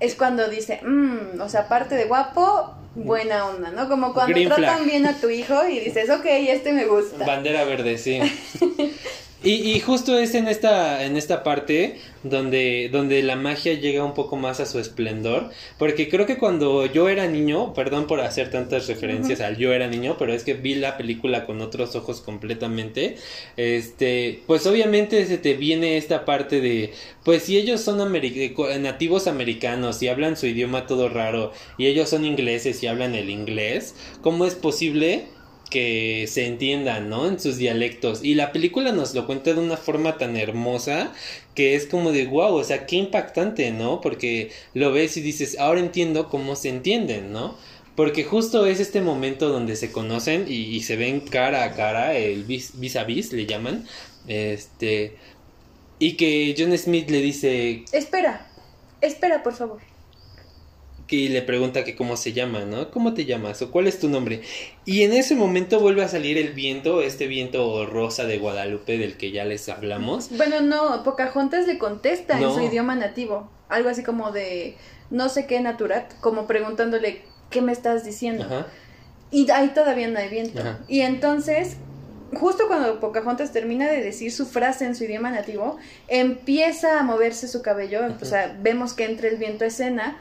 es 0.00 0.14
cuando 0.14 0.48
dice, 0.48 0.80
mmm, 0.82 1.40
o 1.40 1.48
sea, 1.48 1.62
aparte 1.62 1.94
de 1.96 2.04
guapo, 2.04 2.74
buena 2.94 3.46
onda, 3.46 3.70
¿no? 3.70 3.88
Como 3.88 4.12
cuando 4.14 4.32
Green 4.34 4.48
tratan 4.48 4.76
flag. 4.78 4.84
bien 4.86 5.06
a 5.06 5.14
tu 5.20 5.28
hijo 5.30 5.66
y 5.68 5.80
dices, 5.80 6.08
ok, 6.10 6.24
este 6.26 6.72
me 6.72 6.84
gusta. 6.86 7.24
Bandera 7.26 7.64
verde, 7.64 7.98
sí. 7.98 8.20
Y, 9.44 9.52
y 9.70 9.78
justo 9.78 10.18
es 10.18 10.34
en 10.34 10.48
esta, 10.48 11.04
en 11.04 11.16
esta 11.16 11.44
parte 11.44 11.98
donde, 12.24 12.88
donde 12.90 13.22
la 13.22 13.36
magia 13.36 13.74
llega 13.74 14.04
un 14.04 14.12
poco 14.14 14.34
más 14.34 14.58
a 14.58 14.66
su 14.66 14.80
esplendor. 14.80 15.50
Porque 15.78 16.08
creo 16.08 16.26
que 16.26 16.38
cuando 16.38 16.86
yo 16.86 17.08
era 17.08 17.28
niño, 17.28 17.72
perdón 17.72 18.08
por 18.08 18.20
hacer 18.20 18.50
tantas 18.50 18.88
referencias 18.88 19.40
al 19.40 19.56
yo 19.56 19.72
era 19.72 19.86
niño, 19.86 20.16
pero 20.18 20.32
es 20.34 20.42
que 20.42 20.54
vi 20.54 20.74
la 20.74 20.96
película 20.96 21.46
con 21.46 21.60
otros 21.60 21.94
ojos 21.94 22.20
completamente. 22.20 23.14
Este, 23.56 24.42
pues 24.48 24.66
obviamente 24.66 25.24
se 25.26 25.38
te 25.38 25.54
viene 25.54 25.96
esta 25.98 26.24
parte 26.24 26.60
de, 26.60 26.92
pues 27.24 27.44
si 27.44 27.56
ellos 27.58 27.80
son 27.80 28.00
ameri- 28.00 28.52
co- 28.54 28.68
nativos 28.78 29.28
americanos 29.28 30.02
y 30.02 30.08
hablan 30.08 30.36
su 30.36 30.46
idioma 30.46 30.86
todo 30.88 31.08
raro, 31.08 31.52
y 31.76 31.86
ellos 31.86 32.08
son 32.08 32.24
ingleses 32.24 32.82
y 32.82 32.88
hablan 32.88 33.14
el 33.14 33.30
inglés, 33.30 33.94
¿cómo 34.20 34.46
es 34.46 34.56
posible? 34.56 35.26
Que 35.70 36.26
se 36.28 36.46
entiendan, 36.46 37.08
¿no? 37.08 37.26
En 37.26 37.38
sus 37.38 37.56
dialectos. 37.56 38.24
Y 38.24 38.34
la 38.34 38.52
película 38.52 38.92
nos 38.92 39.14
lo 39.14 39.26
cuenta 39.26 39.52
de 39.52 39.60
una 39.60 39.76
forma 39.76 40.18
tan 40.18 40.36
hermosa 40.36 41.12
que 41.54 41.74
es 41.74 41.86
como 41.86 42.12
de 42.12 42.26
wow, 42.26 42.54
o 42.54 42.64
sea, 42.64 42.86
qué 42.86 42.96
impactante, 42.96 43.70
¿no? 43.72 44.00
Porque 44.00 44.50
lo 44.74 44.92
ves 44.92 45.16
y 45.16 45.20
dices, 45.20 45.58
ahora 45.58 45.80
entiendo 45.80 46.28
cómo 46.28 46.56
se 46.56 46.68
entienden, 46.68 47.32
¿no? 47.32 47.56
Porque 47.96 48.22
justo 48.22 48.66
es 48.66 48.78
este 48.78 49.00
momento 49.00 49.48
donde 49.48 49.74
se 49.74 49.90
conocen 49.90 50.44
y, 50.48 50.80
se 50.82 50.96
ven 50.96 51.20
cara 51.20 51.64
a 51.64 51.74
cara, 51.74 52.16
el 52.16 52.44
vis, 52.44 52.78
vis 52.78 52.94
a 52.94 53.02
vis 53.02 53.32
le 53.32 53.44
llaman, 53.44 53.86
este, 54.28 55.16
y 55.98 56.12
que 56.16 56.54
John 56.56 56.78
Smith 56.78 57.10
le 57.10 57.20
dice, 57.20 57.84
Espera, 57.92 58.48
espera, 59.00 59.42
por 59.42 59.54
favor. 59.54 59.87
Que 61.08 61.28
le 61.30 61.42
pregunta 61.42 61.82
que 61.84 61.96
cómo 61.96 62.16
se 62.16 62.32
llama, 62.32 62.60
¿no? 62.60 62.90
¿Cómo 62.92 63.14
te 63.14 63.24
llamas? 63.24 63.60
¿O 63.62 63.72
cuál 63.72 63.88
es 63.88 63.98
tu 63.98 64.08
nombre? 64.08 64.42
Y 64.84 65.02
en 65.02 65.12
ese 65.12 65.34
momento 65.34 65.80
vuelve 65.80 66.04
a 66.04 66.08
salir 66.08 66.38
el 66.38 66.52
viento, 66.52 67.02
este 67.02 67.26
viento 67.26 67.86
rosa 67.86 68.24
de 68.26 68.38
Guadalupe 68.38 68.98
del 68.98 69.16
que 69.16 69.32
ya 69.32 69.44
les 69.44 69.68
hablamos. 69.68 70.28
Bueno, 70.36 70.60
no, 70.60 71.02
Pocahontas 71.02 71.66
le 71.66 71.78
contesta 71.78 72.38
No. 72.38 72.50
en 72.50 72.54
su 72.54 72.60
idioma 72.62 72.94
nativo, 72.94 73.50
algo 73.68 73.88
así 73.88 74.02
como 74.04 74.30
de 74.30 74.76
no 75.10 75.30
sé 75.30 75.46
qué 75.46 75.58
naturat, 75.60 76.12
como 76.20 76.46
preguntándole, 76.46 77.22
¿qué 77.50 77.62
me 77.62 77.72
estás 77.72 78.04
diciendo? 78.04 78.44
Ajá. 78.44 78.66
Y 79.30 79.50
ahí 79.50 79.68
todavía 79.68 80.08
no 80.08 80.18
hay 80.18 80.28
viento. 80.28 80.60
Ajá. 80.60 80.80
Y 80.88 81.00
entonces, 81.00 81.78
justo 82.34 82.64
cuando 82.68 83.00
Pocahontas 83.00 83.52
termina 83.52 83.90
de 83.90 84.02
decir 84.02 84.30
su 84.30 84.44
frase 84.44 84.84
en 84.84 84.94
su 84.94 85.04
idioma 85.04 85.30
nativo, 85.30 85.78
empieza 86.08 87.00
a 87.00 87.02
moverse 87.02 87.48
su 87.48 87.62
cabello, 87.62 88.02
o 88.20 88.24
sea, 88.26 88.54
vemos 88.60 88.92
que 88.92 89.04
entra 89.04 89.28
el 89.28 89.36
viento 89.36 89.64
a 89.64 89.68
escena, 89.68 90.18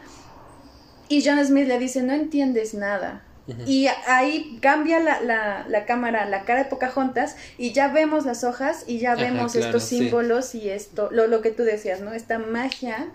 y 1.10 1.24
John 1.26 1.43
Smith 1.45 1.68
le 1.68 1.80
dice, 1.80 2.01
no 2.03 2.14
entiendes 2.14 2.74
nada. 2.74 3.24
Y 3.66 3.88
ahí 4.08 4.60
cambia 4.62 4.99
la, 4.99 5.22
la, 5.22 5.66
la 5.70 5.86
cámara, 5.86 6.26
la 6.26 6.43
cara 6.43 6.64
de 6.64 6.70
Pocahontas, 6.70 7.38
y 7.58 7.72
ya 7.72 7.88
vemos 7.88 8.26
las 8.26 8.43
hojas 8.43 8.84
y 8.88 8.99
ya 8.99 9.14
Ajá, 9.14 9.22
vemos 9.22 9.53
claro, 9.53 9.68
estos 9.68 9.84
sí. 9.84 9.99
símbolos 9.99 10.53
y 10.53 10.70
esto, 10.70 11.08
lo, 11.14 11.28
lo 11.28 11.41
que 11.41 11.51
tú 11.51 11.64
decías, 11.64 12.01
¿no? 12.01 12.12
Esta 12.12 12.39
magia 12.39 13.08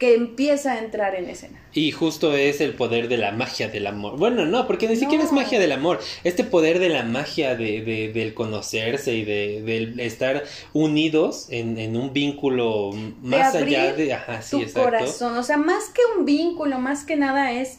que 0.00 0.14
empieza 0.14 0.72
a 0.72 0.78
entrar 0.80 1.14
en 1.14 1.28
escena. 1.28 1.62
Y 1.72 1.92
justo 1.92 2.34
es 2.34 2.60
el 2.60 2.74
poder 2.74 3.06
de 3.06 3.18
la 3.18 3.30
magia 3.30 3.68
del 3.68 3.86
amor. 3.86 4.16
Bueno, 4.18 4.46
no, 4.46 4.66
porque 4.66 4.88
ni 4.88 4.96
siquiera 4.96 5.22
es 5.22 5.30
magia 5.30 5.60
del 5.60 5.70
amor. 5.70 6.00
Este 6.24 6.42
poder 6.42 6.80
de 6.80 6.88
la 6.88 7.04
magia 7.04 7.54
de, 7.54 7.82
de- 7.82 8.12
del 8.12 8.34
conocerse 8.34 9.14
y 9.14 9.24
de, 9.24 9.62
del 9.62 10.00
estar 10.00 10.42
unidos 10.72 11.46
en, 11.50 11.78
en 11.78 11.96
un 11.96 12.12
vínculo 12.12 12.90
más 13.22 13.54
abrir 13.54 13.76
allá 13.78 13.92
de... 13.92 14.12
Ajá, 14.14 14.42
sí, 14.42 14.56
tu 14.56 14.62
exacto. 14.62 14.82
corazón. 14.90 15.36
O 15.36 15.42
sea, 15.44 15.58
más 15.58 15.84
que 15.90 16.00
un 16.18 16.24
vínculo, 16.24 16.78
más 16.80 17.04
que 17.04 17.14
nada 17.16 17.52
es 17.52 17.78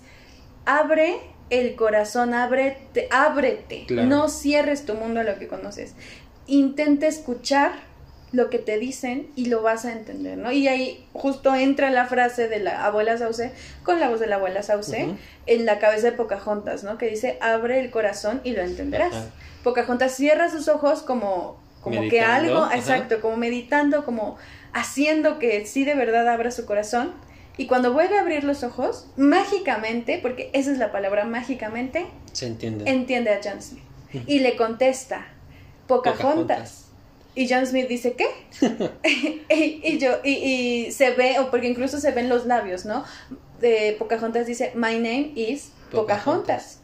abre 0.66 1.16
el 1.50 1.76
corazón, 1.76 2.34
ábrete, 2.34 3.08
ábrete. 3.12 3.86
Claro. 3.88 4.08
No 4.08 4.30
cierres 4.30 4.86
tu 4.86 4.94
mundo 4.94 5.20
a 5.20 5.24
lo 5.24 5.38
que 5.40 5.48
conoces. 5.48 5.96
Intenta 6.48 7.08
escuchar 7.08 7.74
lo 8.32 8.50
que 8.50 8.60
te 8.60 8.78
dicen 8.78 9.30
y 9.36 9.46
lo 9.48 9.62
vas 9.62 9.86
a 9.86 9.92
entender, 9.92 10.38
¿no? 10.38 10.52
Y 10.52 10.68
ahí 10.68 11.06
justo 11.14 11.54
entra 11.54 11.90
la 11.90 12.06
frase 12.06 12.48
de 12.48 12.60
la 12.60 12.86
abuela 12.86 13.18
Sauce 13.18 13.52
con 13.84 14.00
la 14.00 14.10
voz 14.10 14.20
de 14.20 14.28
la 14.28 14.38
abuela 14.38 14.64
Sauce 14.64 15.16
en 15.48 15.66
la 15.66 15.80
cabeza 15.80 16.12
de 16.12 16.14
Pocahontas, 16.14 16.84
¿no? 16.84 16.98
Que 16.98 17.08
dice, 17.08 17.38
abre 17.42 17.80
el 17.82 17.92
corazón 17.92 18.42
y 18.44 18.52
lo 18.52 18.62
entenderás. 18.62 19.14
Pocahontas 19.64 20.14
cierra 20.16 20.50
sus 20.50 20.68
ojos 20.70 21.02
como, 21.02 21.60
como 21.82 22.08
que 22.10 22.22
algo, 22.22 22.70
exacto, 22.72 23.20
como 23.22 23.36
meditando, 23.38 24.06
como 24.06 24.38
haciendo 24.74 25.38
que 25.38 25.66
sí 25.66 25.84
de 25.84 25.96
verdad 25.96 26.28
abra 26.30 26.52
su 26.52 26.66
corazón. 26.66 27.14
Y 27.58 27.68
cuando 27.68 27.92
vuelve 27.92 28.18
a 28.18 28.22
abrir 28.22 28.46
los 28.46 28.64
ojos, 28.64 29.08
mágicamente, 29.18 30.20
porque 30.22 30.50
esa 30.54 30.72
es 30.72 30.78
la 30.78 30.92
palabra, 30.92 31.26
mágicamente, 31.26 32.06
Se 32.32 32.48
entiende. 32.48 32.90
entiende 32.90 33.30
a 33.32 33.42
John 33.44 33.62
Smith. 33.62 33.84
Y 34.26 34.40
le 34.40 34.56
contesta, 34.56 35.28
Pocahontas. 35.88 36.22
Pocahontas. 36.22 36.91
Y 37.34 37.48
John 37.50 37.66
Smith 37.66 37.88
dice, 37.88 38.14
¿qué? 38.14 38.28
y, 39.50 39.82
y 39.94 39.98
yo, 40.00 40.18
y, 40.24 40.32
y 40.88 40.92
se 40.92 41.12
ve, 41.12 41.40
o 41.40 41.50
porque 41.50 41.68
incluso 41.68 42.00
se 42.00 42.12
ven 42.12 42.30
los 42.30 42.46
labios, 42.46 42.86
¿no? 42.86 43.06
De 43.60 43.96
Pocahontas 43.98 44.48
dice, 44.48 44.72
My 44.76 44.96
name 44.96 45.32
is 45.36 45.72
Pocahontas. 45.92 46.24
Pocahontas. 46.24 46.78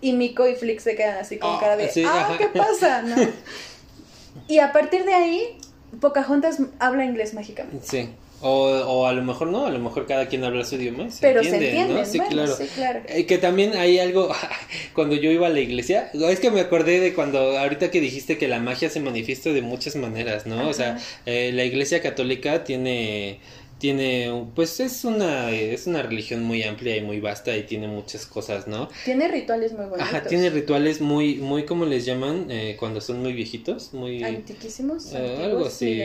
Y 0.00 0.12
Miko 0.12 0.46
y 0.46 0.54
Flick 0.56 0.80
se 0.80 0.96
quedan 0.96 1.16
así 1.18 1.38
con 1.38 1.54
Ah, 1.54 1.58
cara 1.60 1.76
de, 1.76 1.88
sí, 1.88 2.04
ah, 2.06 2.26
ajá. 2.28 2.38
¿qué 2.38 2.46
pasa? 2.48 3.02
¿no? 3.02 3.16
y 4.48 4.58
a 4.58 4.72
partir 4.72 5.04
de 5.04 5.14
ahí, 5.14 5.58
Pocahontas 6.00 6.58
habla 6.78 7.04
inglés 7.04 7.32
mágicamente. 7.32 7.86
Sí. 7.86 8.10
O, 8.40 8.66
o 8.66 9.06
a 9.06 9.12
lo 9.12 9.22
mejor 9.22 9.48
no, 9.48 9.64
a 9.66 9.70
lo 9.70 9.78
mejor 9.78 10.06
cada 10.06 10.26
quien 10.26 10.44
habla 10.44 10.64
su 10.64 10.74
idioma 10.74 11.10
se 11.10 11.22
Pero 11.22 11.40
entiende, 11.40 11.58
se 11.58 11.66
entienden, 11.66 11.96
¿no? 11.96 12.04
Sí, 12.04 12.18
bueno, 12.18 12.32
claro. 12.32 12.56
sí, 12.56 12.66
claro. 12.74 13.00
Eh, 13.08 13.24
que 13.24 13.38
también 13.38 13.74
hay 13.74 13.98
algo, 13.98 14.30
cuando 14.94 15.14
yo 15.14 15.30
iba 15.30 15.46
a 15.46 15.50
la 15.50 15.60
iglesia, 15.60 16.10
es 16.12 16.40
que 16.40 16.50
me 16.50 16.60
acordé 16.60 17.00
de 17.00 17.14
cuando 17.14 17.58
ahorita 17.58 17.90
que 17.90 18.00
dijiste 18.00 18.36
que 18.36 18.48
la 18.48 18.58
magia 18.58 18.90
se 18.90 19.00
manifiesta 19.00 19.50
de 19.50 19.62
muchas 19.62 19.96
maneras, 19.96 20.46
¿no? 20.46 20.68
O 20.68 20.74
sea, 20.74 20.98
eh, 21.24 21.52
la 21.54 21.64
iglesia 21.64 22.02
católica 22.02 22.64
tiene, 22.64 23.38
tiene, 23.84 24.46
pues 24.54 24.80
es 24.80 25.04
una, 25.04 25.50
es 25.50 25.86
una 25.86 26.00
religión 26.00 26.42
muy 26.42 26.62
amplia 26.62 26.96
y 26.96 27.02
muy 27.02 27.20
vasta 27.20 27.54
y 27.54 27.64
tiene 27.64 27.86
muchas 27.86 28.24
cosas, 28.24 28.66
¿no? 28.66 28.88
Tiene 29.04 29.28
rituales 29.28 29.74
muy 29.74 29.84
bonitos. 29.84 30.08
Ajá, 30.08 30.22
tiene 30.22 30.48
rituales 30.48 31.02
muy, 31.02 31.34
muy, 31.34 31.66
¿cómo 31.66 31.84
les 31.84 32.06
llaman? 32.06 32.46
Eh, 32.50 32.76
cuando 32.80 33.02
son 33.02 33.20
muy 33.20 33.34
viejitos, 33.34 33.92
muy... 33.92 34.22
Antiquísimos, 34.24 35.12
Eh, 35.12 35.18
antiguos, 35.18 35.42
algo 35.44 35.66
así. 35.66 36.00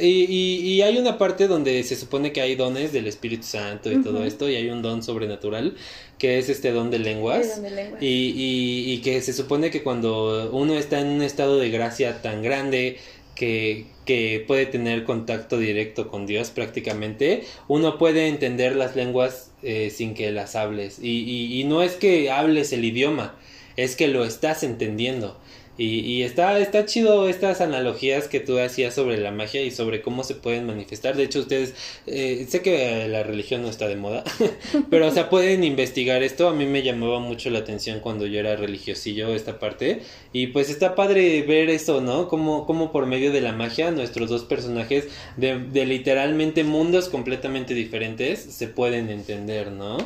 Y, 0.00 0.06
y- 0.06 0.56
y 0.74 0.82
hay 0.82 0.96
una 0.98 1.18
parte 1.18 1.48
donde 1.48 1.82
se 1.82 1.96
supone 1.96 2.32
que 2.32 2.40
hay 2.40 2.54
dones 2.54 2.92
del 2.92 3.08
Espíritu 3.08 3.42
Santo 3.48 3.90
y 3.90 4.00
todo 4.04 4.24
esto, 4.24 4.48
y 4.48 4.54
hay 4.54 4.70
un 4.70 4.80
don 4.80 5.02
sobrenatural, 5.02 5.74
que 6.18 6.38
es 6.38 6.48
este 6.48 6.70
don 6.70 6.92
de 6.92 7.00
lenguas. 7.00 7.48
De 7.48 7.54
donde 7.54 7.70
lengua. 7.72 7.98
Y, 8.00 8.06
y, 8.06 8.92
y 8.92 8.98
que 9.00 9.20
se 9.22 9.32
supone 9.32 9.72
que 9.72 9.82
cuando 9.82 10.50
uno 10.52 10.74
está 10.74 11.00
en 11.00 11.08
un 11.08 11.22
estado 11.22 11.58
de 11.58 11.68
gracia 11.70 12.22
tan 12.22 12.42
grande 12.44 12.98
que, 13.34 13.86
que 14.10 14.44
puede 14.44 14.66
tener 14.66 15.04
contacto 15.04 15.56
directo 15.56 16.08
con 16.08 16.26
Dios 16.26 16.50
prácticamente, 16.50 17.44
uno 17.68 17.96
puede 17.96 18.26
entender 18.26 18.74
las 18.74 18.96
lenguas 18.96 19.52
eh, 19.62 19.90
sin 19.90 20.14
que 20.14 20.32
las 20.32 20.56
hables. 20.56 20.98
Y, 21.00 21.20
y, 21.20 21.60
y 21.60 21.62
no 21.62 21.80
es 21.80 21.92
que 21.92 22.28
hables 22.28 22.72
el 22.72 22.84
idioma, 22.84 23.36
es 23.76 23.94
que 23.94 24.08
lo 24.08 24.24
estás 24.24 24.64
entendiendo. 24.64 25.39
Y, 25.82 26.24
está, 26.24 26.58
está 26.58 26.84
chido 26.84 27.26
estas 27.26 27.62
analogías 27.62 28.28
que 28.28 28.38
tú 28.38 28.58
hacías 28.58 28.92
sobre 28.92 29.16
la 29.16 29.30
magia 29.30 29.62
y 29.62 29.70
sobre 29.70 30.02
cómo 30.02 30.24
se 30.24 30.34
pueden 30.34 30.66
manifestar. 30.66 31.16
De 31.16 31.22
hecho, 31.22 31.40
ustedes, 31.40 31.72
eh, 32.06 32.44
sé 32.50 32.60
que 32.60 33.08
la 33.08 33.22
religión 33.22 33.62
no 33.62 33.70
está 33.70 33.88
de 33.88 33.96
moda, 33.96 34.22
pero 34.90 35.08
o 35.08 35.10
sea, 35.10 35.30
pueden 35.30 35.64
investigar 35.64 36.22
esto. 36.22 36.50
A 36.50 36.52
mí 36.52 36.66
me 36.66 36.82
llamaba 36.82 37.18
mucho 37.20 37.48
la 37.48 37.60
atención 37.60 38.00
cuando 38.00 38.26
yo 38.26 38.40
era 38.40 38.56
religiosillo 38.56 39.34
esta 39.34 39.58
parte. 39.58 40.02
Y 40.34 40.48
pues 40.48 40.68
está 40.68 40.94
padre 40.94 41.40
ver 41.44 41.70
eso, 41.70 42.02
¿no? 42.02 42.28
Como, 42.28 42.66
como 42.66 42.92
por 42.92 43.06
medio 43.06 43.32
de 43.32 43.40
la 43.40 43.52
magia 43.52 43.90
nuestros 43.90 44.28
dos 44.28 44.44
personajes 44.44 45.08
de, 45.38 45.60
de 45.60 45.86
literalmente 45.86 46.62
mundos 46.62 47.08
completamente 47.08 47.72
diferentes 47.72 48.38
se 48.38 48.68
pueden 48.68 49.08
entender, 49.08 49.72
¿no? 49.72 49.96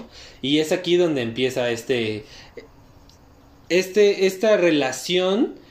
Y 0.41 0.61
es 0.61 0.70
aquí 0.70 0.95
donde 0.97 1.22
empieza 1.22 1.68
este, 1.72 2.22
este, 3.68 4.27
esta 4.27 4.57
relación 4.57 5.63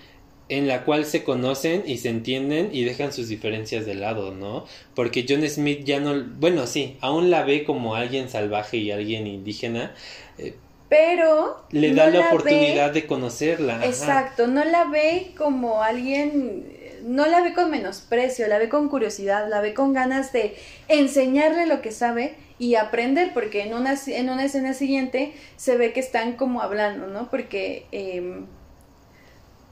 en 0.50 0.68
la 0.68 0.84
cual 0.84 1.06
se 1.06 1.24
conocen 1.24 1.84
y 1.86 1.98
se 1.98 2.10
entienden 2.10 2.70
y 2.72 2.84
dejan 2.84 3.14
sus 3.14 3.28
diferencias 3.28 3.86
de 3.86 3.96
lado, 3.96 4.34
¿no? 4.34 4.66
Porque 4.94 5.26
John 5.28 5.48
Smith 5.48 5.84
ya 5.84 6.00
no, 6.00 6.24
bueno, 6.38 6.68
sí, 6.68 6.98
aún 7.02 7.32
la 7.32 7.44
ve 7.44 7.64
como 7.64 7.96
alguien 7.96 8.30
salvaje 8.30 8.78
y 8.78 8.92
alguien 8.92 9.26
indígena, 9.26 9.94
eh, 10.38 10.56
pero 10.90 11.66
le 11.72 11.94
da 11.94 12.08
la, 12.08 12.28
oportunidad 12.28 12.92
de 12.92 13.08
conocerla. 13.08 13.84
Exacto, 13.86 14.48
no 14.48 14.64
la 14.64 14.86
ve 14.86 15.32
como 15.38 15.82
alguien, 15.82 16.68
no 17.04 17.26
la 17.26 17.42
ve 17.42 17.54
con 17.54 17.72
menosprecio, 17.72 18.48
la 18.48 18.60
ve 18.60 18.70
con 18.70 18.90
curiosidad, 18.90 19.50
la 19.50 19.60
ve 19.60 19.74
con 19.74 19.94
ganas 19.94 20.32
de 20.34 20.56
enseñarle 20.90 21.66
lo 21.66 21.82
que 21.82 21.92
sabe 21.92 22.36
y 22.60 22.76
aprender, 22.76 23.32
porque 23.34 23.64
en 23.64 23.74
una, 23.74 23.96
en 24.06 24.30
una 24.30 24.46
escena 24.46 24.76
siguiente 24.76 25.34
se 25.56 25.78
ve 25.78 25.94
que 25.94 26.00
están 26.00 26.34
como 26.34 26.62
hablando, 26.62 27.08
¿no? 27.08 27.30
Porque 27.32 27.88
eh, 27.92 28.44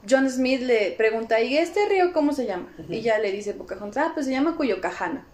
John 0.08 0.28
Smith 0.30 0.60
le 0.62 0.92
pregunta, 0.92 1.40
¿y 1.40 1.56
este 1.56 1.88
río 1.88 2.12
cómo 2.12 2.32
se 2.32 2.46
llama? 2.46 2.68
Y 2.88 3.02
ya 3.02 3.18
le 3.18 3.32
dice 3.32 3.54
Pocahontas, 3.54 4.08
ah, 4.08 4.10
pues 4.14 4.26
se 4.26 4.32
llama 4.32 4.56
Cuyocajana. 4.56 5.26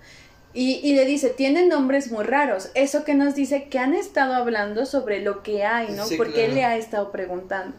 Y, 0.55 0.81
y, 0.83 0.95
le 0.95 1.05
dice, 1.05 1.29
tienen 1.29 1.69
nombres 1.69 2.11
muy 2.11 2.25
raros. 2.25 2.71
Eso 2.75 3.05
que 3.05 3.14
nos 3.14 3.35
dice 3.35 3.69
que 3.69 3.79
han 3.79 3.95
estado 3.95 4.35
hablando 4.35 4.87
sobre 4.87 5.21
lo 5.21 5.43
que 5.43 5.64
hay, 5.64 5.93
¿no? 5.93 6.05
Porque 6.16 6.47
él 6.47 6.55
le 6.55 6.64
ha 6.64 6.77
estado 6.77 7.12
preguntando. 7.12 7.77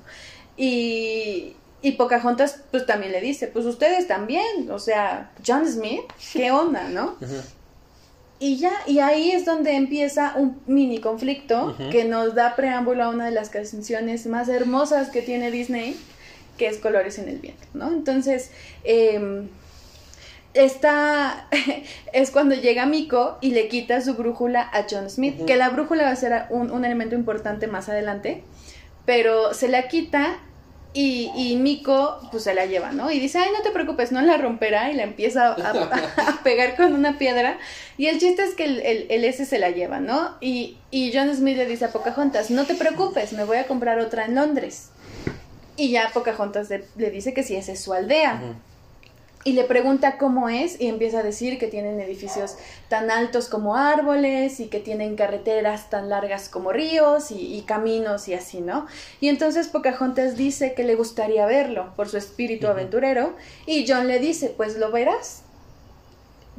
Y, 0.56 1.56
y 1.82 1.94
Pocahontas, 1.94 2.62
pues 2.72 2.86
también 2.86 3.12
le 3.12 3.22
dice, 3.22 3.48
pues 3.48 3.66
ustedes 3.66 4.08
también, 4.08 4.70
o 4.70 4.80
sea, 4.80 5.32
John 5.46 5.68
Smith, 5.68 6.02
¿qué 6.34 6.52
onda, 6.52 6.90
no? 6.90 7.16
Y 8.40 8.58
ya, 8.58 8.72
y 8.86 9.00
ahí 9.00 9.32
es 9.32 9.46
donde 9.46 9.76
empieza 9.76 10.34
un 10.38 10.62
mini 10.66 11.00
conflicto 11.00 11.76
que 11.92 12.06
nos 12.06 12.36
da 12.36 12.56
preámbulo 12.56 13.04
a 13.04 13.10
una 13.10 13.26
de 13.26 13.32
las 13.32 13.50
canciones 13.50 14.26
más 14.28 14.48
hermosas 14.48 15.10
que 15.10 15.22
tiene 15.22 15.52
Disney, 15.52 15.98
que 16.60 16.68
es 16.68 16.78
Colores 16.78 17.18
en 17.18 17.30
el 17.30 17.40
Viento, 17.40 17.66
¿no? 17.74 17.88
Entonces, 17.88 18.52
eh, 18.84 19.48
esta 20.54 21.48
es 22.14 22.32
cuando 22.32 22.54
llega 22.54 22.86
Miko 22.86 23.38
y 23.42 23.52
le 23.52 23.68
quita 23.68 24.02
su 24.02 24.16
brújula 24.16 24.62
a 24.62 24.86
John 24.90 25.10
Smith, 25.10 25.46
que 25.46 25.56
la 25.56 25.70
brújula 25.70 26.04
va 26.04 26.12
a 26.12 26.16
ser 26.16 26.44
un, 26.50 26.70
un, 26.70 26.86
elemento 26.86 27.16
importante 27.16 27.68
más 27.68 27.90
adelante, 27.90 28.44
pero 29.06 29.54
se 29.54 29.70
la 29.70 29.88
quita 29.88 30.40
y, 30.92 31.32
y, 31.36 31.56
Miko 31.56 32.20
pues 32.32 32.44
se 32.44 32.56
la 32.56 32.66
lleva, 32.66 32.92
¿no? 32.92 33.12
Y 33.12 33.20
dice, 33.20 33.38
ay, 33.38 33.50
no 33.56 33.62
te 33.62 33.70
preocupes, 33.70 34.12
no 34.12 34.22
la 34.22 34.38
romperá 34.38 34.92
y 34.92 34.96
la 34.96 35.04
empieza 35.04 35.50
a, 35.50 35.54
a, 35.54 36.30
a 36.30 36.44
pegar 36.44 36.76
con 36.76 36.94
una 36.94 37.20
piedra. 37.20 37.60
Y 37.98 38.08
el 38.08 38.20
chiste 38.20 38.44
es 38.44 38.56
que 38.56 38.66
el, 38.66 38.80
el, 38.80 39.06
el, 39.10 39.24
S 39.24 39.46
se 39.46 39.60
la 39.60 39.70
lleva, 39.70 40.00
¿no? 40.00 40.36
Y, 40.42 40.78
y 40.90 41.12
John 41.14 41.34
Smith 41.36 41.58
le 41.58 41.68
dice 41.68 41.86
a 41.86 41.92
Pocahontas, 41.92 42.50
no 42.50 42.66
te 42.66 42.74
preocupes, 42.74 43.34
me 43.34 43.44
voy 43.44 43.58
a 43.58 43.68
comprar 43.68 44.00
otra 44.00 44.26
en 44.26 44.34
Londres. 44.34 44.90
Y 45.80 45.92
ya 45.92 46.12
Pocahontas 46.14 46.70
le, 46.70 46.84
le 46.98 47.10
dice 47.10 47.34
que 47.34 47.42
sí, 47.42 47.56
esa 47.56 47.72
es 47.72 47.82
su 47.82 47.94
aldea. 47.94 48.42
Uh 48.44 48.48
-huh. 48.48 48.56
Y 49.46 49.54
le 49.54 49.64
pregunta 49.64 50.18
cómo 50.18 50.50
es 50.50 50.82
y 50.82 50.88
empieza 50.88 51.20
a 51.20 51.24
decir 51.24 51.58
que 51.58 51.68
tienen 51.68 52.02
edificios 52.02 52.58
tan 52.90 53.10
altos 53.10 53.48
como 53.48 53.78
árboles 53.78 54.60
y 54.60 54.68
que 54.68 54.82
tienen 54.82 55.16
carreteras 55.16 55.90
tan 55.90 56.10
largas 56.10 56.50
como 56.50 56.74
ríos 56.74 57.32
y, 57.32 57.56
y 57.56 57.62
caminos 57.62 58.28
y 58.28 58.34
así, 58.34 58.60
¿no? 58.60 58.88
Y 59.22 59.30
entonces 59.30 59.70
Pocahontas 59.70 60.36
dice 60.36 60.74
que 60.74 60.84
le 60.84 60.96
gustaría 60.96 61.46
verlo 61.46 61.94
por 61.96 62.10
su 62.10 62.18
espíritu 62.18 62.66
uh 62.66 62.70
-huh. 62.70 62.74
aventurero 62.74 63.34
y 63.66 63.86
John 63.88 64.10
le 64.10 64.20
dice, 64.20 64.54
pues 64.58 64.78
lo 64.78 64.92
verás 64.92 65.44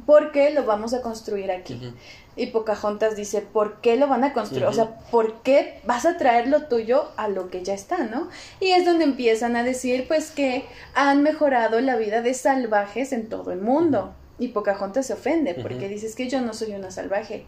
porque 0.07 0.49
lo 0.49 0.65
vamos 0.65 0.95
a 0.95 1.01
construir 1.03 1.51
aquí. 1.51 1.75
Uh 1.75 1.85
-huh. 1.85 1.93
Y 2.35 2.47
Pocahontas 2.47 3.15
dice, 3.15 3.41
¿por 3.41 3.81
qué 3.81 3.97
lo 3.97 4.07
van 4.07 4.23
a 4.23 4.33
construir? 4.33 4.63
Uh 4.63 4.67
-huh. 4.67 4.71
O 4.71 4.73
sea, 4.73 4.99
¿por 5.11 5.41
qué 5.41 5.81
vas 5.85 6.05
a 6.05 6.17
traer 6.17 6.47
lo 6.47 6.63
tuyo 6.67 7.09
a 7.17 7.27
lo 7.27 7.49
que 7.49 7.63
ya 7.63 7.73
está, 7.73 8.05
no? 8.05 8.29
Y 8.59 8.71
es 8.71 8.85
donde 8.85 9.03
empiezan 9.03 9.55
a 9.55 9.63
decir, 9.63 10.07
pues, 10.07 10.31
que 10.31 10.65
han 10.93 11.23
mejorado 11.23 11.81
la 11.81 11.97
vida 11.97 12.21
de 12.21 12.33
salvajes 12.33 13.11
en 13.11 13.27
todo 13.27 13.51
el 13.51 13.59
mundo. 13.59 14.13
Y 14.39 14.49
Pocahontas 14.49 15.07
se 15.07 15.13
ofende, 15.13 15.55
porque 15.55 15.75
uh 15.75 15.81
-huh. 15.81 15.89
dice, 15.89 16.07
es 16.07 16.15
que 16.15 16.29
yo 16.29 16.41
no 16.41 16.53
soy 16.53 16.71
una 16.71 16.89
salvaje. 16.89 17.45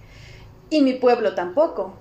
Y 0.70 0.82
mi 0.82 0.94
pueblo 0.94 1.34
tampoco. 1.34 1.94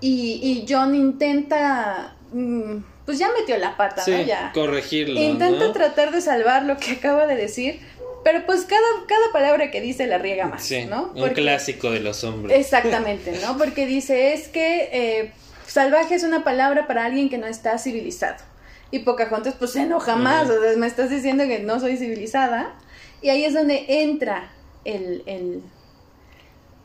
Y, 0.00 0.40
y 0.42 0.66
John 0.68 0.94
intenta... 0.94 2.16
Mmm, 2.32 2.78
pues 3.04 3.18
ya 3.18 3.28
metió 3.38 3.58
la 3.58 3.76
pata, 3.76 4.02
sí, 4.02 4.12
¿no? 4.12 4.22
Ya. 4.22 4.50
corregirlo. 4.54 5.20
Intenta 5.20 5.66
¿no? 5.66 5.72
tratar 5.72 6.10
de 6.10 6.20
salvar 6.20 6.64
lo 6.64 6.78
que 6.78 6.92
acaba 6.92 7.26
de 7.26 7.36
decir 7.36 7.80
pero 8.24 8.46
pues 8.46 8.64
cada, 8.64 8.82
cada 9.06 9.32
palabra 9.32 9.70
que 9.70 9.82
dice 9.82 10.06
la 10.06 10.16
riega 10.16 10.46
más, 10.48 10.62
sí, 10.64 10.86
¿no? 10.86 11.08
Porque, 11.08 11.22
un 11.22 11.30
clásico 11.34 11.90
de 11.90 12.00
los 12.00 12.24
hombres. 12.24 12.58
Exactamente, 12.58 13.38
¿no? 13.42 13.58
Porque 13.58 13.86
dice, 13.86 14.32
es 14.32 14.48
que 14.48 14.88
eh, 14.92 15.32
salvaje 15.66 16.14
es 16.14 16.24
una 16.24 16.42
palabra 16.42 16.86
para 16.86 17.04
alguien 17.04 17.28
que 17.28 17.36
no 17.36 17.46
está 17.46 17.78
civilizado. 17.78 18.42
Y 18.90 19.00
Pocahontas 19.00 19.54
pues 19.58 19.72
se 19.72 19.82
enoja 19.82 20.16
más, 20.16 20.48
uh 20.48 20.52
-huh. 20.52 20.58
o 20.58 20.62
sea, 20.62 20.76
me 20.78 20.86
estás 20.86 21.10
diciendo 21.10 21.44
que 21.44 21.58
no 21.58 21.78
soy 21.80 21.98
civilizada. 21.98 22.74
Y 23.20 23.28
ahí 23.28 23.44
es 23.44 23.52
donde 23.52 23.84
entra 23.88 24.50
el, 24.86 25.22
el, 25.26 25.62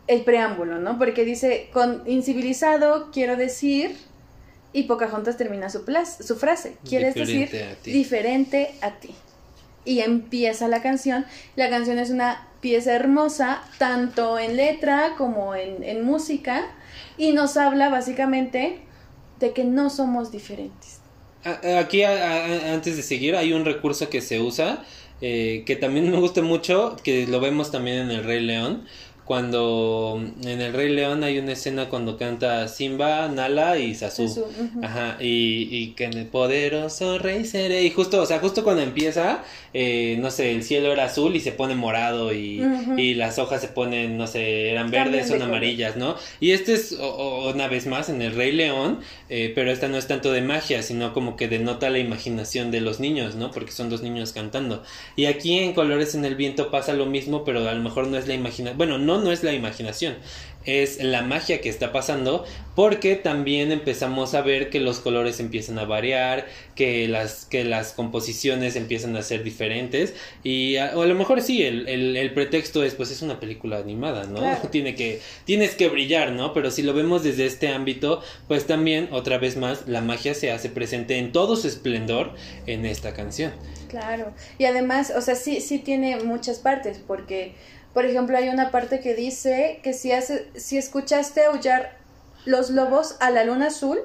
el 0.08 0.22
preámbulo, 0.24 0.78
¿no? 0.80 0.98
Porque 0.98 1.24
dice, 1.24 1.70
con 1.72 2.04
incivilizado 2.06 3.12
quiero 3.12 3.38
decir... 3.38 3.96
Y 4.72 4.84
Pocahontas 4.84 5.36
termina 5.36 5.68
su, 5.72 5.84
su 6.20 6.36
frase, 6.36 6.76
quieres 6.88 7.16
diferente 7.16 7.58
decir 7.58 7.64
a 7.64 7.84
diferente 7.84 8.72
a 8.82 8.92
ti 9.00 9.16
y 9.86 10.00
empieza 10.00 10.68
la 10.68 10.82
canción. 10.82 11.26
La 11.56 11.70
canción 11.70 11.98
es 12.00 12.10
una 12.10 12.48
pieza 12.62 12.94
hermosa, 12.94 13.62
tanto 13.78 14.38
en 14.38 14.58
letra 14.58 15.16
como 15.18 15.56
en, 15.56 15.84
en 15.84 16.04
música, 16.04 16.66
y 17.18 17.32
nos 17.32 17.58
habla 17.58 17.90
básicamente 17.90 18.80
de 19.40 19.54
que 19.54 19.64
no 19.64 19.90
somos 19.90 20.32
diferentes. 20.32 21.00
Aquí, 21.44 22.04
a, 22.04 22.12
a, 22.12 22.74
antes 22.74 22.98
de 22.98 23.04
seguir, 23.04 23.36
hay 23.36 23.54
un 23.54 23.64
recurso 23.64 24.10
que 24.10 24.20
se 24.20 24.42
usa, 24.42 24.84
eh, 25.22 25.64
que 25.66 25.78
también 25.78 26.12
me 26.12 26.18
gusta 26.18 26.42
mucho, 26.42 26.98
que 27.04 27.28
lo 27.28 27.40
vemos 27.40 27.72
también 27.72 27.98
en 28.00 28.12
El 28.12 28.24
Rey 28.26 28.42
León, 28.42 28.84
cuando 29.24 30.20
en 30.44 30.60
El 30.60 30.74
Rey 30.74 30.90
León 30.90 31.24
hay 31.24 31.38
una 31.38 31.52
escena 31.52 31.88
cuando 31.88 32.18
canta 32.18 32.68
Simba, 32.68 33.28
Nala 33.28 33.78
y 33.78 33.94
Sasu. 33.94 34.28
Sasu 34.28 34.42
uh 34.42 34.46
-huh. 34.46 34.86
Ajá, 34.86 35.18
y, 35.22 35.68
y, 35.70 35.92
que 35.92 36.06
en 36.06 36.18
el 36.18 36.26
poderoso 36.26 37.20
rey 37.20 37.46
seré. 37.46 37.84
Y 37.84 37.92
justo, 37.92 38.22
o 38.22 38.26
sea, 38.26 38.40
justo 38.40 38.64
cuando 38.64 38.82
empieza, 38.82 39.44
eh, 39.74 40.18
no 40.20 40.32
sé, 40.32 40.52
el 40.52 40.64
cielo 40.64 40.92
era 40.92 41.06
azul 41.06 41.36
y 41.36 41.40
se 41.40 41.52
pone 41.52 41.76
morado 41.76 42.34
y, 42.34 42.62
uh 42.62 42.66
-huh. 42.66 43.00
y 43.00 43.14
las 43.14 43.40
hojas 43.40 43.62
se 43.62 43.68
ponen, 43.68 44.18
no 44.18 44.28
sé, 44.28 44.72
eran 44.72 44.92
verdes, 44.92 45.28
son 45.28 45.42
amarillas, 45.42 45.96
¿no? 45.96 46.16
Y 46.40 46.52
este 46.52 46.74
es, 46.74 46.94
o, 46.94 47.08
o, 47.08 47.54
una 47.54 47.68
vez 47.68 47.86
más, 47.86 48.10
en 48.10 48.22
El 48.22 48.36
Rey 48.36 48.52
León, 48.52 49.00
eh, 49.30 49.52
pero 49.54 49.72
esta 49.72 49.88
no 49.88 49.98
es 49.98 50.08
tanto 50.08 50.32
de 50.32 50.42
magia, 50.42 50.82
sino 50.82 51.14
como 51.14 51.36
que 51.36 51.48
denota 51.48 51.90
la 51.90 52.00
imaginación 52.00 52.72
de 52.72 52.82
los 52.82 53.00
niños, 53.00 53.36
¿no? 53.36 53.52
Porque 53.52 53.72
son 53.72 53.90
dos 53.90 54.02
niños 54.02 54.34
cantando. 54.34 54.84
Y 55.16 55.26
aquí 55.26 55.60
en 55.60 55.74
Colores 55.74 56.16
en 56.16 56.26
el 56.26 56.36
Viento 56.36 56.72
pasa 56.72 56.94
lo 56.94 57.06
mismo, 57.06 57.44
pero 57.44 57.68
a 57.68 57.74
lo 57.74 57.82
mejor 57.82 58.08
no 58.08 58.18
es 58.18 58.28
la 58.28 58.34
imaginación. 58.34 58.78
Bueno, 58.78 58.98
no 58.98 59.20
no 59.20 59.32
es 59.32 59.44
la 59.44 59.54
imaginación, 59.54 60.16
es 60.66 61.02
la 61.02 61.22
magia 61.22 61.62
que 61.62 61.70
está 61.70 61.92
pasando, 61.92 62.46
porque 62.76 63.16
también 63.16 63.72
empezamos 63.72 64.34
a 64.34 64.42
ver 64.42 64.70
que 64.70 64.80
los 64.80 65.00
colores 65.00 65.40
empiezan 65.40 65.80
a 65.80 65.86
variar, 65.86 66.48
que 66.76 67.08
las, 67.08 67.46
que 67.46 67.64
las 67.64 67.94
composiciones 67.94 68.76
empiezan 68.76 69.16
a 69.16 69.22
ser 69.22 69.44
diferentes, 69.44 70.14
y 70.44 70.78
a, 70.78 70.98
o 70.98 71.02
a 71.02 71.06
lo 71.06 71.16
mejor 71.16 71.42
sí, 71.42 71.64
el, 71.64 71.88
el, 71.88 72.16
el, 72.16 72.34
pretexto 72.34 72.84
es, 72.84 72.94
pues 72.96 73.12
es 73.12 73.22
una 73.22 73.40
película 73.40 73.78
animada, 73.78 74.26
¿no? 74.26 74.40
Claro. 74.40 74.68
Tiene 74.72 74.96
que, 74.96 75.20
tienes 75.46 75.76
que 75.76 75.90
brillar, 75.90 76.32
¿no? 76.32 76.54
Pero 76.54 76.72
si 76.72 76.84
lo 76.84 76.94
vemos 76.94 77.24
desde 77.24 77.46
este 77.46 77.70
ámbito, 77.70 78.22
pues 78.48 78.66
también, 78.66 79.10
otra 79.12 79.38
vez 79.38 79.58
más, 79.58 79.88
la 79.88 80.02
magia 80.02 80.34
se 80.34 80.52
hace 80.52 80.70
presente 80.70 81.18
en 81.18 81.32
todo 81.32 81.56
su 81.56 81.68
esplendor 81.68 82.34
en 82.66 82.86
esta 82.86 83.14
canción. 83.14 83.52
Claro, 83.90 84.34
y 84.58 84.66
además, 84.66 85.12
o 85.16 85.22
sea, 85.22 85.36
sí, 85.36 85.62
sí 85.62 85.80
tiene 85.80 86.18
muchas 86.24 86.60
partes, 86.60 87.00
porque 87.06 87.56
por 87.94 88.06
ejemplo, 88.06 88.38
hay 88.38 88.50
una 88.50 88.72
parte 88.72 89.00
que 89.00 89.16
dice 89.16 89.80
que 89.84 89.94
si, 89.94 90.12
hace, 90.12 90.48
si 90.56 90.78
escuchaste 90.78 91.46
aullar 91.46 91.98
los 92.46 92.70
lobos 92.70 93.16
a 93.20 93.30
la 93.32 93.44
luna 93.44 93.68
azul 93.68 94.00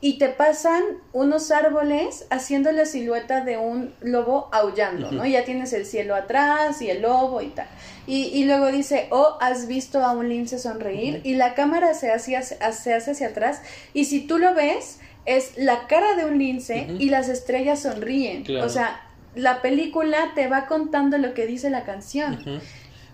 y 0.00 0.18
te 0.18 0.28
pasan 0.28 0.82
unos 1.12 1.50
árboles 1.50 2.26
haciendo 2.30 2.70
la 2.70 2.84
silueta 2.84 3.44
de 3.44 3.58
un 3.58 3.92
lobo 4.00 4.48
aullando, 4.52 5.10
¿no? 5.10 5.26
Ya 5.26 5.44
tienes 5.44 5.72
el 5.72 5.86
cielo 5.86 6.14
atrás 6.14 6.80
y 6.80 6.88
el 6.88 7.02
lobo 7.02 7.42
y 7.42 7.48
tal. 7.48 7.66
Y, 8.06 8.26
y 8.26 8.44
luego 8.44 8.70
dice, 8.70 9.08
oh, 9.10 9.36
has 9.40 9.66
visto 9.66 10.04
a 10.04 10.12
un 10.12 10.28
lince 10.28 10.58
sonreír 10.58 11.20
y 11.24 11.34
la 11.34 11.54
cámara 11.54 11.94
se 11.94 12.12
hace, 12.12 12.40
se 12.42 12.94
hace 12.94 13.10
hacia 13.10 13.28
atrás 13.28 13.60
y 13.92 14.04
si 14.04 14.20
tú 14.20 14.38
lo 14.38 14.54
ves, 14.54 15.00
es 15.26 15.58
la 15.58 15.86
cara 15.88 16.14
de 16.14 16.24
un 16.24 16.38
lince 16.38 16.86
y 16.98 17.10
las 17.10 17.28
estrellas 17.28 17.82
sonríen. 17.82 18.44
O 18.62 18.68
sea, 18.68 19.02
la 19.34 19.60
película 19.60 20.32
te 20.34 20.48
va 20.48 20.66
contando 20.66 21.18
lo 21.18 21.34
que 21.34 21.46
dice 21.46 21.70
la 21.70 21.84
canción. 21.84 22.62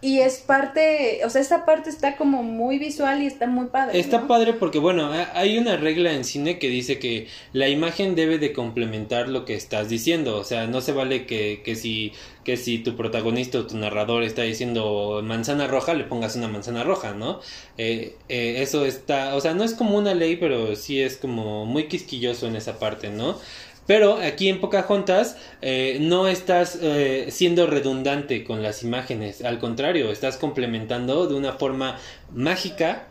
Y 0.05 0.21
es 0.21 0.37
parte, 0.37 1.23
o 1.25 1.31
sea, 1.31 1.41
esta 1.41 1.65
parte 1.65 1.89
está 1.89 2.19
como 2.19 2.43
muy 2.43 2.79
visual 2.79 3.23
y 3.23 3.27
está 3.27 3.47
muy 3.47 3.69
padre. 3.69 3.99
Está 3.99 4.29
padre 4.29 4.53
porque, 4.53 4.79
bueno, 4.79 5.11
hay 5.33 5.57
una 5.57 5.79
regla 5.79 6.13
en 6.13 6.25
cine 6.25 6.59
que 6.59 6.69
dice 6.69 6.99
que 6.99 7.27
la 7.55 7.71
imagen 7.71 8.15
debe 8.15 8.37
de 8.37 8.53
complementar 8.53 9.31
lo 9.31 9.47
que 9.47 9.55
estás 9.55 9.89
diciendo. 9.89 10.37
O 10.37 10.45
sea, 10.45 10.67
no 10.67 10.83
se 10.83 10.93
vale 10.93 11.25
que, 11.25 11.63
que, 11.65 11.75
si, 11.75 12.13
que 12.45 12.59
si 12.59 12.81
tu 12.81 12.97
protagonista 12.97 13.61
o 13.61 13.67
tu 13.67 13.79
narrador 13.79 14.25
está 14.25 14.43
diciendo 14.43 15.23
manzana 15.25 15.69
roja, 15.69 15.95
le 15.95 16.05
pongas 16.05 16.37
una 16.37 16.49
manzana 16.49 16.85
roja, 16.85 17.15
¿no? 17.15 17.41
Eh, 17.79 18.15
eh, 18.29 18.57
eso 18.59 18.85
está, 18.85 19.35
o 19.35 19.41
sea, 19.41 19.55
no 19.55 19.65
es 19.65 19.73
como 19.73 19.97
una 19.97 20.13
ley, 20.13 20.37
pero 20.37 20.77
sí 20.77 21.01
es 21.01 21.17
como 21.17 21.65
muy 21.65 21.89
quisquilloso 21.89 22.47
en 22.47 22.57
esa 22.57 22.79
parte, 22.79 23.09
¿no? 23.09 23.39
Pero 23.87 24.17
aquí 24.17 24.49
en 24.49 24.61
Pocahontas 24.61 25.37
eh, 25.61 25.99
no 26.01 26.29
estás 26.29 26.79
eh, 26.81 27.27
siendo 27.31 27.67
redundante 27.67 28.45
con 28.45 28.63
las 28.63 28.83
imágenes, 28.83 29.45
al 29.45 29.59
contrario, 29.59 30.11
estás 30.11 30.37
complementando 30.37 31.27
de 31.27 31.35
una 31.35 31.53
forma 31.53 31.99
mágica 32.33 33.07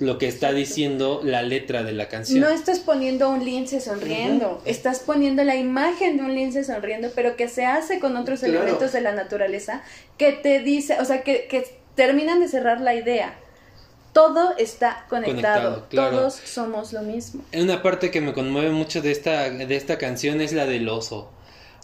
lo 0.00 0.18
que 0.18 0.28
está 0.28 0.52
diciendo 0.52 1.20
la 1.24 1.42
letra 1.42 1.82
de 1.82 1.92
la 1.92 2.08
canción. 2.08 2.40
No 2.40 2.48
estás 2.48 2.78
poniendo 2.78 3.30
un 3.30 3.44
lince 3.44 3.80
sonriendo, 3.80 4.62
estás 4.64 5.00
poniendo 5.00 5.42
la 5.42 5.56
imagen 5.56 6.18
de 6.18 6.22
un 6.22 6.34
lince 6.34 6.62
sonriendo, 6.62 7.10
pero 7.14 7.36
que 7.36 7.48
se 7.48 7.66
hace 7.66 7.98
con 7.98 8.16
otros 8.16 8.42
elementos 8.42 8.92
de 8.92 9.00
la 9.00 9.12
naturaleza 9.12 9.82
que 10.16 10.32
te 10.32 10.60
dice, 10.60 10.98
o 11.00 11.04
sea, 11.04 11.22
que, 11.22 11.46
que 11.48 11.66
terminan 11.96 12.38
de 12.38 12.46
cerrar 12.46 12.80
la 12.80 12.94
idea 12.94 13.34
todo 14.12 14.56
está 14.56 15.06
conectado, 15.08 15.86
todos 15.90 16.34
somos 16.34 16.92
lo 16.92 17.02
mismo. 17.02 17.42
Una 17.52 17.82
parte 17.82 18.10
que 18.10 18.20
me 18.20 18.32
conmueve 18.32 18.70
mucho 18.70 19.00
de 19.00 19.12
esta, 19.12 19.50
de 19.50 19.76
esta 19.76 19.98
canción 19.98 20.40
es 20.40 20.52
la 20.52 20.66
del 20.66 20.88
oso. 20.88 21.30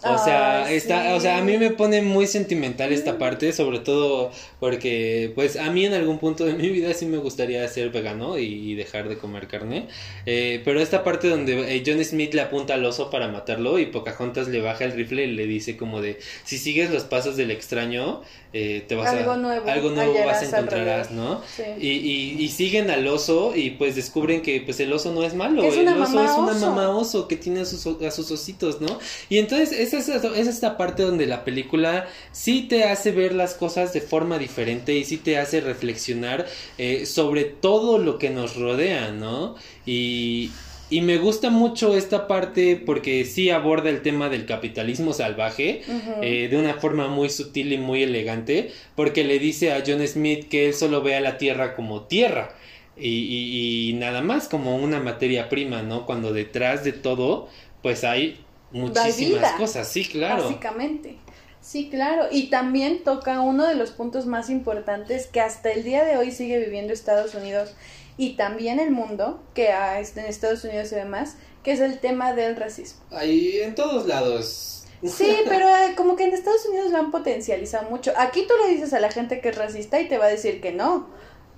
O 0.03 0.17
sea, 0.23 0.71
está, 0.71 1.15
o 1.15 1.19
sea, 1.19 1.37
a 1.37 1.41
mí 1.41 1.57
me 1.57 1.71
pone 1.71 2.01
muy 2.01 2.27
sentimental 2.27 2.91
esta 2.91 3.13
mm. 3.13 3.17
parte, 3.17 3.53
sobre 3.53 3.79
todo 3.79 4.31
porque, 4.59 5.31
pues, 5.33 5.55
a 5.55 5.71
mí 5.71 5.85
en 5.85 5.93
algún 5.93 6.19
punto 6.19 6.45
de 6.45 6.53
mi 6.53 6.69
vida 6.69 6.93
sí 6.93 7.05
me 7.05 7.17
gustaría 7.17 7.67
ser 7.67 7.89
vegano 7.89 8.37
y, 8.37 8.75
dejar 8.75 9.07
de 9.09 9.17
comer 9.17 9.47
carne. 9.47 9.87
Eh, 10.25 10.61
pero 10.65 10.81
esta 10.81 11.03
parte 11.03 11.29
donde 11.29 11.75
eh, 11.75 11.83
John 11.85 12.03
Smith 12.03 12.33
le 12.33 12.41
apunta 12.41 12.73
al 12.73 12.85
oso 12.85 13.09
para 13.09 13.29
matarlo 13.29 13.79
y 13.79 13.85
Pocahontas 13.85 14.47
le 14.49 14.61
baja 14.61 14.83
el 14.83 14.91
rifle 14.91 15.23
y 15.23 15.31
le 15.31 15.47
dice 15.47 15.77
como 15.77 16.01
de, 16.01 16.19
si 16.43 16.57
sigues 16.57 16.91
los 16.91 17.05
pasos 17.05 17.37
del 17.37 17.51
extraño, 17.51 18.21
eh, 18.57 18.85
te 18.87 18.95
vas 18.95 19.09
algo 19.09 19.31
a 19.31 19.35
nuevo, 19.35 19.69
algo 19.69 19.89
nuevo 19.89 20.13
vas 20.25 20.41
a 20.41 20.45
encontrarás, 20.45 21.11
¿no? 21.11 21.41
Y, 21.77 21.89
y, 21.89 22.47
siguen 22.47 22.89
al 22.89 23.05
oso 23.05 23.53
y 23.53 23.71
pues 23.71 23.97
descubren 23.97 24.41
que 24.41 24.61
pues 24.61 24.79
el 24.79 24.93
oso 24.93 25.11
no 25.11 25.23
es 25.23 25.33
malo, 25.33 25.61
es 25.61 25.75
el 25.75 25.89
oso 25.89 26.23
es 26.23 26.31
una 26.37 26.53
mamá 26.53 26.87
oso 26.87 27.27
que 27.27 27.35
tiene 27.35 27.59
a 27.59 27.65
sus, 27.65 27.85
a 28.01 28.11
sus 28.11 28.31
ositos, 28.31 28.79
¿no? 28.79 28.97
Y 29.27 29.39
entonces 29.39 29.73
esa 29.73 29.97
es, 29.97 30.07
es 30.07 30.47
esta 30.47 30.77
parte 30.77 31.03
donde 31.03 31.25
la 31.25 31.43
película 31.43 32.07
sí 32.31 32.61
te 32.61 32.85
hace 32.85 33.11
ver 33.11 33.35
las 33.35 33.55
cosas 33.55 33.91
de 33.91 33.99
forma 33.99 34.37
diferente 34.37 34.95
y 34.95 35.03
sí 35.03 35.17
te 35.17 35.37
hace 35.37 35.59
reflexionar 35.59 36.45
eh, 36.77 37.05
sobre 37.05 37.43
todo 37.43 37.97
lo 37.97 38.17
que 38.17 38.29
nos 38.29 38.55
rodea, 38.55 39.11
¿no? 39.11 39.55
Y, 39.85 40.51
y 40.89 41.01
me 41.01 41.17
gusta 41.17 41.49
mucho 41.49 41.95
esta 41.95 42.27
parte 42.27 42.75
porque 42.75 43.25
sí 43.25 43.49
aborda 43.49 43.89
el 43.89 44.01
tema 44.01 44.29
del 44.29 44.45
capitalismo 44.45 45.13
salvaje 45.13 45.81
eh, 46.21 46.47
de 46.49 46.57
una 46.57 46.75
forma 46.75 47.07
muy 47.07 47.29
sutil 47.29 47.73
y 47.73 47.77
muy 47.77 48.03
elegante, 48.03 48.71
porque 48.95 49.23
le 49.23 49.39
dice 49.39 49.73
a 49.73 49.83
John 49.85 50.05
Smith 50.07 50.47
que 50.47 50.67
él 50.67 50.73
solo 50.73 51.01
ve 51.01 51.15
a 51.15 51.21
la 51.21 51.37
tierra 51.37 51.75
como 51.75 52.03
tierra 52.03 52.55
y, 52.97 53.89
y, 53.89 53.93
nada 53.93 54.21
más 54.21 54.47
como 54.47 54.77
una 54.77 54.99
materia 54.99 55.49
prima, 55.49 55.81
¿no? 55.81 56.05
Cuando 56.05 56.31
detrás 56.31 56.83
de 56.83 56.93
todo, 56.93 57.49
pues 57.81 58.05
hay 58.05 58.39
muchísimas 58.71 59.51
cosas, 59.53 59.91
sí, 59.91 60.05
claro. 60.05 60.43
Básicamente. 60.43 61.17
Sí, 61.59 61.89
claro. 61.89 62.27
Y 62.31 62.49
también 62.51 63.03
toca 63.03 63.41
uno 63.41 63.65
de 63.65 63.75
los 63.75 63.91
puntos 63.91 64.27
más 64.27 64.49
importantes 64.49 65.27
que 65.27 65.41
hasta 65.41 65.71
el 65.71 65.83
día 65.83 66.05
de 66.05 66.15
hoy 66.15 66.31
sigue 66.31 66.59
viviendo 66.59 66.93
Estados 66.93 67.33
Unidos 67.33 67.73
y 68.17 68.35
también 68.35 68.79
el 68.79 68.91
mundo, 68.91 69.41
que 69.53 69.69
en 69.69 70.25
Estados 70.25 70.63
Unidos 70.63 70.89
se 70.89 70.95
ve 70.95 71.05
más, 71.05 71.35
que 71.63 71.71
es 71.71 71.79
el 71.79 71.99
tema 71.99 72.33
del 72.33 72.55
racismo. 72.55 73.01
Ahí 73.11 73.59
en 73.61 73.75
todos 73.75 74.05
lados. 74.07 74.71
Sí, 75.05 75.35
pero 75.47 75.67
eh, 75.67 75.93
como 75.95 76.15
que 76.15 76.23
en 76.23 76.33
Estados 76.33 76.65
Unidos 76.65 76.89
lo 76.89 76.97
han 76.97 77.11
potencializado 77.11 77.87
mucho. 77.89 78.11
Aquí 78.17 78.47
tú 78.47 78.53
le 78.65 78.73
dices 78.73 78.91
a 78.93 78.99
la 78.99 79.11
gente 79.11 79.39
que 79.39 79.49
es 79.49 79.55
racista 79.55 79.99
y 79.99 80.07
te 80.07 80.17
va 80.17 80.25
a 80.25 80.29
decir 80.29 80.61
que 80.61 80.71
no. 80.71 81.09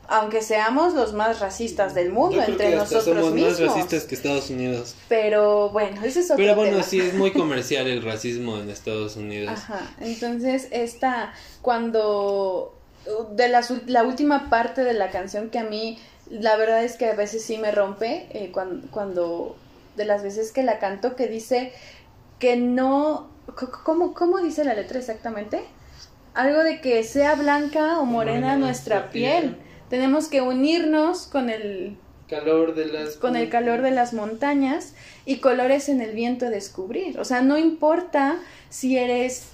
Aunque 0.09 0.41
seamos 0.41 0.95
los 0.95 1.13
más 1.13 1.39
racistas 1.39 1.93
del 1.93 2.11
mundo 2.11 2.41
entre 2.41 2.75
nosotros 2.75 3.05
somos 3.05 3.33
más 3.33 3.59
racistas 3.59 4.03
que 4.03 4.15
Estados 4.15 4.49
Unidos. 4.49 4.95
Pero 5.07 5.69
bueno, 5.69 6.03
ese 6.03 6.21
es 6.21 6.25
otro 6.25 6.37
Pero 6.37 6.55
bueno, 6.55 6.81
sí 6.83 6.99
es 6.99 7.13
muy 7.13 7.31
comercial 7.31 7.87
el 7.87 8.01
racismo 8.01 8.57
en 8.57 8.69
Estados 8.69 9.15
Unidos. 9.15 9.51
Ajá. 9.53 9.95
Entonces, 10.01 10.67
esta 10.71 11.33
cuando 11.61 12.73
de 13.31 13.47
la, 13.49 13.65
la 13.85 14.03
última 14.03 14.49
parte 14.49 14.83
de 14.83 14.93
la 14.93 15.09
canción 15.09 15.49
que 15.49 15.59
a 15.59 15.63
mí 15.63 15.99
la 16.29 16.55
verdad 16.57 16.83
es 16.83 16.95
que 16.95 17.07
a 17.07 17.15
veces 17.15 17.43
sí 17.43 17.57
me 17.57 17.71
rompe 17.71 18.27
eh, 18.31 18.51
cuando, 18.51 18.87
cuando, 18.91 19.55
de 19.95 20.05
las 20.05 20.23
veces 20.23 20.51
que 20.51 20.63
la 20.63 20.79
canto, 20.79 21.15
que 21.15 21.27
dice 21.27 21.71
que 22.39 22.55
no, 22.57 23.29
¿cómo, 23.83 24.13
¿cómo 24.13 24.39
dice 24.39 24.63
la 24.63 24.73
letra 24.73 24.99
exactamente? 24.99 25.61
Algo 26.33 26.63
de 26.63 26.81
que 26.81 27.03
sea 27.03 27.35
blanca 27.35 27.99
o 27.99 28.05
morena 28.05 28.57
nuestra 28.57 29.09
piel. 29.09 29.57
Tenemos 29.89 30.27
que 30.27 30.41
unirnos 30.41 31.25
con 31.27 31.49
el 31.49 31.97
calor 32.29 32.75
de 32.75 32.87
las 32.87 33.15
con 33.15 33.35
el 33.35 33.49
calor 33.49 33.81
de 33.81 33.91
las 33.91 34.13
montañas 34.13 34.93
y 35.25 35.37
colores 35.37 35.89
en 35.89 36.01
el 36.01 36.13
viento 36.13 36.49
descubrir. 36.49 37.19
O 37.19 37.25
sea, 37.25 37.41
no 37.41 37.57
importa 37.57 38.37
si 38.69 38.97
eres 38.97 39.47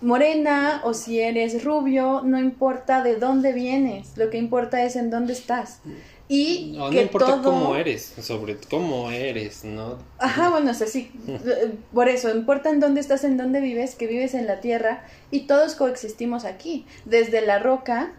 morena 0.00 0.80
o 0.84 0.94
si 0.94 1.20
eres 1.20 1.64
rubio, 1.64 2.22
no 2.24 2.38
importa 2.38 3.02
de 3.02 3.16
dónde 3.16 3.52
vienes, 3.52 4.16
lo 4.16 4.30
que 4.30 4.38
importa 4.38 4.84
es 4.84 4.96
en 4.96 5.10
dónde 5.10 5.32
estás. 5.32 5.80
Y 6.28 6.72
no, 6.76 6.90
no 6.90 7.00
importa 7.00 7.40
cómo 7.42 7.76
eres, 7.76 8.14
sobre 8.20 8.56
cómo 8.68 9.12
eres, 9.12 9.64
¿no? 9.64 9.98
Ajá, 10.18 10.50
bueno, 10.50 10.72
o 10.72 10.74
sea, 10.74 10.88
sí, 10.88 11.12
por 11.94 12.08
eso, 12.08 12.30
importa 12.30 12.70
en 12.70 12.80
dónde 12.80 13.00
estás, 13.00 13.22
en 13.22 13.36
dónde 13.36 13.60
vives, 13.60 13.94
que 13.94 14.08
vives 14.08 14.34
en 14.34 14.46
la 14.46 14.60
tierra 14.60 15.04
y 15.30 15.46
todos 15.46 15.76
coexistimos 15.76 16.44
aquí, 16.44 16.84
desde 17.04 17.42
la 17.42 17.60
roca 17.60 18.12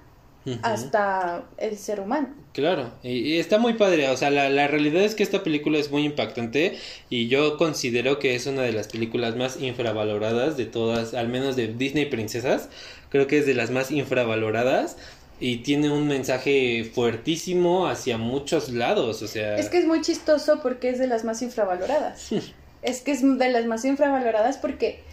hasta 0.62 1.44
el 1.58 1.78
ser 1.78 2.00
humano. 2.00 2.30
Claro, 2.54 2.92
y, 3.04 3.38
está 3.38 3.60
muy 3.60 3.74
padre, 3.74 4.10
o 4.10 4.18
sea, 4.18 4.30
la, 4.30 4.50
la, 4.50 4.68
realidad 4.68 5.04
es 5.04 5.14
que 5.14 5.24
esta 5.24 5.44
película 5.44 5.78
es 5.78 5.92
muy 5.92 6.06
impactante 6.06 6.78
y 7.10 7.28
yo 7.28 7.58
considero 7.58 8.18
que 8.20 8.36
es 8.36 8.48
una 8.48 8.62
de 8.62 8.72
las 8.72 8.88
películas 8.88 9.36
más 9.36 9.62
infravaloradas 9.62 10.58
de 10.58 10.66
todas, 10.66 11.14
al 11.14 11.28
menos 11.28 11.56
de 11.56 11.68
Disney 11.68 12.06
Princesas, 12.06 12.70
creo 13.10 13.28
que 13.28 13.40
es 13.40 13.46
de 13.46 13.54
las 13.54 13.72
más 13.72 13.92
infravaloradas 13.92 14.98
y 15.40 15.58
tiene 15.58 15.92
un 15.92 16.08
mensaje 16.08 16.90
fuertísimo 16.94 17.88
hacia 17.88 18.18
muchos 18.18 18.70
lados, 18.70 19.22
o 19.22 19.28
sea... 19.28 19.58
Es 19.58 19.70
que 19.70 19.78
es 19.78 19.86
muy 19.86 20.02
chistoso 20.02 20.62
porque 20.62 20.90
es 20.90 21.00
de 21.00 21.08
las 21.08 21.24
más 21.24 21.42
infravaloradas. 21.42 22.30
es 22.82 23.02
que 23.02 23.12
es 23.12 23.22
de 23.22 23.50
las 23.50 23.66
más 23.66 23.86
infravaloradas 23.86 24.58
porque... 24.58 25.04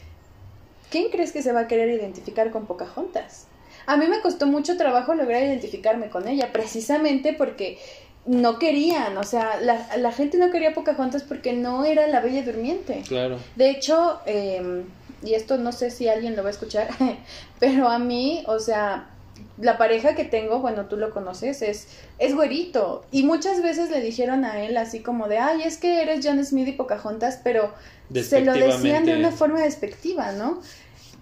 ¿Quién 0.91 1.11
crees 1.11 1.33
que 1.33 1.43
se 1.43 1.53
va 1.53 1.61
a 1.61 1.67
querer 1.67 1.89
identificar 1.89 2.53
con 2.53 2.67
Pocahontas? 2.67 3.49
A 3.87 3.97
mí 3.97 4.07
me 4.07 4.21
costó 4.21 4.47
mucho 4.47 4.77
trabajo 4.77 5.15
lograr 5.15 5.43
identificarme 5.43 6.09
con 6.09 6.29
ella, 6.29 6.53
precisamente 6.53 7.33
porque 7.33 7.79
no 8.27 8.59
querían, 8.59 9.17
o 9.19 9.25
sea, 9.25 9.61
la, 9.61 9.97
la 9.99 10.13
gente 10.13 10.39
no 10.39 10.51
quería 10.51 10.73
Pocahontas 10.73 11.23
porque 11.23 11.53
no 11.53 11.85
era 11.85 12.07
la 12.07 12.21
Bella 12.21 12.43
Durmiente. 12.43 13.03
Claro. 13.07 13.39
De 13.57 13.71
hecho, 13.71 14.21
eh, 14.27 14.85
y 15.23 15.35
esto 15.35 15.59
no 15.59 15.73
sé 15.73 15.91
si 15.91 16.09
alguien 16.09 16.37
lo 16.37 16.43
va 16.43 16.49
a 16.49 16.53
escuchar, 16.53 16.89
pero 17.59 17.89
a 17.89 17.99
mí, 17.99 18.45
o 18.47 18.59
sea, 18.59 19.11
la 19.59 19.79
pareja 19.79 20.15
que 20.15 20.25
tengo, 20.25 20.61
bueno, 20.61 20.87
tú 20.87 20.97
lo 20.97 21.11
conoces, 21.11 21.63
es, 21.63 21.89
es 22.19 22.35
güerito. 22.35 23.05
Y 23.11 23.23
muchas 23.25 23.63
veces 23.63 23.91
le 23.91 24.01
dijeron 24.01 24.45
a 24.45 24.65
él 24.65 24.77
así 24.77 25.01
como 25.01 25.29
de, 25.29 25.39
ay, 25.39 25.63
es 25.63 25.77
que 25.79 26.03
eres 26.03 26.25
John 26.25 26.45
Smith 26.45 26.69
y 26.69 26.73
Pocahontas, 26.73 27.41
pero 27.43 27.73
se 28.13 28.41
lo 28.41 28.53
decían 28.53 29.05
de 29.05 29.17
una 29.17 29.31
forma 29.31 29.61
despectiva, 29.61 30.33
¿no? 30.33 30.61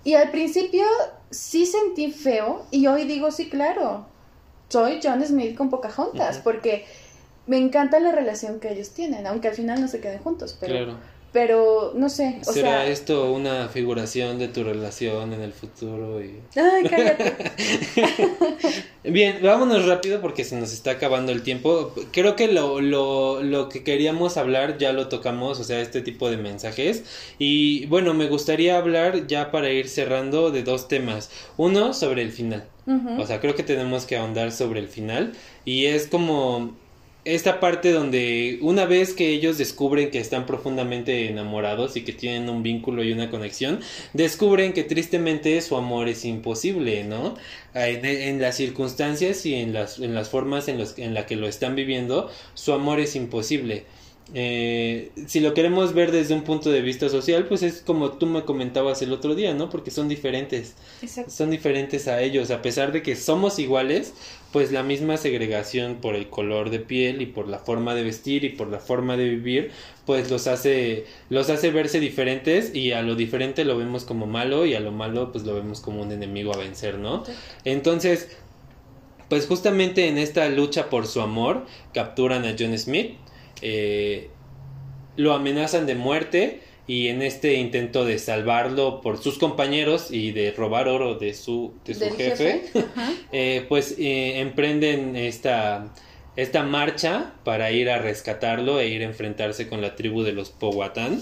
Y 0.05 0.15
al 0.15 0.31
principio 0.31 0.85
sí 1.31 1.67
sentí 1.67 2.11
feo 2.11 2.67
y 2.71 2.87
hoy 2.87 3.05
digo, 3.05 3.31
sí, 3.31 3.49
claro, 3.49 4.07
soy 4.69 5.01
John 5.03 5.25
Smith 5.25 5.57
con 5.57 5.71
Pocahontas, 5.71 6.39
porque 6.39 6.85
me 7.47 7.59
encanta 7.59 8.01
la 8.01 8.13
relación 8.13 8.61
que 8.61 8.73
ellos 8.73 8.91
tienen, 8.91 9.27
aunque 9.27 9.49
al 9.49 9.55
final 9.55 9.81
no 9.81 9.89
se 9.89 10.01
queden 10.01 10.21
juntos, 10.21 10.57
pero, 10.59 10.97
pero 11.33 11.93
no 11.95 12.09
sé, 12.11 12.41
o 12.47 12.53
¿Será 12.53 12.83
sea... 12.83 12.87
esto 12.87 13.33
una 13.33 13.69
figuración 13.69 14.39
de 14.39 14.49
tu 14.49 14.65
relación 14.65 15.33
en 15.33 15.41
el 15.41 15.53
futuro? 15.53 16.23
Y... 16.23 16.41
Ay, 16.55 16.85
cállate. 16.89 17.35
Bien, 19.11 19.39
vámonos 19.43 19.87
rápido 19.87 20.21
porque 20.21 20.45
se 20.45 20.57
nos 20.57 20.73
está 20.73 20.93
acabando 20.93 21.33
el 21.33 21.43
tiempo. 21.43 21.95
Creo 22.13 22.37
que 22.37 22.49
lo, 22.49 22.81
lo, 22.81 23.43
lo 23.43 23.69
que 23.69 23.83
queríamos 23.83 24.37
hablar 24.37 24.77
ya 24.79 24.93
lo 24.93 25.09
tocamos, 25.09 25.59
o 25.59 25.65
sea, 25.65 25.81
este 25.81 26.03
tipo 26.03 26.31
de 26.31 26.37
mensajes. 26.37 27.05
Y 27.39 27.87
bueno, 27.87 28.13
me 28.13 28.29
gustaría 28.29 28.77
hablar 28.77 29.27
ya 29.27 29.51
para 29.51 29.71
ir 29.71 29.89
cerrando 29.89 30.51
de 30.51 30.63
dos 30.63 30.87
temas. 30.87 31.31
Uno, 31.57 31.95
sobre 31.95 32.23
el 32.23 32.31
final. 32.31 32.69
O 33.19 33.27
sea, 33.27 33.41
creo 33.41 33.55
que 33.55 33.63
tenemos 33.63 34.07
que 34.07 34.17
ahondar 34.17 34.51
sobre 34.51 34.81
el 34.81 34.89
final. 34.89 35.33
Y 35.65 35.87
es 35.87 36.09
como 36.09 36.77
esta 37.25 37.61
parte 37.61 37.93
donde 37.93 38.59
una 38.63 38.85
vez 38.85 39.15
que 39.15 39.29
ellos 39.29 39.57
descubren 39.57 40.11
que 40.11 40.19
están 40.19 40.45
profundamente 40.45 41.29
enamorados 41.29 41.97
y 41.97 42.03
que 42.03 42.13
tienen 42.13 42.49
un 42.49 42.63
vínculo 42.63 43.05
y 43.05 43.13
una 43.13 43.31
conexión, 43.31 43.81
descubren 44.13 44.73
que 44.73 44.83
tristemente 44.83 45.61
su 45.61 45.77
amor 45.77 46.09
es 46.09 46.25
imposible, 46.25 47.05
¿no? 47.05 47.37
En, 47.75 48.05
en 48.05 48.41
las 48.41 48.57
circunstancias 48.57 49.47
y 49.47 49.55
en 49.55 49.73
las, 49.73 49.99
en 50.01 50.15
las 50.15 50.31
formas 50.31 50.67
en, 50.69 50.79
los, 50.79 50.99
en 50.99 51.15
la 51.15 51.27
que 51.27 51.37
lo 51.37 51.47
están 51.47 51.77
viviendo, 51.77 52.29
su 52.55 52.73
amor 52.73 52.99
es 52.99 53.15
imposible. 53.15 53.85
Eh, 54.35 55.11
si 55.27 55.41
lo 55.41 55.53
queremos 55.53 55.93
ver 55.95 56.11
desde 56.11 56.33
un 56.35 56.43
punto 56.43 56.71
de 56.71 56.81
vista 56.81 57.09
social, 57.09 57.47
pues 57.47 57.63
es 57.63 57.83
como 57.83 58.13
tú 58.13 58.27
me 58.27 58.45
comentabas 58.45 59.03
el 59.03 59.13
otro 59.13 59.35
día, 59.35 59.53
¿no? 59.53 59.69
Porque 59.69 59.91
son 59.91 60.09
diferentes 60.09 60.75
Exacto. 61.03 61.31
son 61.31 61.51
diferentes 61.51 62.09
a 62.09 62.23
ellos, 62.23 62.51
a 62.51 62.63
pesar 62.63 62.93
de 62.93 63.03
que 63.03 63.15
somos 63.15 63.59
iguales, 63.59 64.15
pues 64.53 64.71
la 64.71 64.83
misma 64.83 65.17
segregación 65.17 65.97
por 65.97 66.15
el 66.15 66.29
color 66.29 66.71
de 66.71 66.79
piel 66.79 67.23
y 67.23 67.27
por 67.27 67.49
la 67.49 67.59
forma 67.59 67.95
de 67.95 68.03
vestir 68.03 68.45
y 68.45 68.51
por 68.51 68.69
la 68.69 68.79
forma 68.79 69.17
de 69.17 69.29
vivir, 69.29 69.71
pues 70.05 70.31
los 70.31 70.47
hace 70.47 71.07
los 71.31 71.49
hace 71.49 71.71
verse 71.71 72.01
diferentes 72.01 72.75
y 72.75 72.93
a 72.93 73.03
lo 73.03 73.15
diferente 73.15 73.65
lo 73.65 73.79
vemos 73.79 74.05
como 74.05 74.27
malo 74.27 74.67
y 74.67 74.75
a 74.75 74.81
lo 74.81 74.93
malo 74.93 75.33
pues 75.33 75.45
lo 75.45 75.55
vemos 75.55 75.81
como 75.81 76.03
un 76.03 76.13
enemigo 76.13 76.55
a 76.55 76.59
vencer, 76.59 76.99
¿no? 76.99 77.25
Entonces, 77.65 78.37
pues 79.29 79.47
justamente 79.47 80.09
en 80.09 80.19
esta 80.19 80.49
lucha 80.51 80.91
por 80.91 81.07
su 81.07 81.23
amor 81.23 81.65
capturan 81.95 82.45
a 82.45 82.55
John 82.59 82.77
Smith, 82.77 83.13
eh, 83.63 84.29
lo 85.17 85.33
amenazan 85.33 85.87
de 85.87 85.95
muerte 85.95 86.61
y 86.87 87.09
en 87.09 87.23
este 87.23 87.55
intento 87.55 88.05
de 88.05 88.19
salvarlo 88.19 89.01
por 89.01 89.23
sus 89.23 89.39
compañeros 89.39 90.11
y 90.11 90.33
de 90.33 90.51
robar 90.53 90.89
oro 90.89 91.15
de 91.15 91.35
su, 91.35 91.73
de 91.85 91.95
su 91.95 92.11
jefe, 92.17 92.65
eh, 93.33 93.65
pues 93.69 93.97
eh, 93.99 94.41
emprenden 94.41 95.15
esta, 95.15 95.93
esta 96.37 96.63
marcha 96.65 97.35
para 97.45 97.71
ir 97.71 97.89
a 97.89 97.99
rescatarlo 97.99 98.81
e 98.81 98.89
ir 98.89 99.03
a 99.03 99.07
enfrentarse 99.07 99.69
con 99.69 99.81
la 99.81 99.95
tribu 99.95 100.23
de 100.23 100.33
los 100.33 100.51
Powhatan. 100.51 101.21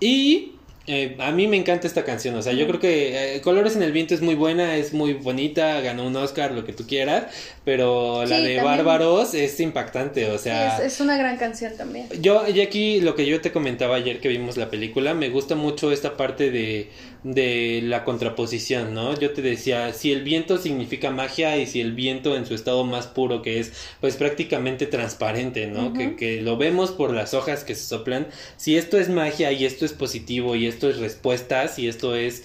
Y 0.00 0.53
eh, 0.86 1.16
a 1.18 1.32
mí 1.32 1.48
me 1.48 1.56
encanta 1.56 1.86
esta 1.86 2.04
canción, 2.04 2.34
o 2.34 2.42
sea, 2.42 2.52
yo 2.52 2.66
creo 2.66 2.78
que 2.80 3.36
eh, 3.36 3.40
Colores 3.40 3.74
en 3.76 3.82
el 3.82 3.92
Viento 3.92 4.14
es 4.14 4.20
muy 4.20 4.34
buena, 4.34 4.76
es 4.76 4.92
muy 4.92 5.14
bonita, 5.14 5.80
ganó 5.80 6.06
un 6.06 6.14
Oscar, 6.16 6.52
lo 6.52 6.64
que 6.64 6.72
tú 6.74 6.86
quieras, 6.86 7.26
pero 7.64 8.24
la 8.26 8.40
de 8.40 8.56
también. 8.56 8.64
Bárbaros 8.64 9.32
es 9.34 9.58
impactante, 9.60 10.30
o 10.30 10.36
Sí, 10.36 10.44
sea... 10.44 10.76
es, 10.78 10.94
es 10.94 11.00
una 11.00 11.16
gran 11.16 11.38
canción 11.38 11.76
también. 11.76 12.08
Yo, 12.20 12.46
y 12.48 12.60
aquí 12.60 13.00
lo 13.00 13.14
que 13.14 13.26
yo 13.26 13.40
te 13.40 13.50
comentaba 13.52 13.96
ayer 13.96 14.20
que 14.20 14.28
vimos 14.28 14.56
la 14.58 14.70
película, 14.70 15.14
me 15.14 15.30
gusta 15.30 15.54
mucho 15.54 15.90
esta 15.90 16.16
parte 16.16 16.50
de, 16.50 16.90
de 17.24 17.80
la 17.82 18.04
contraposición, 18.04 18.94
¿no? 18.94 19.18
Yo 19.18 19.32
te 19.32 19.42
decía, 19.42 19.92
si 19.92 20.12
el 20.12 20.22
viento 20.22 20.58
significa 20.58 21.10
magia 21.10 21.56
y 21.56 21.66
si 21.66 21.80
el 21.80 21.92
viento 21.94 22.36
en 22.36 22.46
su 22.46 22.54
estado 22.54 22.84
más 22.84 23.06
puro, 23.08 23.42
que 23.42 23.58
es 23.58 23.72
pues 24.00 24.16
prácticamente 24.16 24.86
transparente, 24.86 25.66
¿no? 25.66 25.92
Que, 25.94 26.14
que 26.16 26.40
lo 26.42 26.56
vemos 26.56 26.92
por 26.92 27.12
las 27.12 27.34
hojas 27.34 27.64
que 27.64 27.74
se 27.74 27.84
soplan, 27.84 28.28
si 28.56 28.76
esto 28.76 28.98
es 28.98 29.08
magia 29.08 29.50
y 29.52 29.64
esto 29.64 29.84
es 29.84 29.92
positivo 29.94 30.54
y 30.54 30.66
esto 30.66 30.88
es 30.88 30.98
respuestas 30.98 31.78
y 31.78 31.88
esto 31.88 32.14
es... 32.14 32.44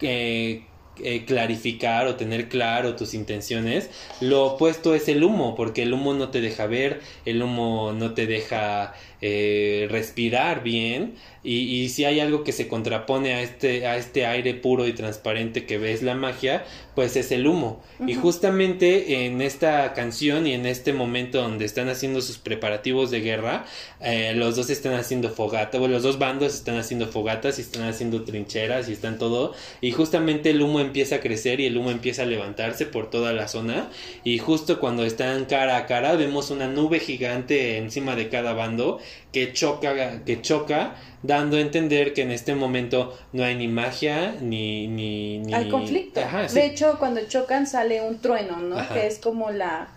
eh, 0.00 0.66
eh, 0.98 1.26
clarificar 1.26 2.06
o 2.06 2.16
tener 2.16 2.48
claro 2.48 2.96
tus 2.96 3.12
intenciones. 3.12 3.90
Lo 4.20 4.46
opuesto 4.46 4.94
es 4.94 5.08
el 5.08 5.22
humo, 5.24 5.54
porque 5.54 5.82
el 5.82 5.92
humo 5.92 6.14
no 6.14 6.30
te 6.30 6.40
deja 6.40 6.66
ver, 6.66 7.02
el 7.26 7.42
humo 7.42 7.92
no 7.92 8.14
te 8.14 8.26
deja 8.26 8.94
eh, 9.20 9.88
respirar 9.90 10.62
bien. 10.62 11.14
Y, 11.42 11.82
y 11.82 11.88
si 11.90 12.04
hay 12.04 12.18
algo 12.18 12.42
que 12.42 12.52
se 12.52 12.66
contrapone 12.66 13.34
a 13.34 13.42
este, 13.42 13.86
a 13.86 13.96
este 13.96 14.26
aire 14.26 14.54
puro 14.54 14.86
y 14.86 14.92
transparente 14.92 15.64
que 15.64 15.78
ves 15.78 16.02
la 16.02 16.14
magia, 16.14 16.64
pues 16.96 17.14
es 17.14 17.30
el 17.30 17.46
humo. 17.46 17.82
Y 18.04 18.14
justamente 18.14 19.26
en 19.26 19.42
esta 19.42 19.92
canción 19.92 20.46
y 20.46 20.54
en 20.54 20.64
este 20.66 20.92
momento 20.94 21.42
donde 21.42 21.66
están 21.66 21.88
haciendo 21.88 22.22
sus 22.22 22.38
preparativos 22.38 23.10
de 23.10 23.20
guerra, 23.20 23.66
eh, 24.00 24.32
los 24.34 24.56
dos 24.56 24.70
están 24.70 24.94
haciendo 24.94 25.28
fogata, 25.28 25.78
bueno, 25.78 25.94
los 25.94 26.02
dos 26.02 26.18
bandos 26.18 26.54
están 26.54 26.78
haciendo 26.78 27.06
fogatas 27.06 27.58
y 27.58 27.62
están 27.62 27.84
haciendo 27.84 28.24
trincheras 28.24 28.88
y 28.88 28.92
están 28.92 29.18
todo. 29.18 29.52
Y 29.82 29.92
justamente 29.92 30.50
el 30.50 30.62
humo 30.62 30.80
empieza 30.80 31.16
a 31.16 31.20
crecer 31.20 31.60
y 31.60 31.66
el 31.66 31.76
humo 31.76 31.90
empieza 31.90 32.22
a 32.22 32.26
levantarse 32.26 32.86
por 32.86 33.10
toda 33.10 33.34
la 33.34 33.46
zona. 33.46 33.90
Y 34.24 34.38
justo 34.38 34.80
cuando 34.80 35.04
están 35.04 35.44
cara 35.44 35.76
a 35.76 35.86
cara, 35.86 36.16
vemos 36.16 36.50
una 36.50 36.66
nube 36.66 36.98
gigante 36.98 37.76
encima 37.76 38.16
de 38.16 38.30
cada 38.30 38.54
bando 38.54 39.00
que 39.32 39.52
choca, 39.52 40.24
que 40.24 40.40
choca, 40.40 40.96
dando 41.22 41.56
a 41.56 41.60
entender 41.60 42.14
que 42.14 42.22
en 42.22 42.30
este 42.30 42.54
momento 42.54 43.16
no 43.32 43.44
hay 43.44 43.54
ni 43.54 43.68
magia 43.68 44.36
ni. 44.40 44.88
ni, 44.88 45.38
ni... 45.38 45.54
Hay 45.54 45.68
conflicto. 45.68 46.20
Ajá, 46.20 46.48
sí. 46.48 46.56
De 46.56 46.66
hecho, 46.66 46.96
cuando 46.98 47.20
chocan 47.26 47.66
sale 47.66 48.00
un 48.00 48.20
trueno, 48.20 48.58
¿no? 48.58 48.78
Ajá. 48.78 48.94
Que 48.94 49.06
es 49.06 49.18
como 49.18 49.50
la, 49.50 49.88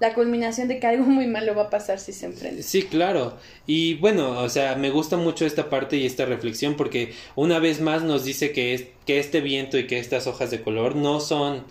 la 0.00 0.14
culminación 0.14 0.68
de 0.68 0.78
que 0.78 0.86
algo 0.86 1.04
muy 1.04 1.26
malo 1.26 1.54
va 1.54 1.64
a 1.64 1.70
pasar 1.70 1.98
si 1.98 2.12
se 2.12 2.26
enfrentan. 2.26 2.62
Sí, 2.62 2.82
claro. 2.84 3.36
Y 3.66 3.94
bueno, 3.94 4.40
o 4.40 4.48
sea, 4.48 4.76
me 4.76 4.90
gusta 4.90 5.16
mucho 5.16 5.44
esta 5.44 5.70
parte 5.70 5.96
y 5.96 6.06
esta 6.06 6.24
reflexión 6.24 6.74
porque 6.74 7.14
una 7.34 7.58
vez 7.58 7.80
más 7.80 8.02
nos 8.02 8.24
dice 8.24 8.52
que, 8.52 8.74
es, 8.74 8.84
que 9.06 9.18
este 9.18 9.40
viento 9.40 9.78
y 9.78 9.86
que 9.86 9.98
estas 9.98 10.26
hojas 10.26 10.50
de 10.50 10.62
color 10.62 10.96
no 10.96 11.20
son 11.20 11.64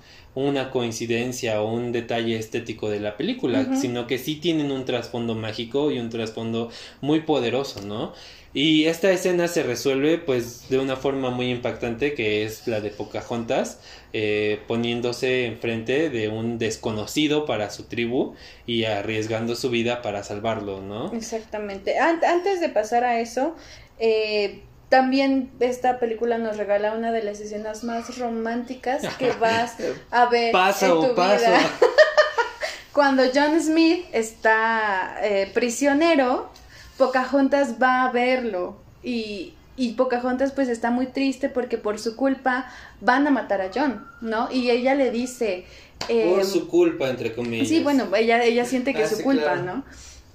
una 0.45 0.69
coincidencia 0.71 1.61
o 1.61 1.71
un 1.73 1.91
detalle 1.91 2.37
estético 2.37 2.89
de 2.89 2.99
la 2.99 3.17
película, 3.17 3.69
sino 3.73 4.07
que 4.07 4.17
sí 4.17 4.35
tienen 4.35 4.71
un 4.71 4.85
trasfondo 4.85 5.35
mágico 5.35 5.91
y 5.91 5.99
un 5.99 6.09
trasfondo 6.09 6.69
muy 7.01 7.21
poderoso, 7.21 7.81
¿no? 7.81 8.13
Y 8.53 8.85
esta 8.85 9.11
escena 9.11 9.47
se 9.47 9.61
resuelve 9.63 10.17
pues 10.17 10.69
de 10.69 10.79
una 10.79 10.95
forma 10.95 11.29
muy 11.29 11.49
impactante 11.51 12.13
que 12.13 12.43
es 12.43 12.67
la 12.67 12.81
de 12.81 12.89
Pocahontas 12.89 13.79
eh, 14.13 14.59
poniéndose 14.67 15.45
enfrente 15.45 16.09
de 16.09 16.29
un 16.29 16.57
desconocido 16.57 17.45
para 17.45 17.69
su 17.69 17.83
tribu 17.83 18.35
y 18.65 18.85
arriesgando 18.85 19.55
su 19.55 19.69
vida 19.69 20.01
para 20.01 20.23
salvarlo, 20.23 20.81
¿no? 20.81 21.13
Exactamente. 21.13 21.99
An- 21.99 22.23
antes 22.23 22.59
de 22.61 22.69
pasar 22.69 23.03
a 23.03 23.19
eso, 23.19 23.55
eh, 23.99 24.66
también 24.89 25.51
esta 25.59 25.99
película 25.99 26.37
nos 26.37 26.57
regala 26.57 26.93
una 26.93 27.11
de 27.11 27.23
las 27.23 27.39
escenas 27.39 27.83
más 27.83 28.17
románticas 28.17 29.03
que 29.17 29.31
vas 29.39 29.75
a 30.11 30.25
ver 30.27 30.51
Pasa 30.51 30.87
en 30.87 30.91
tu 30.93 31.05
o 31.05 31.15
pasa. 31.15 31.49
vida. 31.49 31.59
Cuando 32.93 33.23
John 33.33 33.59
Smith 33.61 34.05
está 34.11 35.17
eh, 35.21 35.51
prisionero, 35.53 36.49
Pocahontas 36.97 37.75
va 37.81 38.05
a 38.05 38.11
verlo 38.11 38.77
y, 39.03 39.53
y 39.75 39.93
Pocahontas 39.93 40.51
pues 40.51 40.67
está 40.67 40.89
muy 40.89 41.05
triste 41.07 41.47
porque 41.49 41.77
por 41.77 41.99
su 41.99 42.15
culpa 42.15 42.67
van 43.01 43.27
a 43.27 43.29
matar 43.29 43.61
a 43.61 43.69
John, 43.73 44.07
¿no? 44.21 44.49
Y 44.51 44.71
ella 44.71 44.95
le 44.95 45.11
dice... 45.11 45.65
Por 46.07 46.09
em, 46.39 46.43
su 46.45 46.67
culpa, 46.67 47.07
entre 47.09 47.35
comillas. 47.35 47.67
Sí, 47.67 47.83
bueno, 47.83 48.07
ella, 48.15 48.43
ella 48.43 48.65
siente 48.65 48.93
que 48.93 49.01
Ah, 49.01 49.05
es 49.05 49.09
su 49.11 49.17
sí, 49.17 49.23
culpa, 49.23 49.43
claro. 49.43 49.63
¿no? 49.63 49.83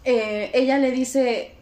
Eh, 0.05 0.51
ella 0.55 0.79
le 0.79 0.93
dice, 0.93 1.55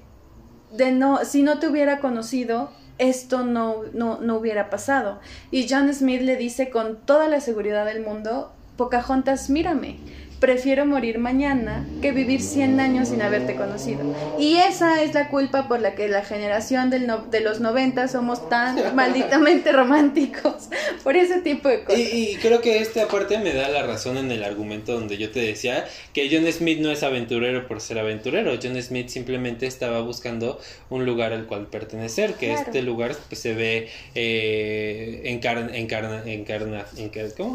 de 0.72 0.93
no, 0.93 1.24
si 1.24 1.43
no 1.43 1.59
te 1.61 1.68
hubiera 1.68 2.01
conocido, 2.01 2.70
esto 3.01 3.42
no, 3.42 3.82
no, 3.92 4.20
no 4.20 4.36
hubiera 4.36 4.70
pasado. 4.70 5.20
Y 5.51 5.66
John 5.68 5.92
Smith 5.92 6.20
le 6.20 6.36
dice 6.36 6.70
con 6.70 6.98
toda 6.98 7.26
la 7.26 7.40
seguridad 7.40 7.86
del 7.86 8.03
mundo, 8.03 8.53
Pocahontas, 8.76 9.51
mírame, 9.51 9.98
prefiero 10.41 10.86
morir 10.86 11.18
mañana 11.18 11.86
que 12.01 12.12
vivir 12.12 12.41
100 12.41 12.80
años 12.80 13.09
sin 13.09 13.20
haberte 13.22 13.57
conocido. 13.57 14.01
Y 14.38 14.57
esa 14.57 15.03
es 15.03 15.12
la 15.14 15.28
culpa 15.28 15.68
por 15.68 15.80
la 15.80 15.95
que 15.95 16.09
la 16.09 16.24
generación 16.24 16.88
del 16.91 17.07
no- 17.07 17.26
de 17.26 17.41
los 17.41 17.61
90 17.61 18.09
somos 18.09 18.49
tan 18.49 18.76
malditamente 18.97 19.70
románticos, 19.70 20.68
por 21.05 21.16
ese 21.16 21.41
tipo 21.43 21.68
de 21.68 21.84
cosas. 21.84 22.01
Y, 22.01 22.30
y 22.30 22.36
creo 22.36 22.61
que 22.62 22.78
esta 22.78 23.07
parte 23.07 23.38
me 23.38 23.53
da 23.53 23.68
la 23.68 23.82
razón 23.82 24.16
en 24.16 24.30
el 24.32 24.43
argumento 24.43 24.93
donde 24.95 25.18
yo 25.18 25.30
te 25.30 25.41
decía 25.41 25.84
que 26.14 26.28
John 26.32 26.51
Smith 26.51 26.80
no 26.80 26.91
es 26.91 27.03
aventurero 27.03 27.68
por 27.68 27.80
ser 27.82 27.99
aventurero. 27.99 28.53
John 28.62 28.80
Smith 28.82 29.09
simplemente 29.09 29.66
estaba 29.66 30.01
buscando 30.01 30.59
un 30.88 31.05
lugar 31.05 31.32
al 31.34 31.47
cual 31.47 31.66
pertenecer, 31.66 32.34
que 32.34 32.47
Claro. 32.47 32.62
este 32.66 32.82
lugar 32.82 33.14
pues, 33.28 33.41
se 33.41 33.53
ve 33.55 33.88
eh, 34.14 35.22
encarna, 35.24 35.76
encarna, 35.76 36.22
encarna. 36.26 36.84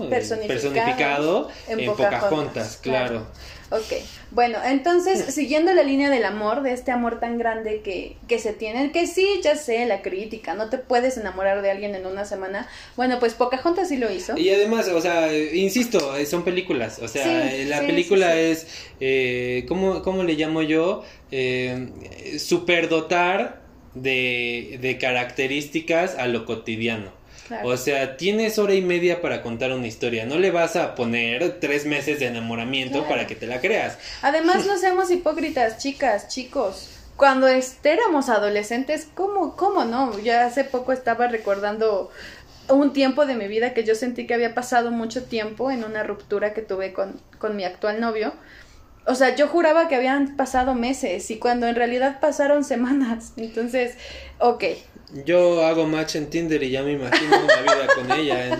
Personificado 0.10 0.48
personificado 0.48 1.50
en 1.68 1.80
en, 1.80 1.86
Pocahontas, 1.88 2.24
Pocahontas, 2.24 2.75
claro. 2.78 3.28
Ok, 3.72 3.94
bueno, 4.30 4.60
entonces, 4.64 5.34
siguiendo 5.34 5.74
la 5.74 5.82
línea 5.82 6.10
del 6.12 6.24
amor, 6.24 6.62
de 6.62 6.72
este 6.72 6.92
amor 6.92 7.20
tan 7.20 7.38
grande 7.40 7.82
que, 7.82 8.16
que 8.28 8.38
se 8.38 8.54
tiene, 8.54 8.92
que 8.92 9.08
sí, 9.08 9.28
ya 9.44 9.56
sé, 9.56 9.86
la 9.86 10.04
crítica, 10.04 10.54
no 10.54 10.70
te 10.70 10.78
puedes 10.78 11.18
enamorar 11.18 11.62
de 11.64 11.72
alguien 11.72 11.96
en 11.96 12.06
una 12.06 12.26
semana. 12.26 12.70
Bueno, 12.96 13.18
pues 13.20 13.34
Pocahontas 13.34 13.90
sí 13.90 13.98
lo 13.98 14.12
hizo. 14.12 14.38
Y 14.38 14.50
además, 14.52 14.88
o 14.90 15.02
sea, 15.02 15.36
insisto, 15.36 16.16
eh, 16.16 16.26
son 16.28 16.44
películas. 16.44 17.00
O 17.00 17.08
sea, 17.08 17.24
Sí, 17.24 17.30
eh, 17.50 17.66
la 17.66 17.82
sí, 17.82 17.86
película 17.86 18.34
sí, 18.34 18.38
sí. 18.38 18.40
es, 18.52 18.68
eh, 19.00 19.66
¿cómo, 19.68 20.04
¿cómo 20.04 20.24
le 20.24 20.34
llamo 20.34 20.62
yo? 20.62 21.04
Eh, 21.32 22.38
superdotar 22.40 23.64
de, 23.94 24.78
de 24.82 24.98
características 25.00 26.16
a 26.18 26.28
lo 26.28 26.46
cotidiano. 26.46 27.15
O 27.64 27.78
sea, 27.78 28.18
tienes 28.18 28.58
hora 28.58 28.74
y 28.74 28.82
media 28.82 29.22
para 29.22 29.42
contar 29.42 29.72
una 29.72 29.88
historia. 29.88 30.26
No 30.26 30.38
le 30.38 30.52
vas 30.52 30.76
a 30.76 30.96
poner 30.96 31.60
tres 31.60 31.86
meses 31.86 32.20
de 32.20 32.28
enamoramiento 32.28 33.08
para 33.08 33.28
que 33.28 33.36
te 33.36 33.48
la 33.48 33.62
creas. 33.62 33.98
Además, 34.22 34.66
no 34.68 34.78
seamos 34.78 35.12
hipócritas, 35.12 35.78
chicas, 35.78 36.28
chicos. 36.28 36.90
Cuando 37.16 37.48
éramos 37.48 38.30
adolescentes, 38.30 39.08
¿cómo, 39.14 39.56
¿cómo 39.56 39.86
no? 39.86 40.20
Ya 40.20 40.46
hace 40.46 40.66
poco 40.66 40.92
estaba 40.92 41.28
recordando 41.28 42.12
un 42.68 42.94
tiempo 42.94 43.26
de 43.26 43.36
mi 43.36 43.48
vida 43.48 43.74
que 43.74 43.84
yo 43.84 43.96
sentí 43.96 44.28
que 44.28 44.34
había 44.34 44.54
pasado 44.54 44.92
mucho 44.92 45.24
tiempo 45.24 45.72
en 45.72 45.84
una 45.84 46.04
ruptura 46.04 46.54
que 46.54 46.62
tuve 46.62 46.94
con, 46.94 47.22
con 47.38 47.56
mi 47.56 47.64
actual 47.64 48.02
novio. 48.02 48.34
O 49.08 49.14
sea, 49.14 49.36
yo 49.36 49.48
juraba 49.48 49.88
que 49.88 49.96
habían 49.96 50.36
pasado 50.36 50.74
meses 50.74 51.30
y 51.30 51.38
cuando 51.38 51.68
en 51.68 51.76
realidad 51.76 52.20
pasaron 52.20 52.64
semanas. 52.64 53.34
Entonces, 53.38 53.96
ok, 54.40 54.64
yo 55.24 55.66
hago 55.66 55.86
match 55.88 56.16
en 56.16 56.30
Tinder 56.30 56.62
y 56.62 56.72
ya 56.72 56.84
me 56.84 56.94
imagino 56.94 57.38
una 57.38 57.62
vida 57.62 57.88
con 57.96 58.12
ella. 58.12 58.60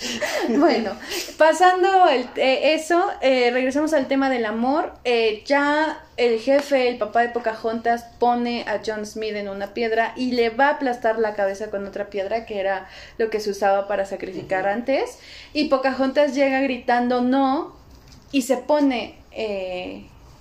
bueno, 0.50 0.98
pasando 1.38 2.08
el, 2.08 2.28
eh, 2.36 2.74
eso, 2.74 3.10
eh, 3.22 3.50
regresamos 3.50 3.94
al 3.94 4.06
tema 4.06 4.28
del 4.28 4.44
amor. 4.44 4.92
Eh, 5.04 5.42
ya 5.46 6.04
el 6.18 6.40
jefe, 6.40 6.88
el 6.88 6.98
papá 6.98 7.22
de 7.22 7.30
Pocahontas, 7.30 8.04
pone 8.18 8.64
a 8.68 8.82
John 8.84 9.06
Smith 9.06 9.34
en 9.34 9.48
una 9.48 9.72
piedra 9.72 10.12
y 10.14 10.32
le 10.32 10.50
va 10.50 10.66
a 10.66 10.70
aplastar 10.72 11.18
la 11.18 11.34
cabeza 11.34 11.70
con 11.70 11.86
otra 11.86 12.10
piedra, 12.10 12.44
que 12.44 12.60
era 12.60 12.86
lo 13.16 13.30
que 13.30 13.40
se 13.40 13.50
usaba 13.50 13.88
para 13.88 14.04
sacrificar 14.04 14.68
antes. 14.68 15.18
Y 15.54 15.68
Pocahontas 15.68 16.34
llega 16.34 16.60
gritando 16.60 17.22
no 17.22 17.74
y 18.30 18.42
se 18.42 18.58
pone 18.58 19.14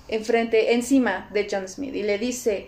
enfrente, 0.10 0.74
encima 0.74 1.30
de 1.32 1.48
John 1.50 1.68
Smith 1.70 1.96
y 1.96 2.04
le 2.04 2.18
dice 2.18 2.68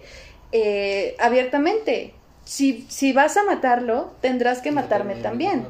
abiertamente 1.19 2.13
si, 2.45 2.85
si 2.89 3.11
vas 3.11 3.35
a 3.37 3.43
matarlo, 3.43 4.13
tendrás 4.21 4.61
que 4.61 4.71
matarme 4.71 5.15
también. 5.15 5.65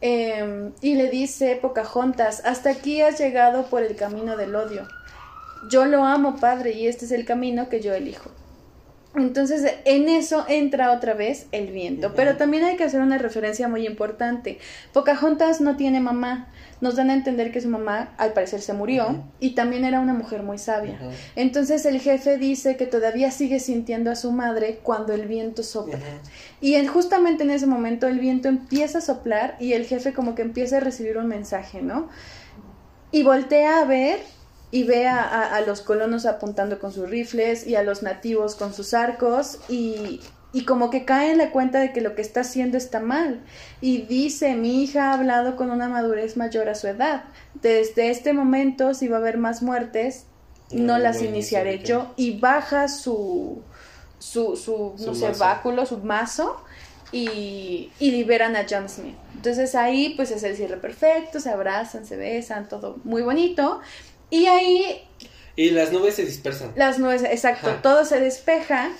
Em, 0.00 0.72
y 0.80 0.94
le 0.94 1.10
dice 1.10 1.58
Pocahontas, 1.60 2.44
hasta 2.44 2.70
aquí 2.70 3.02
has 3.02 3.18
llegado 3.18 3.66
por 3.66 3.82
el 3.82 3.96
camino 3.96 4.36
del 4.36 4.54
odio. 4.54 4.86
Yo 5.70 5.86
lo 5.86 6.04
amo, 6.04 6.36
padre, 6.36 6.72
y 6.72 6.86
este 6.86 7.06
es 7.06 7.10
el 7.10 7.24
camino 7.24 7.68
que 7.68 7.80
yo 7.80 7.94
elijo. 7.94 8.30
Entonces, 9.14 9.74
en 9.84 10.08
eso 10.08 10.44
entra 10.48 10.92
otra 10.92 11.14
vez 11.14 11.46
el 11.50 11.72
viento. 11.72 12.14
Pero 12.14 12.36
también 12.36 12.64
hay 12.64 12.76
que 12.76 12.84
hacer 12.84 13.00
una 13.00 13.18
referencia 13.18 13.66
muy 13.66 13.86
importante. 13.86 14.58
Pocahontas 14.92 15.60
no 15.60 15.76
tiene 15.76 16.00
mamá 16.00 16.48
nos 16.80 16.96
dan 16.96 17.10
a 17.10 17.14
entender 17.14 17.50
que 17.50 17.60
su 17.60 17.68
mamá 17.68 18.12
al 18.18 18.32
parecer 18.32 18.60
se 18.60 18.72
murió 18.72 19.24
y 19.40 19.50
también 19.50 19.84
era 19.84 20.00
una 20.00 20.14
mujer 20.14 20.42
muy 20.42 20.58
sabia. 20.58 20.98
Entonces 21.34 21.84
el 21.86 22.00
jefe 22.00 22.38
dice 22.38 22.76
que 22.76 22.86
todavía 22.86 23.30
sigue 23.30 23.58
sintiendo 23.58 24.10
a 24.10 24.16
su 24.16 24.32
madre 24.32 24.80
cuando 24.82 25.12
el 25.12 25.26
viento 25.26 25.62
sopla. 25.62 25.98
Y 26.60 26.84
justamente 26.86 27.42
en 27.42 27.50
ese 27.50 27.66
momento 27.66 28.06
el 28.06 28.20
viento 28.20 28.48
empieza 28.48 28.98
a 28.98 29.00
soplar 29.00 29.56
y 29.58 29.72
el 29.72 29.86
jefe 29.86 30.12
como 30.12 30.34
que 30.34 30.42
empieza 30.42 30.76
a 30.76 30.80
recibir 30.80 31.18
un 31.18 31.26
mensaje, 31.26 31.82
¿no? 31.82 32.08
Y 33.10 33.22
voltea 33.22 33.80
a 33.80 33.84
ver 33.84 34.20
y 34.70 34.84
ve 34.84 35.06
a, 35.06 35.54
a 35.54 35.60
los 35.62 35.80
colonos 35.80 36.26
apuntando 36.26 36.78
con 36.78 36.92
sus 36.92 37.08
rifles 37.08 37.66
y 37.66 37.76
a 37.76 37.82
los 37.82 38.02
nativos 38.02 38.54
con 38.54 38.74
sus 38.74 38.92
arcos 38.94 39.58
y, 39.68 40.20
y 40.52 40.64
como 40.64 40.90
que 40.90 41.04
cae 41.04 41.30
en 41.30 41.38
la 41.38 41.50
cuenta 41.50 41.78
de 41.78 41.92
que 41.92 42.00
lo 42.00 42.14
que 42.14 42.22
está 42.22 42.40
haciendo 42.40 42.78
está 42.78 43.00
mal. 43.00 43.40
Y 43.80 44.02
dice, 44.02 44.54
mi 44.54 44.82
hija 44.82 45.10
ha 45.10 45.14
hablado 45.14 45.56
con 45.56 45.70
una 45.70 45.88
madurez 45.88 46.36
mayor 46.36 46.68
a 46.68 46.74
su 46.74 46.86
edad. 46.86 47.24
Desde 47.60 48.10
este 48.10 48.32
momento, 48.32 48.94
si 48.94 49.08
va 49.08 49.18
a 49.18 49.20
haber 49.20 49.36
más 49.36 49.62
muertes, 49.62 50.24
no, 50.70 50.98
las 50.98 51.22
iniciaré 51.22 51.82
yo. 51.82 52.12
Y 52.16 52.38
baja 52.38 52.88
su, 52.88 53.62
su, 54.18 54.56
su, 54.56 54.94
no 54.98 55.14
sé, 55.14 55.32
báculo, 55.38 55.84
su 55.84 55.98
mazo, 55.98 56.62
y, 57.12 57.90
y, 57.98 58.10
liberan 58.10 58.56
a 58.56 58.66
John 58.68 58.88
Smith. 58.88 59.16
Entonces 59.34 59.74
ahí, 59.74 60.14
pues 60.14 60.30
es 60.30 60.42
el 60.42 60.56
cierre 60.56 60.76
perfecto, 60.76 61.40
se 61.40 61.50
abrazan, 61.50 62.04
se 62.04 62.16
besan, 62.16 62.68
todo 62.68 62.98
muy 63.04 63.22
bonito. 63.22 63.80
Y 64.30 64.46
ahí... 64.46 65.02
Y 65.56 65.70
las 65.70 65.92
nubes 65.92 66.14
se 66.14 66.24
dispersan. 66.24 66.72
Las 66.76 66.98
nubes, 66.98 67.22
exacto, 67.22 67.70
todo 67.82 68.04
se 68.04 68.20
despeja 68.20 68.90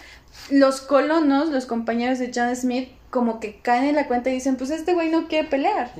los 0.51 0.81
colonos, 0.81 1.51
los 1.51 1.67
compañeros 1.67 2.19
de 2.19 2.33
John 2.35 2.55
Smith, 2.57 2.89
como 3.11 3.41
que 3.41 3.57
caen 3.61 3.85
en 3.85 3.95
la 3.95 4.07
cuenta 4.07 4.31
y 4.31 4.35
dicen, 4.35 4.57
pues 4.57 4.71
este 4.71 4.93
güey 4.93 5.09
no 5.09 5.29
quiere 5.29 5.49
pelear. 5.49 5.91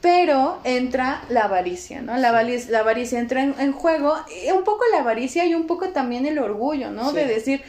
Pero 0.00 0.58
entra 0.64 1.22
la 1.28 1.42
avaricia, 1.42 2.02
¿no? 2.02 2.16
La, 2.16 2.30
avaricia, 2.30 2.70
la 2.72 2.80
avaricia 2.80 3.18
entra 3.18 3.42
en, 3.42 3.72
juego, 3.72 4.14
y 4.44 4.50
un 4.50 4.64
poco 4.64 4.84
la 4.90 5.00
avaricia 5.00 5.44
y 5.46 5.54
un 5.54 5.66
poco 5.66 5.90
también 5.90 6.26
el 6.26 6.38
orgullo, 6.38 6.90
¿no? 6.90 7.12
De 7.12 7.26
decir, 7.26 7.62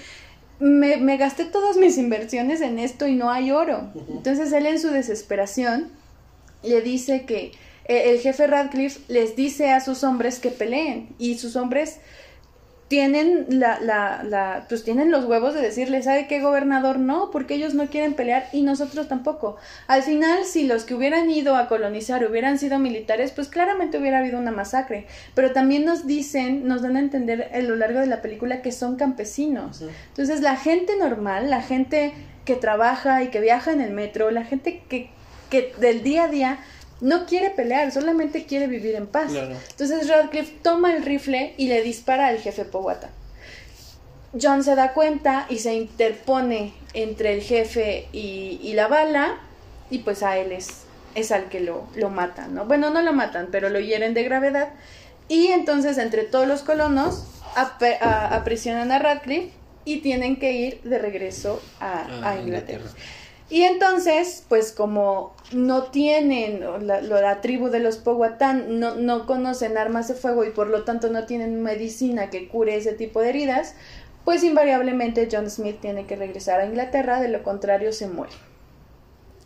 me, 0.60 0.98
me, 0.98 1.18
gasté 1.18 1.46
todas 1.46 1.78
mis 1.78 1.98
inversiones 1.98 2.62
en 2.62 2.80
esto 2.80 3.08
y 3.08 3.16
no 3.16 3.30
hay 3.30 3.52
oro. 3.52 3.92
Entonces 4.10 4.52
él 4.52 4.66
en 4.66 4.80
su 4.80 4.90
desesperación 4.90 5.92
le 6.64 6.82
dice 6.82 7.26
que 7.26 7.52
eh, 7.88 8.12
el 8.12 8.20
jefe 8.20 8.48
Radcliffe 8.48 9.00
les 9.08 9.36
dice 9.36 9.72
a 9.72 9.80
sus 9.80 10.04
hombres 10.04 10.40
que 10.40 10.50
peleen 10.50 11.10
y 11.18 11.38
sus 11.38 11.56
hombres 11.56 12.00
tienen 12.88 13.48
la, 13.50 13.80
la, 13.82 14.24
la, 14.24 14.66
pues 14.70 14.84
tienen 14.84 15.12
los 15.12 15.26
huevos 15.26 15.54
de 15.54 15.62
decirle, 15.62 16.02
¿sabe 16.04 16.28
qué 16.28 16.40
gobernador? 16.42 17.00
No, 17.00 17.32
porque 17.32 17.56
ellos 17.56 17.74
no 17.74 17.88
quieren 17.88 18.14
pelear 18.14 18.48
y 18.54 18.62
nosotros 18.62 19.10
tampoco. 19.10 19.58
Al 19.88 20.04
final, 20.04 20.46
si 20.46 20.66
los 20.66 20.86
que 20.86 20.96
hubieran 20.96 21.30
ido 21.30 21.58
a 21.58 21.68
colonizar 21.68 22.26
hubieran 22.26 22.58
sido 22.58 22.80
militares, 22.80 23.32
pues 23.32 23.50
claramente 23.50 23.98
hubiera 23.98 24.20
habido 24.20 24.40
una 24.40 24.52
masacre. 24.52 25.06
Pero 25.36 25.52
también 25.52 25.84
nos 25.84 26.08
dicen, 26.08 26.66
nos 26.66 26.82
dan 26.82 26.96
a 26.96 27.00
entender 27.00 27.50
a 27.54 27.60
lo 27.60 27.76
largo 27.76 28.00
de 28.00 28.08
la 28.08 28.22
película 28.22 28.62
que 28.62 28.72
son 28.72 28.96
campesinos. 28.96 29.84
Entonces, 30.08 30.40
la 30.40 30.56
gente 30.56 30.96
normal, 30.98 31.50
la 31.50 31.62
gente 31.62 32.14
que 32.46 32.56
trabaja 32.56 33.22
y 33.22 33.28
que 33.28 33.42
viaja 33.42 33.74
en 33.74 33.82
el 33.82 33.92
metro, 33.92 34.32
la 34.32 34.46
gente 34.46 34.82
que, 34.88 35.10
que 35.50 35.74
del 35.82 36.04
día 36.04 36.24
a 36.24 36.28
día 36.30 36.60
no 37.02 37.26
quiere 37.26 37.50
pelear, 37.52 37.92
solamente 37.92 38.46
quiere 38.46 38.68
vivir 38.68 38.96
en 38.96 39.08
paz. 39.08 39.32
Entonces 39.34 40.08
Radcliffe 40.08 40.58
toma 40.62 40.96
el 40.96 41.04
rifle 41.04 41.54
y 41.58 41.68
le 41.68 41.82
dispara 41.82 42.28
al 42.28 42.40
jefe 42.40 42.66
Powhatan. 42.66 43.12
John 44.40 44.64
se 44.64 44.76
da 44.76 44.94
cuenta 44.94 45.46
y 45.50 45.60
se 45.60 45.74
interpone 45.74 46.74
entre 46.94 47.34
el 47.34 47.42
jefe 47.42 48.08
y, 48.12 48.74
la 48.74 48.88
bala 48.88 49.38
y 49.90 50.00
pues 50.00 50.22
a 50.22 50.38
él 50.38 50.52
es, 50.52 50.84
es 51.16 51.32
al 51.32 51.50
que 51.50 51.60
lo, 51.60 51.88
lo 51.96 52.10
matan, 52.10 52.54
¿no? 52.54 52.66
Bueno, 52.66 52.90
no 52.90 53.02
lo 53.02 53.14
matan, 53.14 53.48
pero 53.52 53.70
lo 53.70 53.80
hieren 53.80 54.14
de 54.14 54.24
gravedad 54.24 54.70
y 55.28 55.48
entonces 55.48 55.98
entre 55.98 56.24
todos 56.24 56.48
los 56.48 56.62
colonos 56.62 57.26
aprisionan 57.56 58.92
a 58.92 59.00
Radcliffe 59.00 59.52
y 59.86 59.98
tienen 60.02 60.38
que 60.38 60.52
ir 60.52 60.82
de 60.84 61.00
regreso 61.00 61.62
a, 61.80 62.36
Inglaterra. 62.40 62.86
Y 63.50 63.64
entonces, 63.64 64.44
pues 64.50 64.74
como 64.74 65.34
no 65.54 65.84
tienen, 65.84 66.60
la, 66.86 67.02
la 67.02 67.42
tribu 67.42 67.70
de 67.70 67.80
los 67.80 67.98
Powhatan 67.98 68.80
no, 68.80 68.96
no 68.96 69.26
conocen 69.26 69.78
armas 69.78 70.10
de 70.10 70.16
fuego 70.16 70.44
y 70.44 70.50
por 70.50 70.68
lo 70.68 70.84
tanto 70.84 71.10
no 71.10 71.26
tienen 71.26 71.64
medicina 71.64 72.30
que 72.30 72.50
cure 72.50 72.76
ese 72.76 72.92
tipo 72.92 73.22
de 73.22 73.30
heridas, 73.30 73.76
pues 74.26 74.44
invariablemente 74.44 75.30
John 75.32 75.50
Smith 75.50 75.80
tiene 75.80 76.06
que 76.06 76.18
regresar 76.18 76.60
a 76.60 76.66
Inglaterra, 76.66 77.22
de 77.22 77.30
lo 77.30 77.44
contrario 77.44 77.94
se 77.94 78.08
muere. 78.08 78.34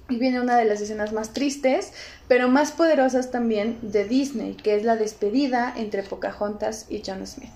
Y 0.10 0.18
viene 0.18 0.42
una 0.42 0.58
de 0.58 0.66
las 0.66 0.82
escenas 0.82 1.14
más 1.14 1.34
tristes, 1.34 1.94
pero 2.28 2.48
más 2.48 2.72
poderosas 2.72 3.30
también 3.30 3.78
de 3.84 4.06
Disney, 4.06 4.56
que 4.56 4.76
es 4.76 4.84
la 4.84 4.96
despedida 4.96 5.72
entre 5.78 6.02
Pocahontas 6.02 6.88
y 6.90 7.04
John 7.06 7.28
Smith. 7.28 7.52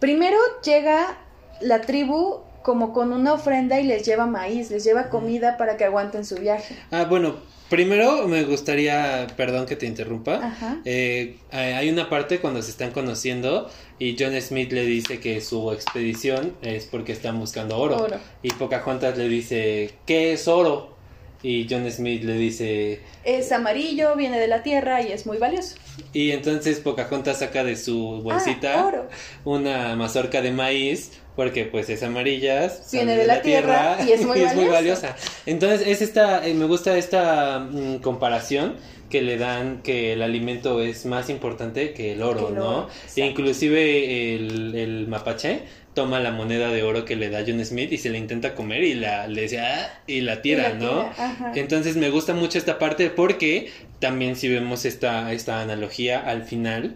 Primero 0.00 0.36
llega 0.64 1.16
la 1.60 1.82
tribu 1.82 2.40
como 2.62 2.92
con 2.92 3.12
una 3.12 3.34
ofrenda 3.34 3.80
y 3.80 3.84
les 3.84 4.04
lleva 4.04 4.26
maíz, 4.26 4.70
les 4.70 4.84
lleva 4.84 5.08
comida 5.08 5.56
para 5.56 5.76
que 5.76 5.84
aguanten 5.84 6.24
su 6.24 6.36
viaje. 6.36 6.76
Ah, 6.90 7.04
bueno, 7.04 7.36
primero 7.68 8.28
me 8.28 8.44
gustaría, 8.44 9.26
perdón 9.36 9.66
que 9.66 9.76
te 9.76 9.86
interrumpa, 9.86 10.54
eh, 10.84 11.38
hay 11.50 11.88
una 11.88 12.10
parte 12.10 12.38
cuando 12.38 12.60
se 12.60 12.70
están 12.70 12.90
conociendo 12.90 13.70
y 13.98 14.14
John 14.18 14.38
Smith 14.40 14.72
le 14.72 14.84
dice 14.84 15.20
que 15.20 15.40
su 15.40 15.72
expedición 15.72 16.54
es 16.60 16.84
porque 16.84 17.12
están 17.12 17.38
buscando 17.38 17.78
oro. 17.78 17.96
oro. 17.96 18.16
Y 18.42 18.50
Pocahontas 18.50 19.16
le 19.16 19.28
dice, 19.28 19.94
¿qué 20.06 20.34
es 20.34 20.48
oro? 20.48 20.92
Y 21.42 21.66
John 21.68 21.90
Smith 21.90 22.22
le 22.22 22.34
dice... 22.34 23.00
Es 23.24 23.50
amarillo, 23.50 24.14
viene 24.16 24.38
de 24.38 24.48
la 24.48 24.62
tierra 24.62 25.02
y 25.02 25.10
es 25.10 25.26
muy 25.26 25.38
valioso. 25.38 25.76
Y 26.12 26.30
entonces 26.30 26.78
Pocahontas 26.78 27.38
saca 27.38 27.64
de 27.64 27.76
su 27.76 28.20
bolsita 28.22 28.80
ah, 28.80 29.08
una 29.44 29.96
mazorca 29.96 30.40
de 30.40 30.52
maíz 30.52 31.10
porque 31.36 31.64
pues 31.64 31.88
es 31.88 32.02
amarilla, 32.02 32.70
viene 32.92 33.16
de, 33.16 33.26
la, 33.26 33.40
tierra, 33.40 33.98
y 34.06 34.12
es 34.12 34.24
muy, 34.26 34.68
valiosa. 34.68 35.16
Entonces 35.46 35.86
es 35.86 36.02
esta, 36.02 36.46
eh, 36.46 36.54
me 36.54 36.66
gusta 36.66 36.96
esta 36.96 37.60
mm, 37.60 37.96
comparación 37.98 38.76
que 39.08 39.22
le 39.22 39.36
dan 39.36 39.82
que 39.82 40.14
el 40.14 40.22
alimento 40.22 40.80
es 40.80 41.04
más 41.04 41.28
importante 41.28 41.92
que 41.92 42.12
el 42.12 42.22
oro, 42.22 42.50
¿no? 42.50 42.88
E 43.14 43.26
inclusive 43.26 44.34
el, 44.34 44.74
el, 44.74 45.06
mapache 45.06 45.60
toma 45.92 46.18
la 46.18 46.30
moneda 46.30 46.70
de 46.70 46.82
oro 46.82 47.04
que 47.04 47.14
le 47.14 47.28
da 47.28 47.44
John 47.46 47.62
Smith 47.62 47.92
y 47.92 47.98
se 47.98 48.08
la 48.08 48.16
intenta 48.16 48.54
comer 48.54 48.82
y 48.82 48.94
la 48.94 49.26
le 49.26 49.42
dice 49.42 49.60
ah", 49.60 50.00
y 50.06 50.22
la 50.22 50.40
tira, 50.40 50.72
¿no? 50.72 51.10
Entonces 51.54 51.96
me 51.96 52.08
gusta 52.08 52.32
mucho 52.32 52.56
esta 52.56 52.78
parte 52.78 53.10
porque 53.10 53.70
también 53.98 54.34
si 54.34 54.48
vemos 54.48 54.86
esta 54.86 55.30
esta 55.34 55.60
analogía 55.60 56.18
al 56.18 56.44
final, 56.44 56.94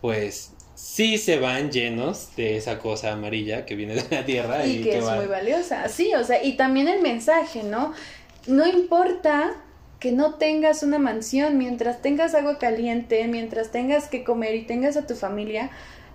pues 0.00 0.52
sí 0.78 1.18
se 1.18 1.40
van 1.40 1.72
llenos 1.72 2.36
de 2.36 2.56
esa 2.56 2.78
cosa 2.78 3.12
amarilla 3.12 3.66
que 3.66 3.74
viene 3.74 3.96
de 3.96 4.16
la 4.16 4.24
tierra 4.24 4.64
y, 4.64 4.80
que, 4.82 4.98
es 4.98 5.04
muy 5.04 5.26
valiosa. 5.26 5.88
Sí, 5.88 6.14
o 6.14 6.22
sea, 6.22 6.42
y 6.44 6.56
también 6.56 6.86
el 6.86 7.02
mensaje, 7.02 7.64
¿no? 7.64 7.92
No 8.46 8.64
importa 8.64 9.56
que 9.98 10.12
no 10.12 10.34
tengas 10.34 10.84
una 10.84 11.00
mansión, 11.00 11.58
mientras 11.58 12.00
tengas 12.00 12.36
agua 12.36 12.58
caliente, 12.58 13.26
mientras 13.26 13.72
tengas 13.72 14.06
que 14.06 14.22
comer 14.22 14.54
y 14.54 14.66
tengas 14.66 14.96
a 14.96 15.04
tu 15.04 15.16
familia, 15.16 15.70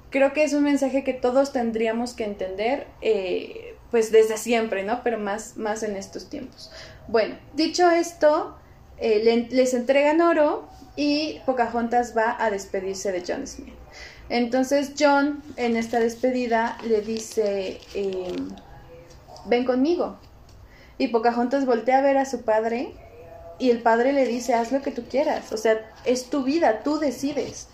creo 0.09 0.32
que 0.32 0.45
es 0.45 0.53
un 0.53 0.64
mensaje 0.64 1.03
que 1.03 1.14
todos 1.14 1.51
tendríamos 1.51 2.14
que 2.14 2.24
entender, 2.24 2.88
eh, 3.01 3.76
pues 3.91 4.14
desde 4.14 4.38
siempre, 4.38 4.84
¿no? 4.84 5.03
Pero 5.03 5.20
más, 5.20 5.57
más 5.57 5.84
en 5.84 5.97
estos 5.97 6.30
tiempos. 6.30 6.72
Bueno, 7.09 7.36
dicho 7.53 7.91
esto, 7.91 8.55
eh, 8.97 9.45
les 9.51 9.74
entregan 9.74 10.22
oro 10.22 10.70
y 10.95 11.41
Pocahontas 11.45 12.16
va 12.16 12.38
a 12.39 12.49
despedirse 12.49 13.11
de 13.11 13.24
John 13.28 13.45
Smith. 13.45 13.83
Entonces 14.30 14.93
John 14.97 15.43
en 15.57 15.76
esta 15.76 15.99
despedida 15.99 16.78
le 16.88 17.01
dice, 17.01 17.80
em, 17.93 18.49
ven 19.45 19.65
conmigo. 19.65 20.17
Y 20.97 21.09
Pocahontas 21.09 21.65
voltea 21.65 21.99
a 21.99 22.01
ver 22.01 22.17
a 22.17 22.26
su 22.26 22.43
padre 22.43 22.93
y 23.59 23.69
el 23.69 23.82
padre 23.82 24.13
le 24.13 24.26
dice, 24.26 24.53
haz 24.53 24.71
lo 24.71 24.82
que 24.82 24.91
tú 24.91 25.03
quieras, 25.09 25.51
o 25.51 25.57
sea, 25.57 25.80
es 26.05 26.30
tu 26.30 26.43
vida, 26.43 26.82
tú 26.84 26.99
decides. 26.99 27.67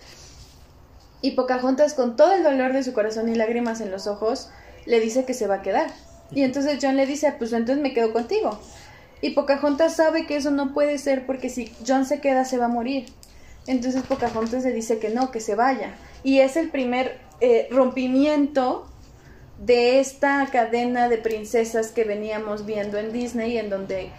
Y 1.22 1.32
Pocahontas 1.32 1.94
con 1.94 2.16
todo 2.16 2.34
el 2.34 2.44
dolor 2.44 2.74
de 2.74 2.84
su 2.84 2.94
corazón 2.94 3.30
y 3.30 3.36
lágrimas 3.36 3.82
en 3.82 3.92
los 3.92 4.08
ojos 4.08 4.50
le 4.86 5.00
dice 5.00 5.26
que 5.26 5.34
se 5.34 5.48
va 5.48 5.56
a 5.56 5.62
quedar. 5.62 5.92
Y 6.32 6.44
entonces 6.44 6.80
John 6.82 6.96
le 6.96 7.06
dice, 7.06 7.34
pues 7.38 7.52
entonces 7.54 7.82
me 7.82 7.94
quedo 7.94 8.14
contigo. 8.14 8.60
Y 9.22 9.32
Pocahontas 9.32 9.96
sabe 9.96 10.26
que 10.26 10.38
eso 10.38 10.52
no 10.52 10.74
puede 10.74 10.98
ser 10.98 11.26
porque 11.26 11.50
si 11.50 11.74
John 11.86 12.06
se 12.06 12.22
queda 12.22 12.46
se 12.46 12.58
va 12.58 12.66
a 12.66 12.70
morir. 12.70 13.08
Entonces 13.70 14.02
Pocahontas 14.02 14.64
le 14.64 14.72
dice 14.72 14.98
que 14.98 15.10
no, 15.10 15.30
que 15.30 15.40
se 15.40 15.54
vaya. 15.54 15.94
Y 16.24 16.40
es 16.40 16.58
el 16.58 16.72
primer 16.72 17.20
eh, 17.40 17.68
rompimiento 17.70 18.88
de 19.60 20.00
esta 20.00 20.48
cadena 20.52 21.08
de 21.08 21.20
princesas 21.20 21.92
que 21.92 22.04
veníamos 22.04 22.66
viendo 22.66 22.98
en 22.98 23.14
Disney, 23.14 23.60
en 23.60 23.70
donde 23.70 24.10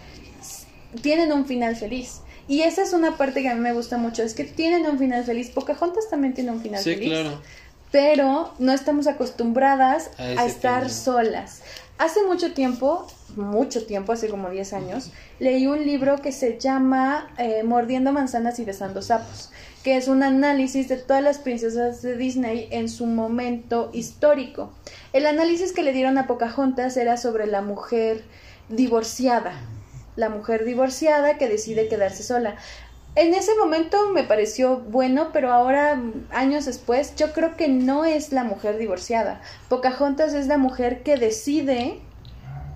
tienen 1.03 1.32
un 1.32 1.46
final 1.46 1.74
feliz. 1.74 2.20
Y 2.46 2.61
esa 2.61 2.82
es 2.82 2.92
una 2.92 3.16
parte 3.16 3.42
que 3.42 3.48
a 3.48 3.57
mí 3.57 3.61
me 3.61 3.72
gusta 3.72 3.96
mucho, 3.96 4.22
es 4.22 4.34
que 4.34 4.44
tienen 4.44 4.86
un 4.86 5.01
final 5.01 5.24
feliz. 5.24 5.51
Pocahontas 5.51 6.09
también 6.09 6.32
tiene 6.32 6.53
un 6.53 6.62
final 6.62 6.80
sí, 6.80 6.94
feliz. 6.94 7.09
Claro. 7.09 7.42
Pero 7.90 8.55
no 8.61 8.72
estamos 8.72 9.09
acostumbradas 9.09 10.12
a, 10.16 10.44
estar 10.44 10.90
solas. 10.90 11.62
Hace 12.01 12.24
mucho 12.24 12.55
tiempo, 12.55 13.07
mucho 13.36 13.84
tiempo, 13.84 14.12
hace 14.12 14.30
como 14.30 14.48
10 14.48 14.72
años, 14.72 15.11
leí 15.38 15.66
un 15.66 15.84
libro 15.84 16.16
que 16.22 16.32
se 16.32 16.59
llama 16.59 17.30
eh, 17.36 17.62
Mordiendo 17.62 18.11
manzanas 18.11 18.59
y 18.59 18.64
besando 18.64 19.03
sapos 19.03 19.51
que 19.82 19.98
es 19.98 20.09
un 20.09 20.22
análisis 20.22 20.88
de 20.88 20.96
todas 20.96 21.22
las 21.22 21.38
princesas 21.38 22.01
de 22.01 22.16
Disney 22.16 22.68
en 22.70 22.88
su 22.88 23.05
momento 23.05 23.90
histórico. 23.92 24.72
El 25.12 25.26
análisis 25.26 25.72
que 25.72 25.82
le 25.82 25.92
dieron 25.92 26.16
a 26.16 26.26
Pocahontas 26.26 26.96
era 26.96 27.18
sobre 27.18 27.46
la 27.46 27.61
mujer 27.61 28.24
divorciada, 28.70 29.53
la 30.16 30.30
mujer 30.30 30.64
divorciada 30.64 31.36
que 31.36 31.48
decide 31.48 31.88
quedarse 31.88 32.22
sola. 32.22 32.57
En 33.16 33.34
ese 33.34 33.56
momento 33.56 34.12
me 34.12 34.22
pareció 34.22 34.76
bueno, 34.76 35.30
pero 35.32 35.52
ahora, 35.52 36.00
años 36.30 36.66
después, 36.66 37.14
yo 37.16 37.32
creo 37.32 37.56
que 37.56 37.68
no 37.68 38.04
es 38.04 38.32
la 38.32 38.44
mujer 38.44 38.78
divorciada. 38.78 39.40
Pocahontas 39.68 40.32
es 40.32 40.46
la 40.46 40.58
mujer 40.58 41.02
que 41.02 41.16
decide 41.16 41.98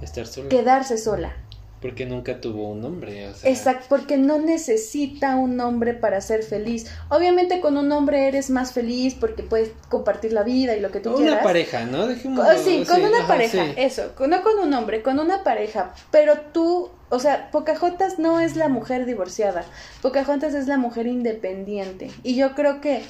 Estar 0.03 0.27
sola. 0.27 0.49
quedarse 0.49 0.99
sola. 0.99 1.37
Porque 1.85 2.07
nunca 2.07 2.41
tuvo 2.41 2.71
un 2.71 2.81
nombre. 2.81 3.31
Exacto, 3.43 3.85
porque 3.91 4.17
no 4.17 4.39
necesita 4.39 5.37
un 5.37 5.57
nombre 5.57 5.93
para 5.93 6.19
ser 6.23 6.43
feliz. 6.43 6.87
Obviamente 7.11 7.61
con 7.61 7.77
un 7.77 7.89
nombre 7.89 8.27
eres 8.27 8.49
más 8.49 8.73
feliz 8.73 9.15
porque 9.15 9.43
puedes 9.43 9.71
compartir 9.91 10.33
la 10.33 10.45
vida 10.45 10.75
y 10.75 10.81
lo 10.81 10.91
que 10.91 11.01
tú 11.01 11.15
quieras. 11.15 11.35
Una 11.35 11.43
pareja, 11.43 11.85
¿no? 11.85 12.09
sí, 12.09 12.85
con 12.89 13.03
una 13.03 13.27
pareja, 13.27 13.67
eso, 13.77 14.15
no 14.27 14.43
con 14.43 14.59
un 14.61 14.73
hombre, 14.73 15.03
con 15.03 15.19
una 15.19 15.45
pareja. 15.45 15.93
Pero 16.11 16.39
tú, 16.55 16.91
o 17.15 17.21
sea, 17.21 17.51
Pocahontas 17.51 18.19
no 18.19 18.41
es 18.41 18.57
la 18.57 18.69
mujer 18.69 19.07
divorciada. 19.07 19.65
Pocahontas 20.03 20.55
es 20.55 20.67
la 20.67 20.77
mujer 20.77 21.07
independiente. 21.07 22.11
Y 22.23 22.37
yo 22.37 22.55
creo 22.55 22.81
que, 22.81 23.03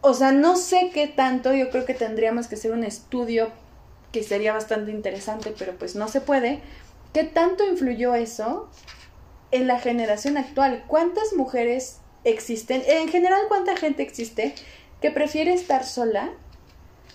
o 0.00 0.14
sea, 0.14 0.32
no 0.32 0.56
sé 0.56 0.90
qué 0.92 1.06
tanto, 1.06 1.54
yo 1.54 1.70
creo 1.70 1.84
que 1.84 1.94
tendríamos 1.94 2.48
que 2.48 2.56
hacer 2.56 2.72
un 2.72 2.84
estudio 2.84 3.50
que 4.12 4.22
sería 4.22 4.52
bastante 4.52 4.90
interesante, 4.90 5.54
pero 5.58 5.74
pues 5.76 5.96
no 5.96 6.08
se 6.08 6.20
puede 6.20 6.60
¿Qué 7.14 7.22
tanto 7.22 7.64
influyó 7.64 8.16
eso 8.16 8.68
en 9.52 9.68
la 9.68 9.78
generación 9.78 10.36
actual? 10.36 10.82
¿Cuántas 10.88 11.32
mujeres 11.32 12.00
existen? 12.24 12.82
En 12.88 13.08
general, 13.08 13.42
¿cuánta 13.46 13.76
gente 13.76 14.02
existe 14.02 14.52
que 15.00 15.12
prefiere 15.12 15.54
estar 15.54 15.84
sola 15.84 16.32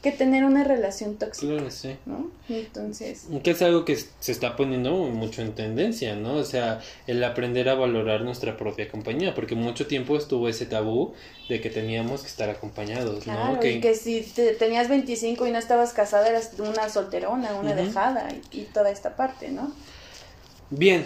que 0.01 0.11
tener 0.11 0.45
una 0.45 0.63
relación 0.63 1.15
tóxica. 1.17 1.53
Claro, 1.53 1.71
sí. 1.71 1.97
¿no? 2.05 2.31
Entonces. 2.47 3.25
Que 3.43 3.51
es 3.51 3.61
algo 3.61 3.85
que 3.85 3.97
se 3.97 4.31
está 4.31 4.55
poniendo 4.55 4.91
mucho 4.91 5.41
en 5.41 5.53
tendencia, 5.53 6.15
¿no? 6.15 6.35
O 6.35 6.43
sea, 6.43 6.79
el 7.07 7.23
aprender 7.23 7.69
a 7.69 7.75
valorar 7.75 8.21
nuestra 8.21 8.57
propia 8.57 8.89
compañía, 8.89 9.35
porque 9.35 9.55
mucho 9.55 9.87
tiempo 9.87 10.17
estuvo 10.17 10.47
ese 10.47 10.65
tabú 10.65 11.13
de 11.49 11.59
que 11.61 11.69
teníamos 11.69 12.21
que 12.21 12.27
estar 12.27 12.49
acompañados, 12.49 13.23
claro, 13.23 13.55
¿no? 13.55 13.59
Que... 13.59 13.73
Y 13.73 13.81
que 13.81 13.95
si 13.95 14.21
tenías 14.57 14.87
25 14.87 15.47
y 15.47 15.51
no 15.51 15.57
estabas 15.57 15.93
casada, 15.93 16.27
eras 16.29 16.51
una 16.59 16.89
solterona, 16.89 17.55
una 17.55 17.73
dejada 17.73 18.29
y, 18.51 18.61
y 18.61 18.63
toda 18.65 18.91
esta 18.91 19.15
parte, 19.15 19.49
¿no? 19.49 19.71
Bien, 20.69 21.03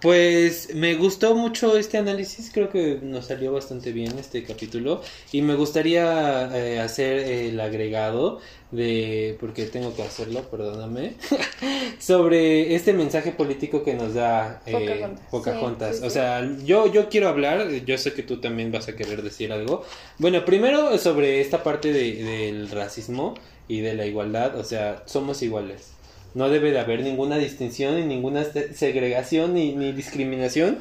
pues 0.00 0.74
me 0.74 0.94
gustó 0.94 1.34
mucho 1.34 1.76
este 1.76 1.98
análisis, 1.98 2.50
creo 2.52 2.70
que 2.70 3.00
nos 3.02 3.26
salió 3.26 3.52
bastante 3.52 3.90
bien 3.92 4.16
este 4.18 4.44
capítulo 4.44 5.02
y 5.32 5.42
me 5.42 5.56
gustaría 5.56 6.56
eh, 6.56 6.78
hacer 6.78 7.18
el 7.18 7.60
agregado 7.60 8.40
de, 8.70 9.36
porque 9.40 9.64
tengo 9.64 9.96
que 9.96 10.02
hacerlo, 10.02 10.42
perdóname, 10.50 11.14
sobre 11.98 12.76
este 12.76 12.92
mensaje 12.92 13.32
político 13.32 13.82
que 13.82 13.94
nos 13.94 14.14
da 14.14 14.62
eh, 14.66 15.08
Pocahontas. 15.30 16.02
O 16.02 16.10
sea, 16.10 16.48
yo, 16.64 16.92
yo 16.92 17.08
quiero 17.08 17.28
hablar, 17.28 17.68
yo 17.68 17.98
sé 17.98 18.12
que 18.12 18.22
tú 18.22 18.40
también 18.40 18.70
vas 18.70 18.88
a 18.88 18.94
querer 18.94 19.22
decir 19.22 19.52
algo. 19.52 19.84
Bueno, 20.18 20.44
primero 20.44 20.96
sobre 20.98 21.40
esta 21.40 21.64
parte 21.64 21.92
de, 21.92 22.22
del 22.22 22.70
racismo 22.70 23.34
y 23.66 23.80
de 23.80 23.94
la 23.94 24.06
igualdad, 24.06 24.56
o 24.56 24.64
sea, 24.64 25.02
somos 25.06 25.42
iguales 25.42 25.97
no 26.34 26.48
debe 26.48 26.70
de 26.70 26.80
haber 26.80 27.02
ninguna 27.02 27.36
distinción 27.38 27.96
ni 27.96 28.02
ninguna 28.04 28.44
segregación 28.44 29.54
ni, 29.54 29.72
ni 29.72 29.92
discriminación 29.92 30.78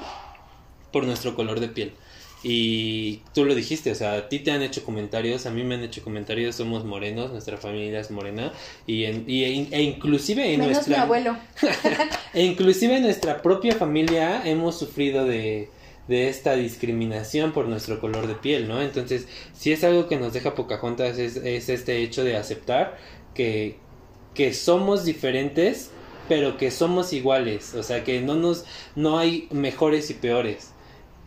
por 0.91 1.05
nuestro 1.05 1.35
color 1.35 1.59
de 1.59 1.69
piel. 1.69 1.93
Y 2.43 3.23
tú 3.33 3.45
lo 3.45 3.55
dijiste, 3.55 3.91
o 3.91 3.95
sea, 3.95 4.13
a 4.13 4.29
ti 4.29 4.39
te 4.39 4.51
han 4.51 4.61
hecho 4.61 4.83
comentarios, 4.83 5.45
a 5.47 5.51
mí 5.51 5.63
me 5.63 5.75
han 5.75 5.83
hecho 5.83 6.03
comentarios, 6.03 6.55
somos 6.55 6.85
morenos, 6.85 7.31
nuestra 7.31 7.57
familia 7.57 7.99
es 7.99 8.11
morena, 8.11 8.53
y, 8.85 9.05
en, 9.05 9.25
y 9.27 9.43
e, 9.43 9.81
inclusive 9.81 10.53
en 10.53 10.59
Menos 10.61 10.75
nuestra... 10.75 10.97
mi 10.97 11.03
abuelo. 11.03 11.37
e 12.33 12.43
inclusive 12.43 12.97
en 12.97 13.03
nuestra 13.03 13.41
propia 13.41 13.75
familia 13.75 14.43
hemos 14.45 14.77
sufrido 14.77 15.25
de, 15.25 15.69
de 16.07 16.29
esta 16.29 16.55
discriminación 16.55 17.53
por 17.53 17.67
nuestro 17.67 17.99
color 17.99 18.27
de 18.27 18.35
piel, 18.35 18.67
¿no? 18.67 18.81
Entonces, 18.81 19.27
si 19.53 19.71
es 19.71 19.83
algo 19.83 20.07
que 20.07 20.17
nos 20.17 20.31
deja 20.31 20.53
Pocahontas 20.53 21.17
es, 21.17 21.37
es 21.37 21.69
este 21.69 22.03
hecho 22.03 22.23
de 22.23 22.37
aceptar 22.37 22.97
que, 23.33 23.77
que 24.37 24.53
somos 24.53 25.03
diferentes, 25.03 25.89
pero 26.29 26.57
que 26.57 26.69
somos 26.69 27.11
iguales, 27.11 27.73
o 27.73 27.81
sea, 27.81 28.03
que 28.03 28.21
no 28.21 28.35
nos 28.35 28.65
no 28.95 29.17
hay 29.17 29.47
mejores 29.49 30.11
y 30.11 30.13
peores. 30.13 30.73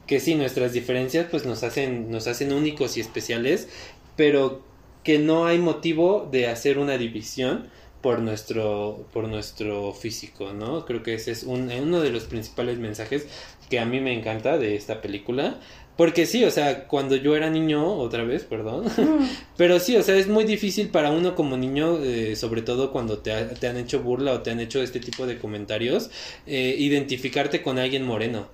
Que 0.06 0.20
sí, 0.20 0.36
nuestras 0.36 0.72
diferencias 0.72 1.26
pues 1.28 1.44
nos 1.44 1.64
hacen 1.64 2.08
nos 2.12 2.28
hacen 2.28 2.52
únicos 2.52 2.96
y 2.96 3.00
especiales, 3.00 3.68
pero 4.14 4.62
que 5.02 5.18
no 5.18 5.46
hay 5.46 5.58
motivo 5.58 6.28
de 6.30 6.46
hacer 6.46 6.78
una 6.78 6.98
división 6.98 7.68
por 8.00 8.20
nuestro 8.20 9.04
por 9.12 9.26
nuestro 9.26 9.92
físico, 9.92 10.52
¿no? 10.52 10.86
Creo 10.86 11.02
que 11.02 11.14
ese 11.14 11.32
es 11.32 11.42
un, 11.42 11.68
uno 11.72 12.00
de 12.00 12.11
los 12.11 12.24
principales 12.24 12.78
mensajes 12.78 13.26
que 13.68 13.80
a 13.80 13.86
mí 13.86 14.00
me 14.00 14.16
encanta 14.16 14.56
de 14.56 14.76
esta 14.76 15.00
película 15.00 15.58
porque 16.01 16.24
sí, 16.24 16.44
o 16.44 16.51
sea, 16.51 16.86
cuando 16.88 17.14
yo 17.14 17.36
era 17.36 17.51
niño, 17.51 17.86
otra 17.86 18.24
vez, 18.24 18.44
perdón, 18.44 18.86
mm. 18.86 19.28
pero 19.59 19.78
sí, 19.78 19.98
o 19.98 20.03
sea, 20.03 20.16
es 20.16 20.28
muy 20.28 20.44
difícil 20.44 20.88
para 20.88 21.11
uno 21.11 21.34
como 21.34 21.59
niño, 21.59 21.98
eh, 22.03 22.36
sobre 22.36 22.62
todo 22.62 22.90
cuando 22.90 23.18
te, 23.18 23.32
te, 23.44 23.68
han 23.68 23.76
hecho 23.76 24.01
burla 24.01 24.32
o 24.32 24.40
te 24.40 24.51
han 24.51 24.61
hecho 24.61 24.82
este 24.82 24.98
tipo 24.98 25.26
de 25.26 25.36
comentarios, 25.36 26.09
eh, 26.46 26.74
identificarte 26.78 27.61
con 27.61 27.78
alguien 27.78 28.05
moreno. 28.05 28.48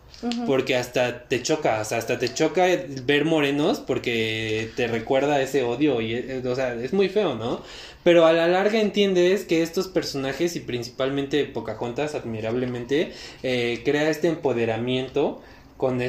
Porque 0.47 0.74
hasta 0.74 1.28
te 1.28 1.40
choca, 1.42 1.82
o 1.82 1.84
sea, 1.84 1.99
hasta 1.99 2.18
te 2.18 2.34
choca 2.34 2.66
ver 3.05 3.24
morenos 3.24 3.78
porque 3.78 4.70
te 4.74 4.88
recuerda 4.88 5.40
ese 5.40 5.62
odio 5.62 6.01
y, 6.01 6.14
eh, 6.14 6.42
o 6.44 6.55
sea, 6.57 6.74
es 6.74 6.92
muy 6.92 7.09
feo, 7.09 7.36
¿no? 7.36 7.62
Pero 8.03 8.26
a 8.26 8.32
la 8.32 8.49
larga 8.49 8.80
entiendes 8.80 9.44
que 9.44 9.62
estos 9.62 9.86
personajes 9.86 10.57
y 10.57 10.61
principalmente 10.61 11.44
Pocahontas 11.44 12.16
admirablemente 12.16 13.12
crea 13.42 14.11
este 14.11 14.28
empoderamiento 14.28 15.42
con, 15.77 16.01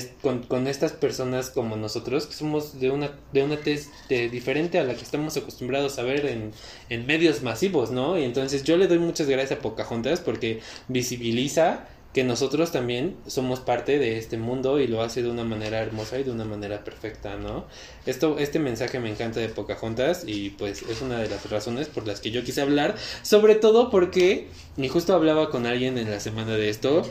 con, 0.47 0.67
estas 0.67 0.93
personas 0.93 1.49
como 1.49 1.75
nosotros, 1.75 2.25
que 2.25 2.33
somos 2.33 2.79
de 2.79 2.89
una, 2.89 3.11
de 3.33 3.43
una 3.43 3.57
tez 3.57 3.89
diferente 4.09 4.79
a 4.79 4.83
la 4.83 4.95
que 4.95 5.03
estamos 5.03 5.35
acostumbrados 5.35 5.99
a 5.99 6.03
ver 6.03 6.25
en, 6.25 6.51
en, 6.89 7.05
medios 7.05 7.43
masivos, 7.43 7.91
¿no? 7.91 8.17
Y 8.17 8.23
entonces 8.23 8.63
yo 8.63 8.77
le 8.77 8.87
doy 8.87 8.99
muchas 8.99 9.27
gracias 9.27 9.59
a 9.59 9.61
Pocahontas 9.61 10.21
porque 10.21 10.61
visibiliza 10.87 11.87
que 12.17 12.23
nosotros 12.23 12.71
también 12.71 13.15
somos 13.27 13.59
parte 13.59 13.99
de 13.99 14.17
este 14.17 14.37
mundo 14.37 14.79
y 14.79 14.87
lo 14.87 15.03
hace 15.03 15.21
de 15.21 15.29
una 15.29 15.43
manera 15.43 15.79
hermosa 15.79 16.17
y 16.17 16.23
de 16.23 16.31
una 16.31 16.45
manera 16.45 16.83
perfecta, 16.83 17.35
¿no? 17.35 17.65
Esto, 18.07 18.39
este 18.39 18.57
mensaje 18.57 18.99
me 18.99 19.11
encanta 19.11 19.39
de 19.39 19.49
Pocahontas 19.49 20.23
y 20.25 20.49
pues 20.51 20.81
es 20.81 21.01
una 21.03 21.19
de 21.19 21.29
las 21.29 21.47
razones 21.51 21.89
por 21.89 22.07
las 22.07 22.19
que 22.19 22.31
yo 22.31 22.43
quise 22.43 22.61
hablar, 22.61 22.95
sobre 23.21 23.53
todo 23.53 23.91
porque, 23.91 24.47
y 24.77 24.87
justo 24.87 25.13
hablaba 25.13 25.51
con 25.51 25.67
alguien 25.67 25.99
en 25.99 26.09
la 26.09 26.19
semana 26.19 26.55
de 26.55 26.69
esto, 26.69 27.03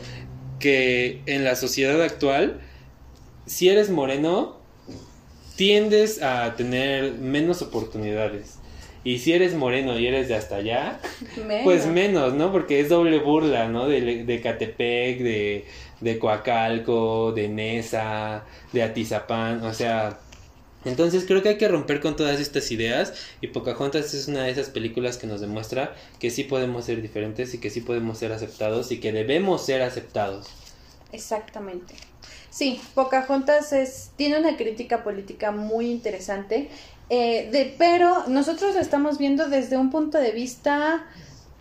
que 0.59 1.21
en 1.25 1.43
la 1.43 1.55
sociedad 1.55 2.01
actual, 2.01 2.59
si 3.45 3.69
eres 3.69 3.89
moreno, 3.89 4.57
tiendes 5.55 6.21
a 6.21 6.55
tener 6.55 7.13
menos 7.13 7.61
oportunidades. 7.61 8.59
Y 9.03 9.19
si 9.19 9.31
eres 9.33 9.53
moreno 9.55 9.97
y 9.97 10.05
eres 10.05 10.27
de 10.27 10.35
hasta 10.35 10.57
allá, 10.57 10.99
pues 11.63 11.87
menos, 11.87 12.33
¿no? 12.33 12.51
Porque 12.51 12.79
es 12.79 12.89
doble 12.89 13.19
burla, 13.19 13.67
¿no? 13.67 13.87
De, 13.87 14.23
de 14.25 14.41
Catepec, 14.41 15.19
de, 15.19 15.65
de 16.01 16.19
Coacalco, 16.19 17.31
de 17.31 17.47
Nesa, 17.47 18.43
de 18.73 18.83
Atizapán, 18.83 19.63
o 19.63 19.73
sea... 19.73 20.19
Entonces 20.87 21.25
creo 21.25 21.41
que 21.41 21.49
hay 21.49 21.57
que 21.57 21.67
romper 21.67 21.99
con 22.01 22.15
todas 22.15 22.39
estas 22.39 22.71
ideas 22.71 23.13
y 23.41 23.47
Pocahontas 23.47 24.13
es 24.13 24.27
una 24.27 24.43
de 24.43 24.51
esas 24.51 24.69
películas 24.69 25.17
que 25.17 25.27
nos 25.27 25.41
demuestra 25.41 25.95
que 26.19 26.31
sí 26.31 26.43
podemos 26.43 26.85
ser 26.85 27.01
diferentes 27.01 27.53
y 27.53 27.59
que 27.59 27.69
sí 27.69 27.81
podemos 27.81 28.17
ser 28.17 28.31
aceptados 28.31 28.91
y 28.91 28.99
que 28.99 29.11
debemos 29.11 29.65
ser 29.65 29.81
aceptados. 29.81 30.47
Exactamente. 31.11 31.95
Sí, 32.49 32.81
Pocahontas 32.95 33.71
es, 33.73 34.11
tiene 34.15 34.39
una 34.39 34.57
crítica 34.57 35.03
política 35.03 35.51
muy 35.51 35.91
interesante, 35.91 36.69
eh, 37.09 37.49
de, 37.51 37.75
pero 37.77 38.27
nosotros 38.27 38.73
lo 38.73 38.81
estamos 38.81 39.17
viendo 39.17 39.47
desde 39.47 39.77
un 39.77 39.91
punto 39.91 40.17
de 40.17 40.31
vista, 40.31 41.05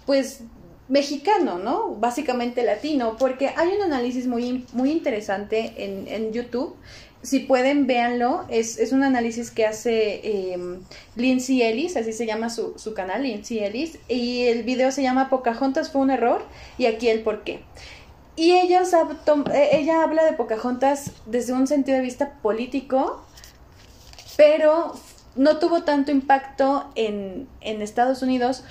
pues, 0.07 0.41
mexicano, 0.89 1.59
¿no? 1.59 1.97
Básicamente 1.97 2.63
latino, 2.63 3.17
porque 3.19 3.49
hay 3.57 3.69
un 3.77 3.83
análisis 3.83 4.27
muy, 4.27 4.65
muy 4.73 4.91
interesante 4.91 5.75
en, 5.77 6.09
en 6.09 6.33
YouTube. 6.33 6.77
Si 7.27 7.41
pueden, 7.41 7.89
véanlo. 7.89 8.45
Es, 8.49 8.79
es 8.79 8.93
un 8.93 9.03
análisis 9.03 9.51
que 9.51 9.67
hace 9.67 10.21
eh, 10.23 10.79
Lindsay 11.17 11.61
Ellis, 11.61 11.97
así 11.97 12.13
se 12.13 12.25
llama 12.25 12.51
su, 12.51 12.75
su 12.79 12.95
canal, 12.95 13.25
Lindsay 13.25 13.59
Ellis. 13.59 13.99
Y 14.07 14.45
el 14.45 14.63
video 14.63 14.93
se 14.93 15.03
llama 15.03 15.29
Pocahontas 15.29 15.91
fue 15.91 16.03
un 16.03 16.11
error 16.11 16.45
y 16.79 16.87
aquí 16.87 17.09
el 17.09 17.25
por 17.25 17.43
qué. 17.43 17.65
Y 18.37 18.53
ella, 18.53 18.83
eh, 18.83 19.69
ella 19.73 20.05
habla 20.05 20.25
de 20.25 20.35
Pocahontas 20.35 21.11
desde 21.27 21.53
un 21.53 21.67
sentido 21.67 21.97
de 21.97 22.05
vista 22.05 22.35
político, 22.43 23.27
pero 24.37 24.95
no 25.35 25.59
tuvo 25.59 25.83
tanto 25.83 26.13
impacto 26.13 26.93
en, 26.95 27.49
en 27.61 27.83
Estados 27.83 28.23
Unidos 28.23 28.63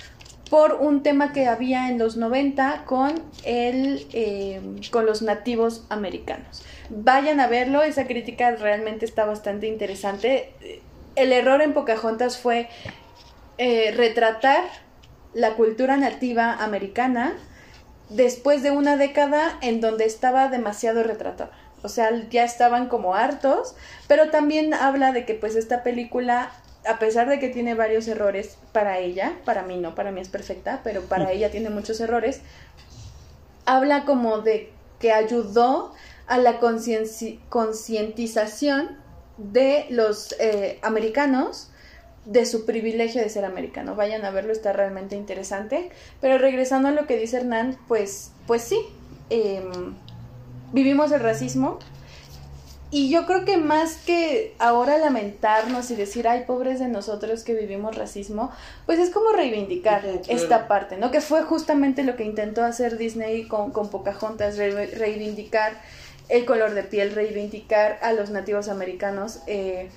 por 0.50 0.74
un 0.74 1.02
tema 1.02 1.32
que 1.32 1.46
había 1.48 1.88
en 1.88 1.98
los 1.98 2.16
90 2.16 2.84
con, 2.84 3.14
el, 3.44 4.06
eh, 4.12 4.60
con 4.90 5.06
los 5.06 5.22
nativos 5.22 5.84
americanos. 5.88 6.64
Vayan 6.88 7.40
a 7.40 7.48
verlo, 7.48 7.82
esa 7.82 8.06
crítica 8.06 8.52
realmente 8.52 9.04
está 9.04 9.24
bastante 9.24 9.66
interesante. 9.66 10.52
El 11.16 11.32
error 11.32 11.62
en 11.62 11.72
Pocahontas 11.72 12.38
fue 12.38 12.68
eh, 13.58 13.92
retratar 13.96 14.64
la 15.34 15.54
cultura 15.54 15.96
nativa 15.96 16.52
americana 16.52 17.34
después 18.08 18.62
de 18.62 18.70
una 18.70 18.96
década 18.96 19.58
en 19.62 19.80
donde 19.80 20.04
estaba 20.04 20.48
demasiado 20.48 21.02
retratada. 21.02 21.50
O 21.82 21.88
sea, 21.88 22.10
ya 22.30 22.44
estaban 22.44 22.88
como 22.88 23.14
hartos, 23.14 23.74
pero 24.08 24.30
también 24.30 24.74
habla 24.74 25.12
de 25.12 25.24
que 25.24 25.34
pues 25.34 25.56
esta 25.56 25.82
película, 25.82 26.50
a 26.88 26.98
pesar 26.98 27.28
de 27.28 27.38
que 27.38 27.48
tiene 27.48 27.74
varios 27.74 28.08
errores 28.08 28.58
para 28.72 28.98
ella, 28.98 29.38
para 29.44 29.62
mí 29.62 29.76
no, 29.76 29.94
para 29.94 30.12
mí 30.12 30.20
es 30.20 30.28
perfecta, 30.28 30.80
pero 30.84 31.02
para 31.02 31.32
ella 31.32 31.50
tiene 31.50 31.70
muchos 31.70 32.00
errores, 32.00 32.40
habla 33.64 34.04
como 34.04 34.40
de 34.40 34.72
que 34.98 35.12
ayudó 35.12 35.92
a 36.26 36.38
la 36.38 36.58
concientización 36.58 38.96
de 39.36 39.86
los 39.90 40.34
eh, 40.38 40.78
americanos 40.82 41.70
de 42.24 42.44
su 42.44 42.66
privilegio 42.66 43.22
de 43.22 43.28
ser 43.28 43.44
americano. 43.44 43.94
Vayan 43.94 44.24
a 44.24 44.30
verlo, 44.30 44.52
está 44.52 44.72
realmente 44.72 45.16
interesante. 45.16 45.90
Pero 46.20 46.38
regresando 46.38 46.88
a 46.88 46.90
lo 46.90 47.06
que 47.06 47.16
dice 47.16 47.36
Hernán, 47.38 47.78
pues, 47.86 48.32
pues 48.46 48.62
sí, 48.62 48.80
em, 49.30 49.94
vivimos 50.72 51.12
el 51.12 51.20
racismo. 51.20 51.78
Y 52.90 53.10
yo 53.10 53.26
creo 53.26 53.44
que 53.44 53.56
más 53.56 53.96
que 53.96 54.54
ahora 54.58 54.96
lamentarnos 54.96 55.90
y 55.90 55.96
decir, 55.96 56.28
ay, 56.28 56.44
pobres 56.46 56.78
de 56.78 56.86
nosotros 56.86 57.42
que 57.42 57.54
vivimos 57.54 57.96
racismo, 57.96 58.52
pues 58.86 59.00
es 59.00 59.10
como 59.10 59.32
reivindicar 59.32 60.04
esta 60.28 60.68
parte, 60.68 60.96
¿no? 60.96 61.10
Que 61.10 61.20
fue 61.20 61.42
justamente 61.42 62.04
lo 62.04 62.16
que 62.16 62.24
intentó 62.24 62.62
hacer 62.62 62.96
Disney 62.96 63.48
con, 63.48 63.72
con 63.72 63.90
Pocahontas, 63.90 64.56
reivindicar 64.56 65.72
el 66.28 66.44
color 66.44 66.74
de 66.74 66.84
piel, 66.84 67.12
reivindicar 67.12 67.98
a 68.02 68.12
los 68.12 68.30
nativos 68.30 68.68
americanos. 68.68 69.40
Eh, 69.46 69.88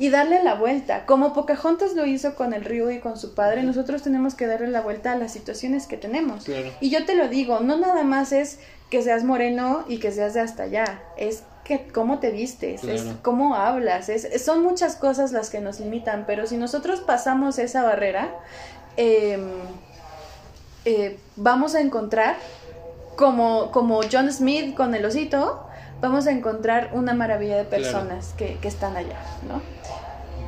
y 0.00 0.10
darle 0.10 0.42
la 0.44 0.54
vuelta. 0.54 1.06
Como 1.06 1.32
Pocahontas 1.32 1.94
lo 1.94 2.06
hizo 2.06 2.36
con 2.36 2.54
el 2.54 2.64
río 2.64 2.90
y 2.90 3.00
con 3.00 3.18
su 3.18 3.34
padre, 3.34 3.64
nosotros 3.64 4.02
tenemos 4.02 4.36
que 4.36 4.46
darle 4.46 4.68
la 4.68 4.80
vuelta 4.80 5.12
a 5.12 5.16
las 5.16 5.32
situaciones 5.32 5.86
que 5.86 5.96
tenemos. 5.96 6.46
Y 6.80 6.90
yo 6.90 7.04
te 7.04 7.16
lo 7.16 7.28
digo, 7.28 7.60
no 7.60 7.76
nada 7.76 8.04
más 8.04 8.32
es 8.32 8.60
que 8.90 9.02
seas 9.02 9.24
moreno 9.24 9.84
y 9.88 9.98
que 9.98 10.12
seas 10.12 10.34
de 10.34 10.40
hasta 10.40 10.62
allá, 10.62 11.02
es 11.16 11.42
que 11.68 11.86
cómo 11.92 12.18
te 12.18 12.30
vistes, 12.30 12.82
es 12.82 13.04
cómo 13.20 13.54
hablas, 13.54 14.08
es, 14.08 14.42
son 14.42 14.62
muchas 14.62 14.96
cosas 14.96 15.32
las 15.32 15.50
que 15.50 15.60
nos 15.60 15.80
limitan, 15.80 16.24
pero 16.26 16.46
si 16.46 16.56
nosotros 16.56 17.00
pasamos 17.00 17.58
esa 17.58 17.82
barrera, 17.82 18.34
em, 18.96 19.50
eh, 20.86 21.18
vamos 21.36 21.74
a 21.74 21.82
encontrar, 21.82 22.36
como, 23.16 23.70
como 23.70 24.00
John 24.10 24.32
Smith 24.32 24.74
con 24.74 24.94
el 24.94 25.04
osito, 25.04 25.68
vamos 26.00 26.26
a 26.26 26.30
encontrar 26.30 26.90
una 26.94 27.12
maravilla 27.12 27.58
de 27.58 27.64
personas 27.64 28.32
que, 28.38 28.56
que 28.62 28.68
están 28.68 28.96
allá, 28.96 29.20
¿no? 29.46 29.60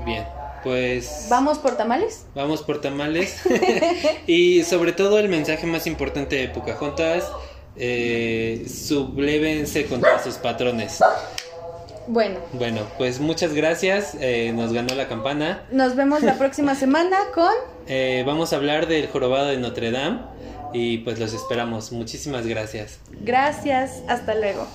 Bien, 0.07 0.25
pues... 0.65 1.27
¿Vamos 1.29 1.59
por 1.59 1.77
tamales? 1.77 2.25
Vamos 2.35 2.63
por 2.63 2.81
tamales. 2.81 3.43
y 4.27 4.63
sobre 4.65 4.93
todo 4.93 5.19
el 5.19 5.29
mensaje 5.29 5.67
más 5.67 5.87
importante 5.87 6.37
de 6.37 6.49
Pocahontas, 6.49 7.31
eh, 7.77 8.67
sublévense 8.69 9.87
contra 9.87 10.23
sus 10.23 10.35
patrones. 10.35 11.01
Bueno. 12.07 12.41
Bueno, 12.55 12.81
pues 12.99 13.21
muchas 13.21 13.55
gracias. 13.55 14.17
Eh, 14.21 14.53
nos 14.55 14.73
ganó 14.73 14.95
la 14.95 15.07
campana. 15.07 15.63
Nos 15.71 15.95
vemos 15.95 16.23
la 16.23 16.39
próxima 16.39 16.75
semana 16.75 17.17
con... 17.35 17.53
Eh, 17.87 18.25
vamos 18.27 18.53
a 18.53 18.57
hablar 18.57 18.89
del 18.89 19.07
jorobado 19.09 19.47
de 19.47 19.59
Notre 19.59 19.91
Dame 19.91 20.21
y 20.73 20.99
pues 20.99 21.19
los 21.21 21.33
esperamos. 21.33 21.93
Muchísimas 21.93 22.47
gracias. 22.47 22.99
Gracias. 23.23 24.03
Hasta 24.09 24.35
luego. 24.35 24.67